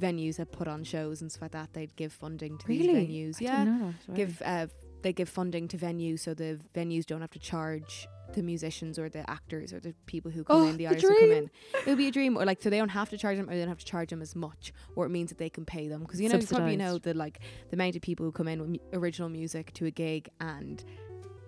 venues 0.00 0.36
that 0.36 0.52
put 0.52 0.68
on 0.68 0.84
shows 0.84 1.20
and 1.20 1.30
stuff 1.30 1.42
like 1.42 1.52
that. 1.52 1.72
They'd 1.72 1.94
give 1.96 2.12
funding 2.12 2.56
to 2.58 2.66
really, 2.68 3.04
these 3.06 3.38
venues. 3.38 3.42
I 3.42 3.44
yeah, 3.44 3.64
that. 3.64 4.14
Give 4.14 4.42
uh, 4.44 4.66
they 5.02 5.12
give 5.12 5.28
funding 5.28 5.68
to 5.68 5.76
venues 5.76 6.20
so 6.20 6.34
the 6.34 6.58
venues 6.74 7.04
don't 7.04 7.20
have 7.20 7.30
to 7.30 7.38
charge 7.38 8.08
the 8.34 8.42
musicians 8.42 8.98
or 8.98 9.08
the 9.08 9.28
actors 9.30 9.72
or 9.72 9.80
the 9.80 9.94
people 10.06 10.30
who 10.30 10.44
come 10.44 10.56
Oh, 10.56 10.66
in, 10.66 10.72
the 10.72 10.78
the 10.78 10.86
artists 10.88 11.08
who 11.08 11.20
come 11.20 11.30
in. 11.32 11.50
It 11.74 11.86
would 11.86 11.98
be 11.98 12.08
a 12.08 12.10
dream, 12.10 12.36
or 12.36 12.44
like 12.44 12.62
so 12.62 12.70
they 12.70 12.78
don't 12.78 12.88
have 12.90 13.10
to 13.10 13.18
charge 13.18 13.36
them, 13.38 13.48
or 13.48 13.52
they 13.54 13.60
don't 13.60 13.68
have 13.68 13.78
to 13.78 13.84
charge 13.84 14.10
them 14.10 14.20
as 14.22 14.34
much, 14.34 14.72
or 14.96 15.06
it 15.06 15.10
means 15.10 15.30
that 15.30 15.38
they 15.38 15.48
can 15.50 15.64
pay 15.64 15.88
them 15.88 16.00
because 16.02 16.20
you 16.20 16.28
know 16.28 16.36
you 16.36 16.46
probably 16.46 16.76
know 16.76 16.98
the 16.98 17.14
like 17.14 17.40
the 17.70 17.76
amount 17.76 17.96
of 17.96 18.02
people 18.02 18.24
who 18.26 18.32
come 18.32 18.48
in 18.48 18.60
with 18.60 18.68
mu- 18.70 18.78
original 18.92 19.28
music 19.28 19.72
to 19.74 19.86
a 19.86 19.90
gig 19.90 20.28
and 20.40 20.84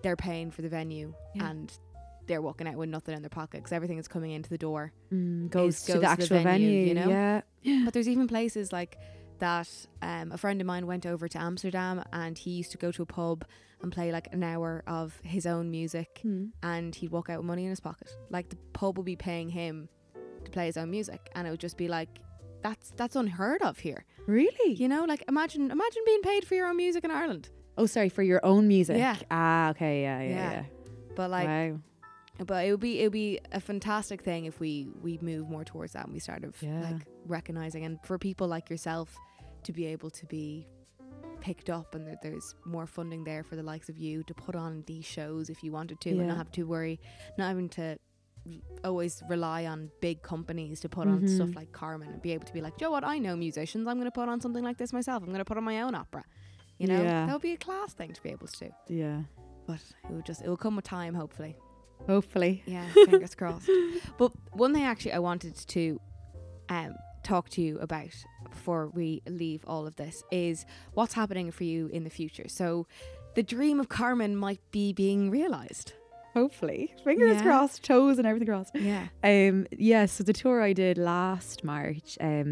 they're 0.01 0.15
paying 0.15 0.49
for 0.51 0.61
the 0.61 0.69
venue 0.69 1.13
Yeah. 1.35 1.49
and 1.49 1.77
they're 2.27 2.41
walking 2.41 2.67
out 2.67 2.75
with 2.75 2.89
nothing 2.89 3.15
in 3.15 3.21
their 3.21 3.29
pocket 3.29 3.57
because 3.57 3.71
everything 3.73 3.97
is 3.97 4.07
coming 4.07 4.31
into 4.31 4.49
the 4.49 4.57
door. 4.57 4.93
Mm, 5.11 5.49
goes, 5.49 5.79
goes 5.79 5.81
to 5.81 5.85
to 5.87 5.93
the 5.93 5.99
the 6.01 6.07
actual 6.07 6.27
venue, 6.43 6.43
venue, 6.69 6.87
you 6.87 6.93
know? 6.93 7.41
Yeah, 7.63 7.81
But 7.85 7.93
there's 7.93 8.07
even 8.07 8.27
places 8.27 8.71
like 8.71 8.97
that. 9.39 9.67
Um, 10.01 10.31
a 10.31 10.37
friend 10.37 10.61
of 10.61 10.67
mine 10.67 10.85
went 10.87 11.05
over 11.05 11.27
to 11.27 11.41
Amsterdam 11.41 12.03
and 12.13 12.37
he 12.37 12.51
used 12.51 12.71
to 12.71 12.77
go 12.77 12.91
to 12.91 13.01
a 13.01 13.05
pub 13.05 13.45
and 13.81 13.91
play 13.91 14.11
like 14.11 14.27
an 14.33 14.43
hour 14.43 14.83
of 14.87 15.19
his 15.23 15.45
own 15.45 15.71
music 15.71 16.21
Mm. 16.25 16.51
and 16.63 16.93
he'd 16.95 17.11
walk 17.11 17.29
out 17.29 17.37
with 17.37 17.45
money 17.45 17.63
in 17.63 17.69
his 17.69 17.79
pocket. 17.79 18.09
Like 18.29 18.49
the 18.49 18.57
pub 18.73 18.97
would 18.97 19.05
be 19.05 19.15
paying 19.15 19.49
him 19.49 19.89
to 20.45 20.51
play 20.51 20.65
his 20.67 20.77
own 20.77 20.89
music, 20.91 21.29
and 21.35 21.47
it 21.47 21.51
would 21.51 21.59
just 21.59 21.77
be 21.77 21.87
like, 21.87 22.09
that's 22.61 22.91
that's 22.97 23.15
unheard 23.15 23.61
of 23.61 23.79
here. 23.79 24.05
really. 24.27 24.73
You 24.73 24.87
know, 24.87 25.05
like 25.05 25.23
imagine 25.27 25.71
imagine 25.71 26.01
being 26.05 26.21
paid 26.21 26.45
for 26.45 26.55
your 26.55 26.67
own 26.67 26.77
music 26.77 27.03
in 27.03 27.11
Ireland. 27.11 27.49
Oh, 27.77 27.85
sorry 27.85 28.09
for 28.09 28.23
your 28.23 28.41
own 28.45 28.67
music. 28.67 28.97
Yeah. 28.97 29.15
Ah, 29.31 29.69
okay. 29.71 30.01
Yeah, 30.01 30.21
yeah, 30.21 30.29
Yeah. 30.29 30.51
yeah. 30.51 30.63
But 31.15 31.29
like, 31.31 31.47
wow. 31.47 31.79
but 32.45 32.65
it 32.65 32.71
would 32.71 32.79
be 32.81 32.99
it 32.99 33.03
would 33.05 33.13
be 33.13 33.39
a 33.53 33.61
fantastic 33.61 34.21
thing 34.23 34.43
if 34.45 34.59
we 34.59 34.89
we 35.01 35.17
move 35.21 35.49
more 35.49 35.63
towards 35.63 35.93
that 35.93 36.03
and 36.05 36.13
we 36.13 36.19
start 36.19 36.43
of 36.43 36.61
Yeah. 36.61 36.81
like 36.81 37.05
recognizing 37.25 37.85
and 37.85 37.97
for 38.03 38.17
people 38.17 38.47
like 38.47 38.69
yourself 38.69 39.15
to 39.63 39.71
be 39.71 39.85
able 39.85 40.09
to 40.09 40.25
be 40.25 40.67
picked 41.41 41.69
up 41.69 41.95
and 41.95 42.07
that 42.07 42.21
there's 42.21 42.55
more 42.65 42.85
funding 42.85 43.23
there 43.23 43.43
for 43.43 43.55
the 43.55 43.63
likes 43.63 43.89
of 43.89 43.97
you 43.97 44.23
to 44.23 44.33
put 44.33 44.55
on 44.55 44.83
these 44.87 45.05
shows 45.05 45.49
if 45.49 45.63
you 45.63 45.71
wanted 45.71 45.99
to 46.01 46.09
and 46.11 46.27
not 46.27 46.37
have 46.37 46.51
to 46.51 46.63
worry 46.63 46.99
not 47.37 47.47
having 47.47 47.69
to 47.69 47.97
always 48.83 49.21
rely 49.29 49.65
on 49.65 49.91
big 50.01 50.21
companies 50.21 50.79
to 50.79 50.89
put 50.89 51.07
on 51.07 51.21
Mhm. 51.21 51.35
stuff 51.35 51.55
like 51.55 51.71
Carmen 51.71 52.09
and 52.09 52.21
be 52.21 52.31
able 52.33 52.45
to 52.47 52.53
be 52.53 52.61
like, 52.61 52.77
Joe, 52.77 52.89
what 52.89 53.03
I 53.03 53.17
know 53.19 53.35
musicians, 53.35 53.87
I'm 53.87 53.97
going 53.97 54.05
to 54.05 54.11
put 54.11 54.29
on 54.29 54.39
something 54.41 54.63
like 54.63 54.77
this 54.77 54.93
myself. 54.93 55.21
I'm 55.21 55.29
going 55.29 55.39
to 55.39 55.45
put 55.45 55.57
on 55.57 55.63
my 55.63 55.81
own 55.81 55.93
opera. 55.93 56.23
You 56.77 56.87
know, 56.87 57.01
Yeah. 57.01 57.25
that 57.25 57.33
would 57.33 57.41
be 57.41 57.51
a 57.53 57.57
class 57.57 57.93
thing 57.93 58.13
to 58.13 58.23
be 58.23 58.29
able 58.29 58.47
to 58.47 58.65
do. 58.65 58.71
Yeah. 58.87 59.23
But 59.67 59.81
it 60.05 60.11
will 60.13 60.21
just, 60.21 60.41
it 60.41 60.47
will 60.47 60.57
come 60.57 60.75
with 60.77 60.85
time, 60.85 61.13
hopefully. 61.13 61.57
Hopefully. 62.07 62.63
Yeah, 62.65 62.87
fingers 62.93 63.35
crossed. 63.35 63.69
But 64.17 64.31
one 64.53 64.73
thing 64.73 64.83
actually 64.83 65.13
I 65.13 65.19
wanted 65.19 65.55
to 65.75 65.99
um, 66.69 66.93
talk 67.29 67.45
to 67.55 67.61
you 67.61 67.77
about 67.79 68.15
before 68.49 68.83
we 68.99 69.21
leave 69.27 69.61
all 69.71 69.85
of 69.89 69.95
this 70.01 70.15
is 70.31 70.65
what's 70.97 71.13
happening 71.21 71.51
for 71.57 71.63
you 71.71 71.87
in 71.97 72.03
the 72.03 72.09
future. 72.19 72.47
So 72.47 72.87
the 73.35 73.43
dream 73.55 73.79
of 73.79 73.87
Carmen 73.99 74.31
might 74.35 74.61
be 74.71 74.85
being 74.93 75.29
realized. 75.29 75.87
Hopefully. 76.33 76.81
Fingers 77.03 77.37
Yeah. 77.37 77.43
crossed, 77.47 77.83
toes 77.83 78.17
and 78.19 78.25
everything 78.29 78.47
crossed. 78.53 78.73
Yeah. 78.75 79.05
Um 79.23 79.55
yeah, 79.91 80.05
so 80.13 80.23
the 80.23 80.33
tour 80.41 80.57
I 80.69 80.73
did 80.73 80.95
last 80.97 81.57
March, 81.63 82.09
um 82.29 82.51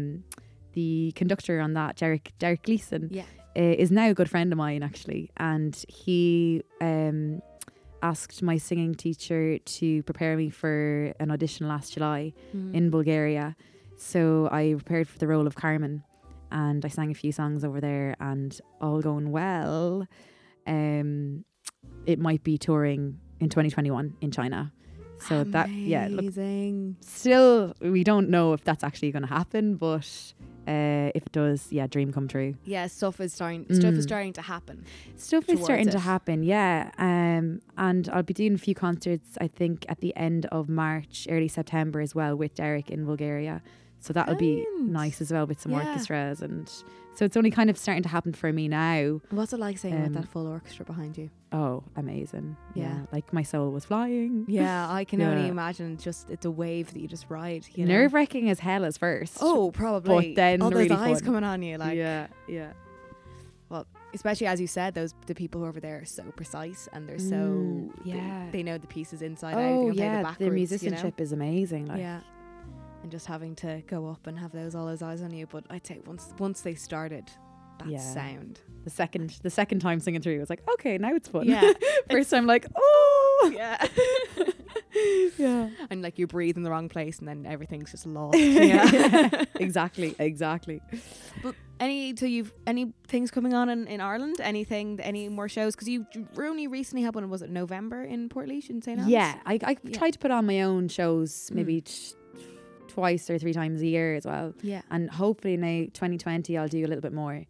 the 0.78 1.12
conductor 1.20 1.56
on 1.66 1.70
that, 1.78 1.90
Derek 2.00 2.26
Derek 2.42 2.62
Gleason, 2.68 3.02
Yeah. 3.10 3.28
uh, 3.56 3.74
is 3.84 3.90
now 3.90 4.08
a 4.10 4.14
good 4.14 4.30
friend 4.34 4.48
of 4.52 4.58
mine 4.66 4.82
actually, 4.90 5.30
and 5.50 5.74
he 5.88 6.62
um 6.80 7.40
asked 8.10 8.42
my 8.50 8.56
singing 8.68 8.94
teacher 8.94 9.58
to 9.78 10.02
prepare 10.04 10.34
me 10.42 10.48
for 10.50 11.12
an 11.22 11.28
audition 11.34 11.66
last 11.72 11.88
July 11.94 12.22
Mm. 12.56 12.74
in 12.78 12.84
Bulgaria. 12.98 13.46
So 13.98 14.48
I 14.50 14.74
prepared 14.76 15.08
for 15.08 15.18
the 15.18 15.26
role 15.26 15.46
of 15.46 15.54
Carmen 15.56 16.02
and 16.50 16.84
I 16.84 16.88
sang 16.88 17.10
a 17.10 17.14
few 17.14 17.32
songs 17.32 17.64
over 17.64 17.80
there 17.80 18.16
and 18.20 18.58
all 18.80 19.00
going 19.02 19.30
well. 19.32 20.06
Um 20.66 21.44
it 22.06 22.18
might 22.18 22.42
be 22.42 22.56
touring 22.58 23.18
in 23.40 23.48
2021 23.48 24.14
in 24.20 24.30
China. 24.30 24.72
So 25.28 25.42
that 25.44 25.68
yeah, 25.70 26.06
look, 26.10 26.32
still 27.00 27.74
we 27.80 28.04
don't 28.04 28.28
know 28.30 28.52
if 28.52 28.62
that's 28.64 28.84
actually 28.84 29.10
going 29.10 29.24
to 29.24 29.28
happen, 29.28 29.74
but 29.74 30.08
uh, 30.68 31.10
if 31.14 31.22
it 31.26 31.32
does, 31.32 31.72
yeah, 31.72 31.86
dream 31.88 32.12
come 32.12 32.28
true. 32.28 32.54
Yeah, 32.64 32.86
stuff 32.86 33.20
is 33.20 33.32
starting. 33.32 33.64
Stuff 33.64 33.94
is 33.94 34.04
Mm. 34.04 34.08
starting 34.10 34.32
to 34.34 34.42
happen. 34.42 34.84
Stuff 35.16 35.48
is 35.48 35.60
starting 35.64 35.88
to 35.88 35.98
happen, 35.98 36.42
yeah. 36.44 36.90
Um, 36.98 37.60
and 37.76 38.08
I'll 38.12 38.22
be 38.22 38.34
doing 38.34 38.54
a 38.54 38.58
few 38.58 38.74
concerts. 38.76 39.36
I 39.40 39.48
think 39.48 39.86
at 39.88 40.00
the 40.00 40.14
end 40.14 40.46
of 40.52 40.68
March, 40.68 41.26
early 41.28 41.48
September 41.48 42.00
as 42.00 42.14
well 42.14 42.36
with 42.36 42.54
Derek 42.54 42.88
in 42.90 43.04
Bulgaria. 43.04 43.60
So 44.00 44.12
that'll 44.12 44.36
be 44.36 44.64
nice 44.80 45.20
as 45.20 45.32
well 45.32 45.46
with 45.46 45.60
some 45.60 45.72
Yeah. 45.72 45.78
orchestras 45.78 46.40
and 46.40 46.68
so 47.14 47.24
it's 47.24 47.36
only 47.36 47.50
kind 47.50 47.68
of 47.68 47.76
starting 47.76 48.04
to 48.04 48.08
happen 48.08 48.32
for 48.32 48.52
me 48.52 48.68
now. 48.68 49.20
What's 49.30 49.52
it 49.52 49.58
like 49.58 49.76
singing 49.78 49.98
with 50.02 50.08
Um, 50.08 50.22
that 50.22 50.28
full 50.28 50.46
orchestra 50.46 50.84
behind 50.84 51.18
you? 51.18 51.30
Oh, 51.50 51.82
amazing! 51.96 52.56
Yeah. 52.74 52.84
Yeah, 52.84 53.00
like 53.10 53.32
my 53.32 53.42
soul 53.42 53.72
was 53.72 53.84
flying. 53.84 54.44
Yeah, 54.46 54.88
I 54.88 55.02
can 55.04 55.20
only 55.22 55.48
imagine. 55.48 55.96
Just 55.96 56.30
it's 56.30 56.46
a 56.46 56.50
wave 56.50 56.92
that 56.92 57.00
you 57.00 57.08
just 57.08 57.28
ride. 57.28 57.66
You 57.74 57.86
know? 57.86 57.94
Nerve 57.94 58.14
wracking 58.14 58.48
as 58.50 58.60
hell 58.60 58.84
as 58.84 58.96
first. 58.96 59.38
Oh, 59.40 59.72
probably. 59.72 60.28
But 60.28 60.36
then 60.36 60.62
all 60.62 60.70
those 60.70 60.88
really 60.88 60.94
eyes 60.94 61.16
fun. 61.18 61.24
coming 61.24 61.44
on 61.44 61.60
you, 61.62 61.76
like 61.76 61.96
yeah, 61.96 62.28
yeah. 62.46 62.72
Well, 63.68 63.86
especially 64.14 64.46
as 64.46 64.60
you 64.60 64.68
said, 64.68 64.94
those 64.94 65.12
the 65.26 65.34
people 65.34 65.60
who 65.62 65.66
over 65.66 65.80
there 65.80 65.98
are 66.02 66.04
so 66.04 66.22
precise 66.36 66.88
and 66.92 67.08
they're 67.08 67.18
so 67.18 67.34
Mm, 67.34 67.90
yeah. 68.04 68.46
They, 68.52 68.62
know 68.62 68.78
the 68.78 68.86
pieces 68.86 69.22
inside 69.22 69.54
out. 69.54 69.56
They 69.56 69.64
Oh 69.64 69.86
can 69.86 69.94
play 69.96 70.04
yeah, 70.04 70.34
the, 70.38 70.44
the, 70.44 70.50
musicianship 70.52 71.20
is 71.20 71.32
amazing. 71.32 71.86
Like. 71.86 71.98
Yeah, 71.98 72.20
and 73.02 73.10
just 73.10 73.26
having 73.26 73.54
to 73.56 73.82
go 73.86 74.06
up 74.08 74.26
and 74.26 74.38
have 74.38 74.52
those 74.52 74.74
all 74.74 74.86
those 74.86 75.02
eyes 75.02 75.22
on 75.22 75.32
you. 75.32 75.46
But 75.46 75.64
I'd 75.70 75.86
say 75.86 76.00
once 76.06 76.32
once 76.38 76.60
they 76.62 76.74
started, 76.74 77.30
that 77.78 77.88
Yeah. 77.88 77.98
sound. 78.00 78.60
the 78.84 78.90
second 78.90 79.38
the 79.42 79.50
second 79.50 79.80
time 79.80 80.00
singing 80.00 80.20
through, 80.22 80.36
it 80.36 80.40
was 80.40 80.50
like, 80.50 80.62
okay, 80.74 80.98
now 80.98 81.14
it's 81.14 81.28
fun. 81.28 81.46
Yeah, 81.48 81.72
First 82.10 82.30
time, 82.30 82.46
like, 82.46 82.66
oh, 82.76 83.52
yeah. 83.54 83.86
yeah. 85.38 85.68
and 85.90 86.02
like 86.02 86.18
you 86.18 86.26
breathe 86.26 86.56
in 86.56 86.62
the 86.62 86.70
wrong 86.70 86.88
place, 86.88 87.18
and 87.18 87.28
then 87.28 87.46
everything's 87.46 87.90
just 87.90 88.06
lost. 88.06 88.38
yeah. 88.38 89.44
exactly. 89.56 90.14
Exactly. 90.18 90.80
But 91.42 91.54
any 91.80 92.16
so 92.16 92.26
you've 92.26 92.52
any 92.66 92.92
things 93.06 93.30
coming 93.30 93.54
on 93.54 93.68
in, 93.68 93.86
in 93.86 94.00
Ireland? 94.00 94.36
Anything? 94.40 94.98
Any 95.00 95.28
more 95.28 95.48
shows? 95.48 95.74
Because 95.76 95.88
you 95.88 96.06
only 96.38 96.66
recently 96.66 97.02
had 97.04 97.14
one. 97.14 97.28
Was 97.30 97.42
it 97.42 97.50
November 97.50 98.02
in 98.02 98.28
Portlaoise 98.28 98.70
in 98.70 98.82
St. 98.82 98.98
Anne's? 98.98 99.08
Yeah, 99.10 99.38
I, 99.46 99.58
I 99.62 99.76
Yeah. 99.84 99.96
try 99.98 100.10
to 100.10 100.18
put 100.18 100.30
on 100.30 100.46
my 100.46 100.62
own 100.62 100.88
shows 100.88 101.50
Mm. 101.50 101.54
maybe 101.54 101.80
t- 101.82 102.14
twice 102.98 103.30
or 103.30 103.38
three 103.38 103.52
times 103.52 103.80
a 103.80 103.86
year 103.86 104.14
as 104.16 104.24
well. 104.26 104.52
Yeah. 104.62 104.82
And 104.90 105.08
hopefully 105.10 105.56
now 105.56 105.84
2020 105.92 106.56
I'll 106.58 106.68
do 106.68 106.84
a 106.84 106.88
little 106.88 107.00
bit 107.00 107.12
more. 107.12 107.44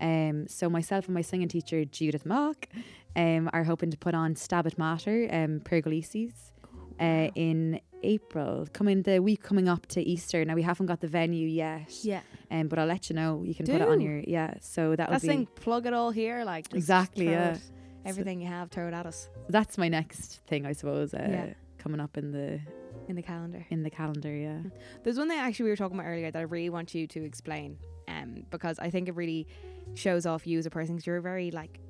Um, 0.00 0.46
so 0.48 0.68
myself 0.70 1.06
and 1.06 1.14
my 1.14 1.20
singing 1.22 1.48
teacher 1.48 1.84
Judith 1.84 2.24
Mok 2.26 2.68
um, 3.16 3.48
are 3.52 3.64
hoping 3.64 3.90
to 3.90 3.98
put 3.98 4.14
on 4.14 4.34
Stabat 4.34 4.78
Mater 4.78 5.28
um, 5.30 5.60
Pergolesi's 5.60 6.52
uh, 7.00 7.28
in 7.34 7.80
April, 8.02 8.66
coming 8.72 9.02
the 9.02 9.18
week 9.20 9.42
coming 9.42 9.68
up 9.68 9.86
to 9.88 10.00
Easter. 10.02 10.44
Now 10.44 10.54
we 10.54 10.62
haven't 10.62 10.86
got 10.86 11.00
the 11.00 11.08
venue 11.08 11.48
yet, 11.48 11.90
Yeah. 12.02 12.20
um, 12.50 12.68
but 12.68 12.78
I'll 12.78 12.86
let 12.86 13.08
you 13.10 13.16
know. 13.16 13.42
You 13.44 13.54
can 13.54 13.66
put 13.66 13.76
it 13.76 13.88
on 13.88 14.00
your 14.00 14.18
yeah. 14.26 14.54
So 14.60 14.94
that 14.96 15.08
That's 15.10 15.22
be 15.22 15.28
thing. 15.28 15.46
Plug 15.56 15.86
it 15.86 15.92
all 15.94 16.10
here. 16.10 16.44
Like 16.44 16.64
just 16.68 16.76
Exactly, 16.76 17.26
yeah. 17.30 17.52
it- 17.54 17.60
everything 18.06 18.40
you 18.40 18.46
have, 18.46 18.70
throw 18.70 18.86
it 18.88 18.92
at 18.94 19.06
us 19.06 19.30
that's 19.48 19.78
my 19.78 19.88
next 19.88 20.40
thing, 20.46 20.66
I 20.66 20.72
suppose. 20.72 21.14
Uh, 21.14 21.26
Yeah. 21.30 21.46
coming 21.78 22.00
up 22.00 22.16
in 22.18 22.32
the 22.32 22.60
in 23.08 23.16
the 23.16 23.22
calendar. 23.22 23.66
in 23.70 23.82
the 23.82 23.90
calendar. 23.90 24.34
Yeah. 24.34 24.60
There's 25.02 25.18
one 25.18 25.28
thing 25.28 25.38
actually 25.38 25.64
we 25.64 25.70
were 25.70 25.76
talking 25.76 25.98
about 25.98 26.08
earlier 26.08 26.30
that 26.30 26.38
I 26.38 26.42
really 26.42 26.70
want 26.70 26.94
you 26.94 27.06
to 27.08 27.24
explain, 27.24 27.78
um, 28.08 28.44
because 28.50 28.78
I 28.78 28.90
think 28.90 29.08
it 29.08 29.14
really 29.14 29.46
shows 29.94 30.26
off 30.26 30.46
you 30.46 30.58
as 30.58 30.66
a 30.66 30.70
person. 30.70 30.94
Because 30.96 31.06
you're 31.06 31.16
a 31.18 31.22
very 31.22 31.50
like 31.50 31.80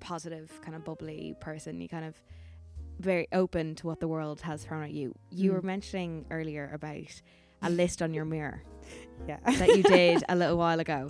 positive, 0.00 0.50
kind 0.62 0.74
of 0.74 0.84
bubbly 0.84 1.34
person. 1.40 1.80
You 1.80 1.88
kind 1.88 2.04
of 2.04 2.14
very 3.00 3.26
open 3.32 3.74
to 3.76 3.86
what 3.86 4.00
the 4.00 4.08
world 4.08 4.40
has 4.42 4.64
thrown 4.64 4.82
at 4.84 4.92
you. 4.92 5.14
You 5.30 5.50
Mm. 5.50 5.54
were 5.54 5.62
mentioning 5.62 6.26
earlier 6.30 6.70
about 6.72 7.22
a 7.62 7.70
list 7.80 8.02
on 8.02 8.12
your 8.14 8.24
mirror 8.24 8.62
Yeah. 9.26 9.38
that 9.44 9.68
you 9.76 9.82
did 9.82 10.22
a 10.28 10.36
little 10.36 10.56
while 10.56 10.78
ago, 10.80 11.08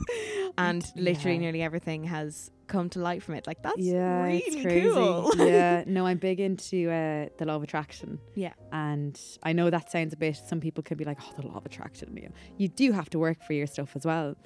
and 0.56 0.84
literally 0.96 1.34
Yeah. 1.36 1.40
nearly 1.42 1.62
everything 1.62 2.04
has 2.04 2.50
come 2.66 2.88
to 2.90 2.98
light 2.98 3.22
from 3.22 3.34
it. 3.34 3.46
Like 3.46 3.62
that's 3.62 3.78
yeah, 3.78 4.24
really 4.24 4.62
crazy. 4.62 4.88
cool. 4.90 5.32
yeah, 5.36 5.84
no, 5.86 6.06
I'm 6.06 6.18
big 6.18 6.40
into 6.40 6.90
uh, 6.90 7.28
the 7.38 7.44
law 7.46 7.56
of 7.56 7.62
attraction. 7.62 8.18
Yeah. 8.34 8.52
and 8.72 9.20
I 9.42 9.52
know 9.52 9.70
that 9.70 9.90
sounds 9.90 10.12
a 10.12 10.16
bit. 10.16 10.36
Some 10.36 10.60
people 10.60 10.82
could 10.82 10.98
be 10.98 11.04
like, 11.04 11.18
"Oh, 11.22 11.40
the 11.40 11.46
law 11.46 11.56
of 11.56 11.66
attraction." 11.66 12.16
You, 12.16 12.30
you 12.56 12.68
do 12.68 12.92
have 12.92 13.10
to 13.10 13.18
work 13.18 13.42
for 13.44 13.52
your 13.52 13.66
stuff 13.66 13.94
as 13.96 14.04
well, 14.04 14.36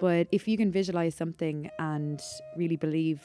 but 0.00 0.28
if 0.32 0.46
you 0.48 0.56
can 0.56 0.70
visualize 0.70 1.14
something 1.14 1.70
and 1.78 2.20
really 2.56 2.76
believe 2.76 3.22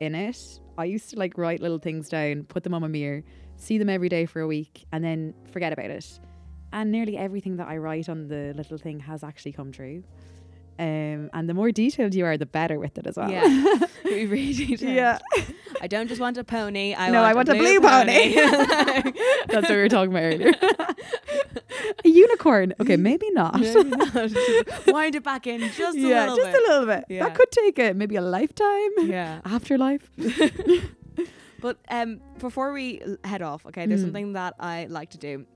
in 0.00 0.14
it, 0.14 0.60
I 0.76 0.84
used 0.84 1.10
to 1.10 1.18
like 1.18 1.38
write 1.38 1.60
little 1.60 1.78
things 1.78 2.08
down, 2.08 2.44
put 2.44 2.62
them 2.64 2.74
on 2.74 2.82
my 2.82 2.88
mirror, 2.88 3.22
see 3.56 3.78
them 3.78 3.88
every 3.88 4.08
day 4.08 4.26
for 4.26 4.40
a 4.40 4.46
week, 4.46 4.86
and 4.92 5.04
then 5.04 5.34
forget 5.52 5.72
about 5.72 5.90
it. 5.90 6.18
And 6.72 6.90
nearly 6.90 7.16
everything 7.16 7.56
that 7.58 7.68
I 7.68 7.76
write 7.76 8.08
on 8.08 8.26
the 8.26 8.52
little 8.56 8.78
thing 8.78 8.98
has 9.00 9.22
actually 9.22 9.52
come 9.52 9.70
true. 9.70 10.02
Um, 10.78 11.30
and 11.32 11.48
the 11.48 11.54
more 11.54 11.70
detailed 11.70 12.14
you 12.14 12.24
are, 12.26 12.36
the 12.36 12.46
better 12.46 12.78
with 12.80 12.98
it 12.98 13.06
as 13.06 13.16
well. 13.16 13.30
Yeah. 13.30 13.78
we 14.04 14.26
really 14.26 14.76
do. 14.76 14.88
Yeah. 14.88 15.18
I 15.80 15.86
don't 15.86 16.08
just 16.08 16.20
want 16.20 16.36
a 16.38 16.44
pony. 16.44 16.94
I 16.94 17.10
No, 17.10 17.20
want 17.22 17.30
I 17.30 17.34
want 17.34 17.48
a 17.48 17.52
a 17.52 17.54
blue, 17.56 17.80
blue 17.80 17.88
pony. 17.88 18.34
That's 19.48 19.68
what 19.68 19.70
we 19.70 19.76
were 19.76 19.88
talking 19.88 20.10
about 20.10 20.24
earlier. 20.24 20.52
a 22.04 22.08
unicorn. 22.08 22.74
Okay, 22.80 22.96
maybe 22.96 23.30
not. 23.30 23.60
Maybe 23.60 23.84
not. 23.84 24.30
Wind 24.88 25.14
it 25.14 25.22
back 25.22 25.46
in 25.46 25.60
just 25.72 25.96
a 25.96 26.00
yeah, 26.00 26.20
little 26.22 26.36
just 26.36 26.52
bit. 26.52 26.60
a 26.60 26.70
little 26.72 26.86
bit. 26.86 27.04
Yeah. 27.08 27.24
That 27.24 27.34
could 27.36 27.50
take 27.52 27.78
a 27.78 27.92
maybe 27.94 28.16
a 28.16 28.20
lifetime. 28.22 28.90
yeah. 29.04 29.40
Afterlife. 29.44 30.10
But 31.60 31.78
um, 31.88 32.20
before 32.40 32.72
we 32.72 33.00
head 33.24 33.40
off, 33.40 33.64
okay, 33.66 33.86
there's 33.86 34.00
Mm. 34.02 34.04
something 34.04 34.32
that 34.34 34.54
I 34.60 34.86
like 34.90 35.10
to 35.10 35.18
do. 35.18 35.46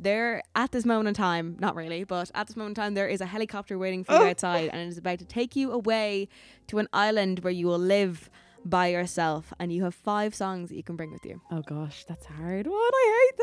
There, 0.00 0.42
at 0.54 0.72
this 0.72 0.84
moment 0.84 1.08
in 1.08 1.14
time, 1.14 1.56
not 1.58 1.74
really, 1.74 2.04
but 2.04 2.30
at 2.34 2.46
this 2.46 2.56
moment 2.56 2.78
in 2.78 2.82
time, 2.82 2.94
there 2.94 3.08
is 3.08 3.20
a 3.20 3.26
helicopter 3.26 3.76
waiting 3.78 4.04
for 4.04 4.12
you 4.12 4.18
Oh. 4.22 4.30
outside, 4.30 4.70
and 4.72 4.80
it 4.80 4.88
is 4.88 4.98
about 4.98 5.18
to 5.18 5.24
take 5.24 5.56
you 5.56 5.72
away 5.72 6.28
to 6.68 6.78
an 6.78 6.88
island 6.92 7.40
where 7.40 7.52
you 7.52 7.66
will 7.66 7.78
live 7.78 8.30
by 8.64 8.88
yourself, 8.88 9.52
and 9.58 9.72
you 9.72 9.82
have 9.84 9.94
five 9.94 10.34
songs 10.34 10.68
that 10.68 10.76
you 10.76 10.82
can 10.82 10.96
bring 10.96 11.10
with 11.10 11.24
you. 11.24 11.40
Oh 11.50 11.62
gosh, 11.62 12.04
that's 12.04 12.26
hard. 12.26 12.66
What 12.66 12.92
I 12.94 13.30
hate 13.30 13.38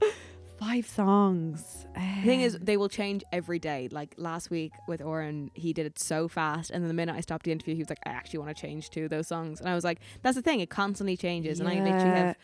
this. 0.00 0.12
Five 0.58 0.88
songs. 0.88 1.86
The 1.94 2.26
thing 2.26 2.40
is, 2.40 2.56
Um, 2.56 2.62
they 2.64 2.76
will 2.76 2.88
change 2.88 3.22
every 3.32 3.60
day. 3.60 3.88
Like 3.92 4.14
last 4.16 4.50
week 4.50 4.72
with 4.88 5.00
Oren, 5.00 5.52
he 5.54 5.72
did 5.72 5.86
it 5.86 6.00
so 6.00 6.26
fast, 6.26 6.70
and 6.70 6.82
then 6.82 6.88
the 6.88 6.94
minute 6.94 7.14
I 7.14 7.20
stopped 7.20 7.44
the 7.44 7.52
interview, 7.52 7.74
he 7.76 7.80
was 7.80 7.88
like, 7.90 8.00
"I 8.04 8.10
actually 8.10 8.40
want 8.40 8.56
to 8.56 8.60
change 8.60 8.90
two 8.90 9.04
of 9.04 9.10
those 9.10 9.28
songs," 9.28 9.60
and 9.60 9.68
I 9.68 9.76
was 9.76 9.84
like, 9.84 10.00
"That's 10.22 10.34
the 10.34 10.42
thing; 10.42 10.58
it 10.58 10.68
constantly 10.68 11.16
changes." 11.16 11.60
And 11.60 11.68
I 11.68 11.78
literally 11.78 12.10
have, 12.16 12.36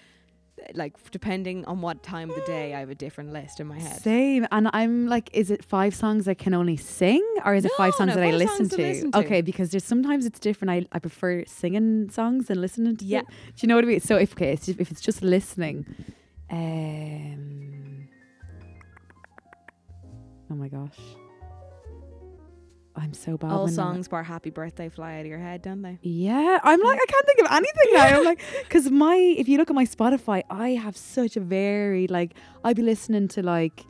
like, 0.75 0.93
depending 1.11 1.65
on 1.67 1.81
what 1.81 2.03
time 2.03 2.31
of 2.31 2.37
the 2.37 2.43
day, 2.43 2.75
I 2.75 2.81
have 2.81 2.91
a 2.91 2.95
different 2.95 3.33
list 3.33 3.61
in 3.61 3.67
my 3.67 3.79
head. 3.79 4.01
Same. 4.01 4.47
And 4.53 4.69
I'm 4.73 5.07
like, 5.07 5.31
is 5.33 5.51
it 5.51 5.65
five 5.65 5.95
songs 5.95 6.29
I 6.29 6.35
can 6.35 6.55
only 6.55 6.77
sing 6.77 7.25
or 7.45 7.55
is 7.55 7.65
it 7.65 7.73
five 7.77 7.95
songs 7.95 8.11
no, 8.11 8.15
that 8.15 8.25
I 8.25 8.31
listen 8.31 8.69
to 8.69 8.77
listen 8.77 9.13
to. 9.13 9.19
Okay, 9.19 9.41
because 9.41 9.71
there's 9.71 9.85
sometimes 9.85 10.27
it's 10.27 10.39
different. 10.39 10.71
I, 10.71 10.87
I 10.97 10.99
prefer 10.99 11.45
singing 11.47 12.11
songs 12.11 12.47
than 12.47 12.61
listening 12.61 12.97
to 12.99 13.05
Yeah. 13.05 13.23
them. 13.23 13.27
Do 13.29 13.53
you 13.61 13.69
know 13.69 13.75
what 13.77 13.85
I 13.85 13.89
mean? 13.89 14.01
So 14.01 14.17
if 14.17 14.33
okay, 14.33 14.53
it's 14.53 14.67
just, 14.67 14.81
if 14.81 14.91
it's 14.91 15.01
just 15.01 15.23
listening, 15.23 15.87
um 16.51 18.09
Oh 20.51 20.55
my 20.55 20.69
gosh. 20.69 20.99
I'm 22.97 23.13
so 23.13 23.37
bad. 23.37 23.51
All 23.51 23.67
songs 23.69 24.07
bar 24.09 24.23
"Happy 24.23 24.51
Birthday" 24.51 24.89
fly 24.89 25.15
out 25.17 25.21
of 25.23 25.27
your 25.27 25.39
head, 25.39 25.63
don't 25.63 25.83
they? 25.83 25.99
Yeah, 26.03 26.61
I'm 26.63 26.81
like 26.81 27.01
I 27.01 27.07
can't 27.07 27.27
think 27.27 27.41
of 27.41 27.47
anything 27.53 27.89
now. 27.93 28.19
I'm 28.19 28.25
like 28.25 28.41
because 28.63 28.91
my 28.91 29.17
if 29.17 29.49
you 29.49 29.59
look 29.59 29.69
at 29.71 29.75
my 29.77 29.85
Spotify, 29.85 30.43
I 30.51 30.71
have 30.71 30.97
such 30.97 31.37
a 31.37 31.41
varied 31.41 32.11
like 32.11 32.35
I'd 32.63 32.77
be 32.77 32.83
listening 32.83 33.29
to 33.29 33.43
like 33.43 33.85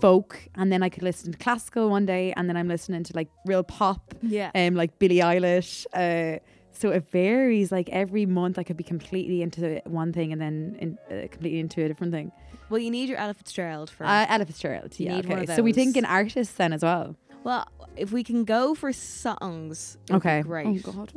folk 0.00 0.48
and 0.54 0.72
then 0.72 0.82
I 0.82 0.88
could 0.88 1.02
listen 1.02 1.32
to 1.32 1.38
classical 1.38 1.90
one 1.90 2.06
day 2.06 2.32
and 2.36 2.48
then 2.48 2.56
I'm 2.56 2.68
listening 2.68 3.02
to 3.04 3.12
like 3.14 3.28
real 3.46 3.62
pop 3.62 4.14
Yeah. 4.22 4.50
um 4.54 4.74
like 4.74 4.98
Billie 4.98 5.16
Eilish. 5.18 5.86
Uh, 5.92 6.38
so 6.72 6.90
it 6.90 7.10
varies. 7.10 7.70
Like 7.72 7.88
every 7.90 8.24
month, 8.26 8.58
I 8.58 8.62
could 8.62 8.76
be 8.76 8.84
completely 8.84 9.42
into 9.42 9.82
one 9.84 10.12
thing 10.12 10.32
and 10.32 10.40
then 10.40 10.76
in, 10.78 10.98
uh, 11.10 11.26
completely 11.28 11.60
into 11.60 11.84
a 11.84 11.88
different 11.88 12.12
thing. 12.12 12.32
Well, 12.70 12.78
you 12.78 12.90
need 12.90 13.08
your 13.08 13.18
Ella 13.18 13.34
Fitzgerald 13.34 13.90
for. 13.90 14.04
Uh, 14.06 14.26
Ella 14.28 14.46
Fitzgerald. 14.46 14.98
You 14.98 15.06
Yeah, 15.06 15.16
okay. 15.18 15.46
So 15.56 15.62
we 15.62 15.72
think 15.72 15.96
in 15.96 16.04
artists 16.04 16.54
then 16.54 16.72
as 16.72 16.82
well. 16.82 17.16
Well, 17.44 17.66
if 17.96 18.12
we 18.12 18.22
can 18.24 18.44
go 18.44 18.74
for 18.74 18.92
songs, 18.92 19.98
it 20.08 20.12
would 20.12 20.22
be 20.22 20.28
Okay. 20.28 20.42
great. 20.42 20.84
Oh 20.86 20.92
God. 20.92 21.12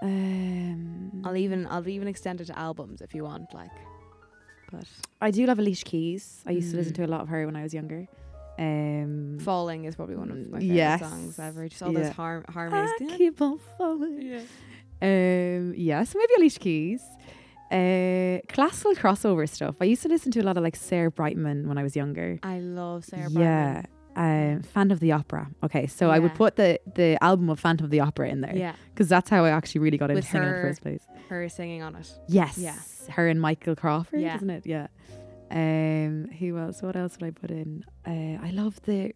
Um, 0.00 1.22
I'll 1.24 1.36
even 1.36 1.66
I'll 1.66 1.86
even 1.88 2.08
extend 2.08 2.40
it 2.40 2.46
to 2.46 2.58
albums 2.58 3.00
if 3.00 3.14
you 3.14 3.24
want, 3.24 3.52
like. 3.52 3.70
But 4.70 4.84
I 5.20 5.30
do 5.30 5.46
love 5.46 5.58
Alicia 5.58 5.84
Keys. 5.84 6.42
I 6.46 6.52
used 6.52 6.70
to 6.72 6.76
listen 6.76 6.92
Mm. 6.92 6.96
to 6.96 7.04
a 7.06 7.10
lot 7.14 7.20
of 7.22 7.28
her 7.28 7.46
when 7.46 7.56
I 7.56 7.62
was 7.62 7.72
younger. 7.74 8.06
Um, 8.58 9.38
"Falling" 9.40 9.84
is 9.84 9.96
probably 9.96 10.16
one 10.16 10.30
of 10.30 10.36
my 10.36 10.58
favorite 10.60 10.74
Yes. 10.74 11.00
songs 11.00 11.38
ever. 11.38 11.68
Just 11.68 11.82
all 11.82 11.92
Yeah. 11.92 12.00
those 12.00 12.12
har- 12.12 12.44
harmonies. 12.48 12.90
I 13.00 13.16
keep 13.16 13.40
on 13.40 13.58
falling. 13.78 14.20
yeah. 14.22 14.40
Um, 15.00 15.74
yeah, 15.76 16.04
so 16.04 16.18
maybe 16.18 16.32
Alicia 16.38 16.60
Keys. 16.60 17.02
Uh, 17.70 18.40
classical 18.48 18.94
crossover 18.94 19.48
stuff. 19.48 19.76
I 19.80 19.84
used 19.84 20.02
to 20.02 20.08
listen 20.08 20.32
to 20.32 20.40
a 20.40 20.46
lot 20.48 20.56
of 20.56 20.62
like 20.62 20.76
Sarah 20.76 21.10
Brightman 21.10 21.68
when 21.68 21.76
I 21.78 21.82
was 21.82 21.94
younger. 21.96 22.38
I 22.42 22.60
love 22.60 23.04
Sarah 23.04 23.30
Brightman. 23.30 23.42
yeah. 23.42 23.82
Um, 24.18 24.62
Phantom 24.62 24.90
of 24.96 25.00
the 25.00 25.12
Opera. 25.12 25.48
Okay, 25.62 25.86
so 25.86 26.10
I 26.10 26.18
would 26.18 26.34
put 26.34 26.56
the 26.56 26.80
the 26.94 27.16
album 27.22 27.48
of 27.50 27.60
Phantom 27.60 27.84
of 27.84 27.90
the 27.90 28.00
Opera 28.00 28.28
in 28.28 28.40
there 28.40 28.56
Yeah, 28.56 28.74
because 28.92 29.08
that's 29.08 29.30
how 29.30 29.44
I 29.44 29.50
actually 29.50 29.80
really 29.82 29.96
got 29.98 30.10
into 30.10 30.16
With 30.18 30.28
singing 30.28 30.48
in 30.48 30.54
the 30.56 30.60
first 30.62 30.82
place. 30.82 31.02
her 31.28 31.48
singing 31.48 31.82
on 31.82 31.94
it. 31.94 32.10
Yes. 32.26 32.58
Yeah. 32.58 32.76
Her 33.10 33.28
and 33.28 33.40
Michael 33.40 33.76
Crawford, 33.76 34.20
Yeah. 34.20 34.34
isn't 34.36 34.50
it? 34.50 34.66
Yeah. 34.66 34.88
Um, 35.50 36.28
who 36.38 36.58
else? 36.58 36.82
What 36.82 36.96
else 36.96 37.16
would 37.18 37.26
I 37.26 37.30
put 37.30 37.50
in? 37.50 37.84
Uh, 38.06 38.44
I 38.44 38.50
love 38.50 38.80
the. 38.82 39.12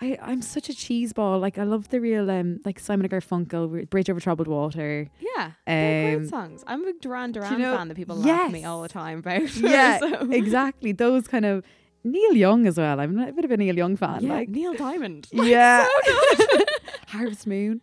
I 0.00 0.18
I'm 0.22 0.42
such 0.42 0.68
a 0.68 0.74
cheese 0.74 1.12
ball. 1.12 1.38
Like 1.38 1.58
I 1.58 1.64
love 1.64 1.88
the 1.90 2.00
real 2.00 2.30
um 2.30 2.60
like 2.64 2.78
Simon 2.80 3.06
and 3.06 3.12
Garfunkel, 3.12 3.88
Bridge 3.90 4.08
Over 4.10 4.20
Troubled 4.20 4.48
Water. 4.48 5.08
Yeah, 5.20 5.52
they're 5.66 6.14
Um, 6.14 6.18
great 6.22 6.30
songs. 6.30 6.64
I'm 6.66 6.84
a 6.86 6.92
Duran 6.94 7.32
Duran 7.32 7.60
know- 7.60 7.76
fan 7.76 7.88
that 7.88 7.96
people 7.96 8.16
laugh 8.16 8.46
at 8.46 8.52
me 8.52 8.64
all 8.64 8.82
the 8.82 8.88
time 8.88 9.18
about. 9.18 9.54
Yeah, 9.56 9.98
so. 10.02 10.30
exactly. 10.30 10.92
Those 10.92 11.28
kind 11.28 11.44
of 11.44 11.64
Neil 12.10 12.34
Young 12.34 12.66
as 12.66 12.76
well. 12.78 12.98
I'm 13.00 13.18
a 13.18 13.32
bit 13.32 13.44
of 13.44 13.50
a 13.50 13.56
Neil 13.56 13.76
Young 13.76 13.96
fan. 13.96 14.22
Yeah, 14.24 14.32
Like 14.32 14.48
Neil 14.48 14.74
Diamond. 14.74 15.28
yeah, 15.32 15.86
Harvest 17.08 17.46
Moon. 17.46 17.80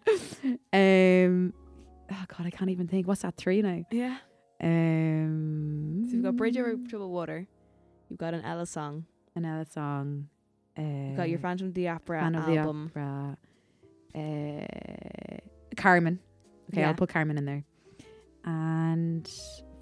Um, 0.73 1.53
oh 2.11 2.25
god, 2.27 2.45
I 2.45 2.49
can't 2.49 2.69
even 2.71 2.87
think. 2.87 3.07
What's 3.07 3.21
that 3.21 3.35
three 3.37 3.61
now? 3.61 3.83
Yeah. 3.91 4.17
Um, 4.61 6.03
So 6.07 6.13
you've 6.15 6.23
got 6.23 6.35
Bridge 6.35 6.57
Over 6.57 6.75
Troubled 6.87 7.11
Water. 7.11 7.47
You've 8.09 8.19
got 8.19 8.33
an 8.33 8.41
Ella 8.43 8.65
song. 8.65 9.05
another 9.35 9.65
song. 9.69 10.27
Uh, 10.77 10.81
You've 10.81 11.17
got 11.17 11.29
your 11.29 11.39
Phantom 11.39 11.67
of 11.67 11.73
the 11.73 11.87
Opera 11.87 12.19
Fan 12.19 12.35
of 12.35 12.45
the 12.45 12.57
Opera. 12.59 13.37
Uh, 14.13 15.37
Carmen. 15.77 16.19
Okay, 16.71 16.81
Yeah. 16.81 16.89
I'll 16.89 16.93
put 16.95 17.09
Carmen 17.09 17.37
in 17.37 17.45
there. 17.45 17.63
And 18.43 19.29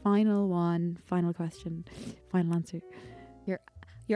final 0.03 0.47
one, 0.47 0.97
final 1.05 1.33
question, 1.33 1.85
final 2.31 2.53
answer. 2.55 2.79
Your 3.45 3.59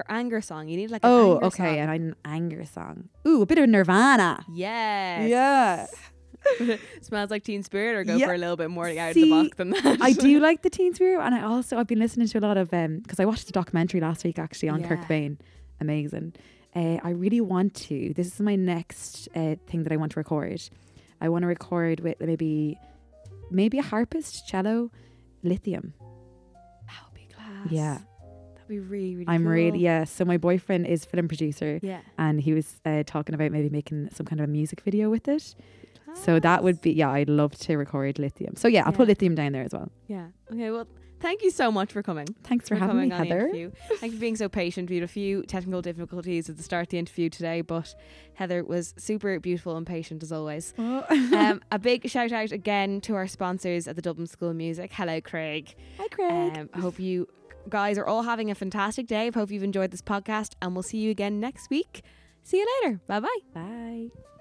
anger 0.07 0.41
song. 0.41 0.67
You 0.67 0.77
need 0.77 0.91
like 0.91 1.03
an 1.03 1.09
Oh, 1.11 1.39
okay, 1.43 1.75
song. 1.75 1.77
and 1.77 1.91
an 1.91 2.15
anger 2.25 2.65
song. 2.65 3.09
Ooh, 3.27 3.41
a 3.41 3.45
bit 3.45 3.57
of 3.57 3.69
Nirvana. 3.69 4.43
Yes. 4.53 5.29
Yeah. 5.29 6.75
Smells 7.01 7.29
like 7.29 7.43
Teen 7.43 7.63
Spirit, 7.63 7.95
or 7.97 8.03
go 8.03 8.15
Yeah. 8.15 8.27
for 8.27 8.33
a 8.33 8.37
little 8.37 8.55
bit 8.55 8.69
more 8.69 8.87
out 8.87 9.09
of 9.09 9.15
the 9.15 9.29
box 9.29 9.57
than 9.57 9.71
that. 9.71 9.97
I 10.01 10.13
do 10.13 10.39
like 10.47 10.61
the 10.61 10.69
Teen 10.69 10.93
Spirit, 10.93 11.21
and 11.25 11.35
I 11.35 11.41
also 11.43 11.77
I've 11.77 11.87
been 11.87 11.99
listening 11.99 12.27
to 12.27 12.37
a 12.37 12.41
lot 12.41 12.57
of 12.57 12.73
um 12.73 12.99
because 12.99 13.19
I 13.19 13.25
watched 13.25 13.49
a 13.49 13.51
documentary 13.51 13.99
last 13.99 14.23
week 14.23 14.39
actually 14.39 14.69
on 14.69 14.83
Kirk 14.83 14.99
Yeah. 15.01 15.07
Bain, 15.07 15.37
amazing. 15.81 16.33
Uh, 16.75 16.99
I 17.03 17.09
really 17.09 17.41
want 17.41 17.73
to. 17.75 18.13
This 18.13 18.27
is 18.27 18.39
my 18.39 18.55
next 18.55 19.27
uh, 19.35 19.55
thing 19.67 19.83
that 19.83 19.91
I 19.91 19.97
want 19.97 20.11
to 20.13 20.19
record. 20.19 20.61
I 21.19 21.29
want 21.29 21.41
to 21.43 21.47
record 21.47 22.01
with 22.01 22.19
maybe 22.19 22.77
maybe 23.49 23.79
a 23.79 23.83
harpist, 23.83 24.47
cello, 24.47 24.91
lithium. 25.43 25.93
That 26.85 26.99
would 27.05 27.15
be 27.15 27.27
class. 27.33 27.67
Yeah. 27.71 27.97
Be 28.67 28.79
really, 28.79 29.15
really. 29.15 29.25
I'm 29.27 29.43
cool. 29.43 29.51
really 29.51 29.79
yeah. 29.79 30.03
So 30.03 30.25
my 30.25 30.37
boyfriend 30.37 30.87
is 30.87 31.05
film 31.05 31.27
producer, 31.27 31.79
Yeah. 31.81 31.99
and 32.17 32.41
he 32.41 32.53
was 32.53 32.79
uh, 32.85 33.03
talking 33.05 33.35
about 33.35 33.51
maybe 33.51 33.69
making 33.69 34.09
some 34.13 34.25
kind 34.25 34.39
of 34.41 34.49
a 34.49 34.51
music 34.51 34.81
video 34.81 35.09
with 35.09 35.27
it. 35.27 35.55
So 36.15 36.39
that 36.39 36.63
would 36.63 36.81
be 36.81 36.91
yeah. 36.93 37.11
I'd 37.11 37.29
love 37.29 37.55
to 37.59 37.77
record 37.77 38.17
lithium. 38.17 38.55
So 38.55 38.67
yeah, 38.67 38.83
I'll 38.85 38.91
put 38.93 39.07
lithium 39.07 39.35
down 39.35 39.51
there 39.51 39.63
as 39.63 39.73
well. 39.73 39.91
Yeah. 40.07 40.27
Okay. 40.51 40.71
Well, 40.71 40.87
thank 41.19 41.43
you 41.43 41.51
so 41.51 41.71
much 41.71 41.91
for 41.93 42.01
coming. 42.01 42.27
Thanks 42.43 42.67
for, 42.67 42.75
having 42.75 42.95
me, 43.01 43.09
coming 43.09 43.11
on 43.11 43.19
the 43.27 43.35
Heather. 43.35 43.47
interview. 43.47 43.71
Thanks 43.99 44.15
for 44.15 44.19
being 44.21 44.35
so 44.35 44.49
patient. 44.49 44.89
We 44.89 44.95
had 44.95 45.03
a 45.03 45.07
few 45.07 45.43
technical 45.43 45.81
difficulties 45.83 46.49
at 46.49 46.57
the 46.57 46.63
start 46.63 46.83
of 46.87 46.89
the 46.89 46.97
interview 46.97 47.29
today, 47.29 47.61
but 47.61 47.93
Heather 48.33 48.63
was 48.63 48.95
super 48.97 49.39
beautiful 49.39 49.77
and 49.77 49.85
patient 49.85 50.23
as 50.23 50.31
always. 50.31 50.73
um, 50.79 51.61
a 51.71 51.77
big 51.77 52.09
shout 52.09 52.31
out 52.31 52.51
again 52.51 52.99
to 53.01 53.13
our 53.13 53.27
sponsors 53.27 53.87
at 53.87 53.95
the 53.95 54.01
Dublin 54.01 54.25
School 54.27 54.49
of 54.49 54.55
Music. 54.55 54.91
Hello, 54.93 55.21
Craig. 55.21 55.75
Hi, 55.99 56.07
Craig. 56.07 56.57
Um, 56.57 56.69
I 56.73 56.79
hope 56.79 56.99
you 56.99 57.27
guys 57.69 57.97
are 57.97 58.05
all 58.05 58.23
having 58.23 58.49
a 58.51 58.55
fantastic 58.55 59.07
day. 59.07 59.27
I 59.27 59.31
hope 59.33 59.51
you've 59.51 59.63
enjoyed 59.63 59.91
this 59.91 60.01
podcast, 60.01 60.53
and 60.61 60.73
we'll 60.73 60.83
see 60.83 60.97
you 60.97 61.11
again 61.11 61.39
next 61.39 61.69
week. 61.69 62.03
See 62.43 62.57
you 62.57 62.67
later. 62.81 63.01
Bye 63.07 63.19
bye. 63.19 63.39
Bye. 63.53 64.36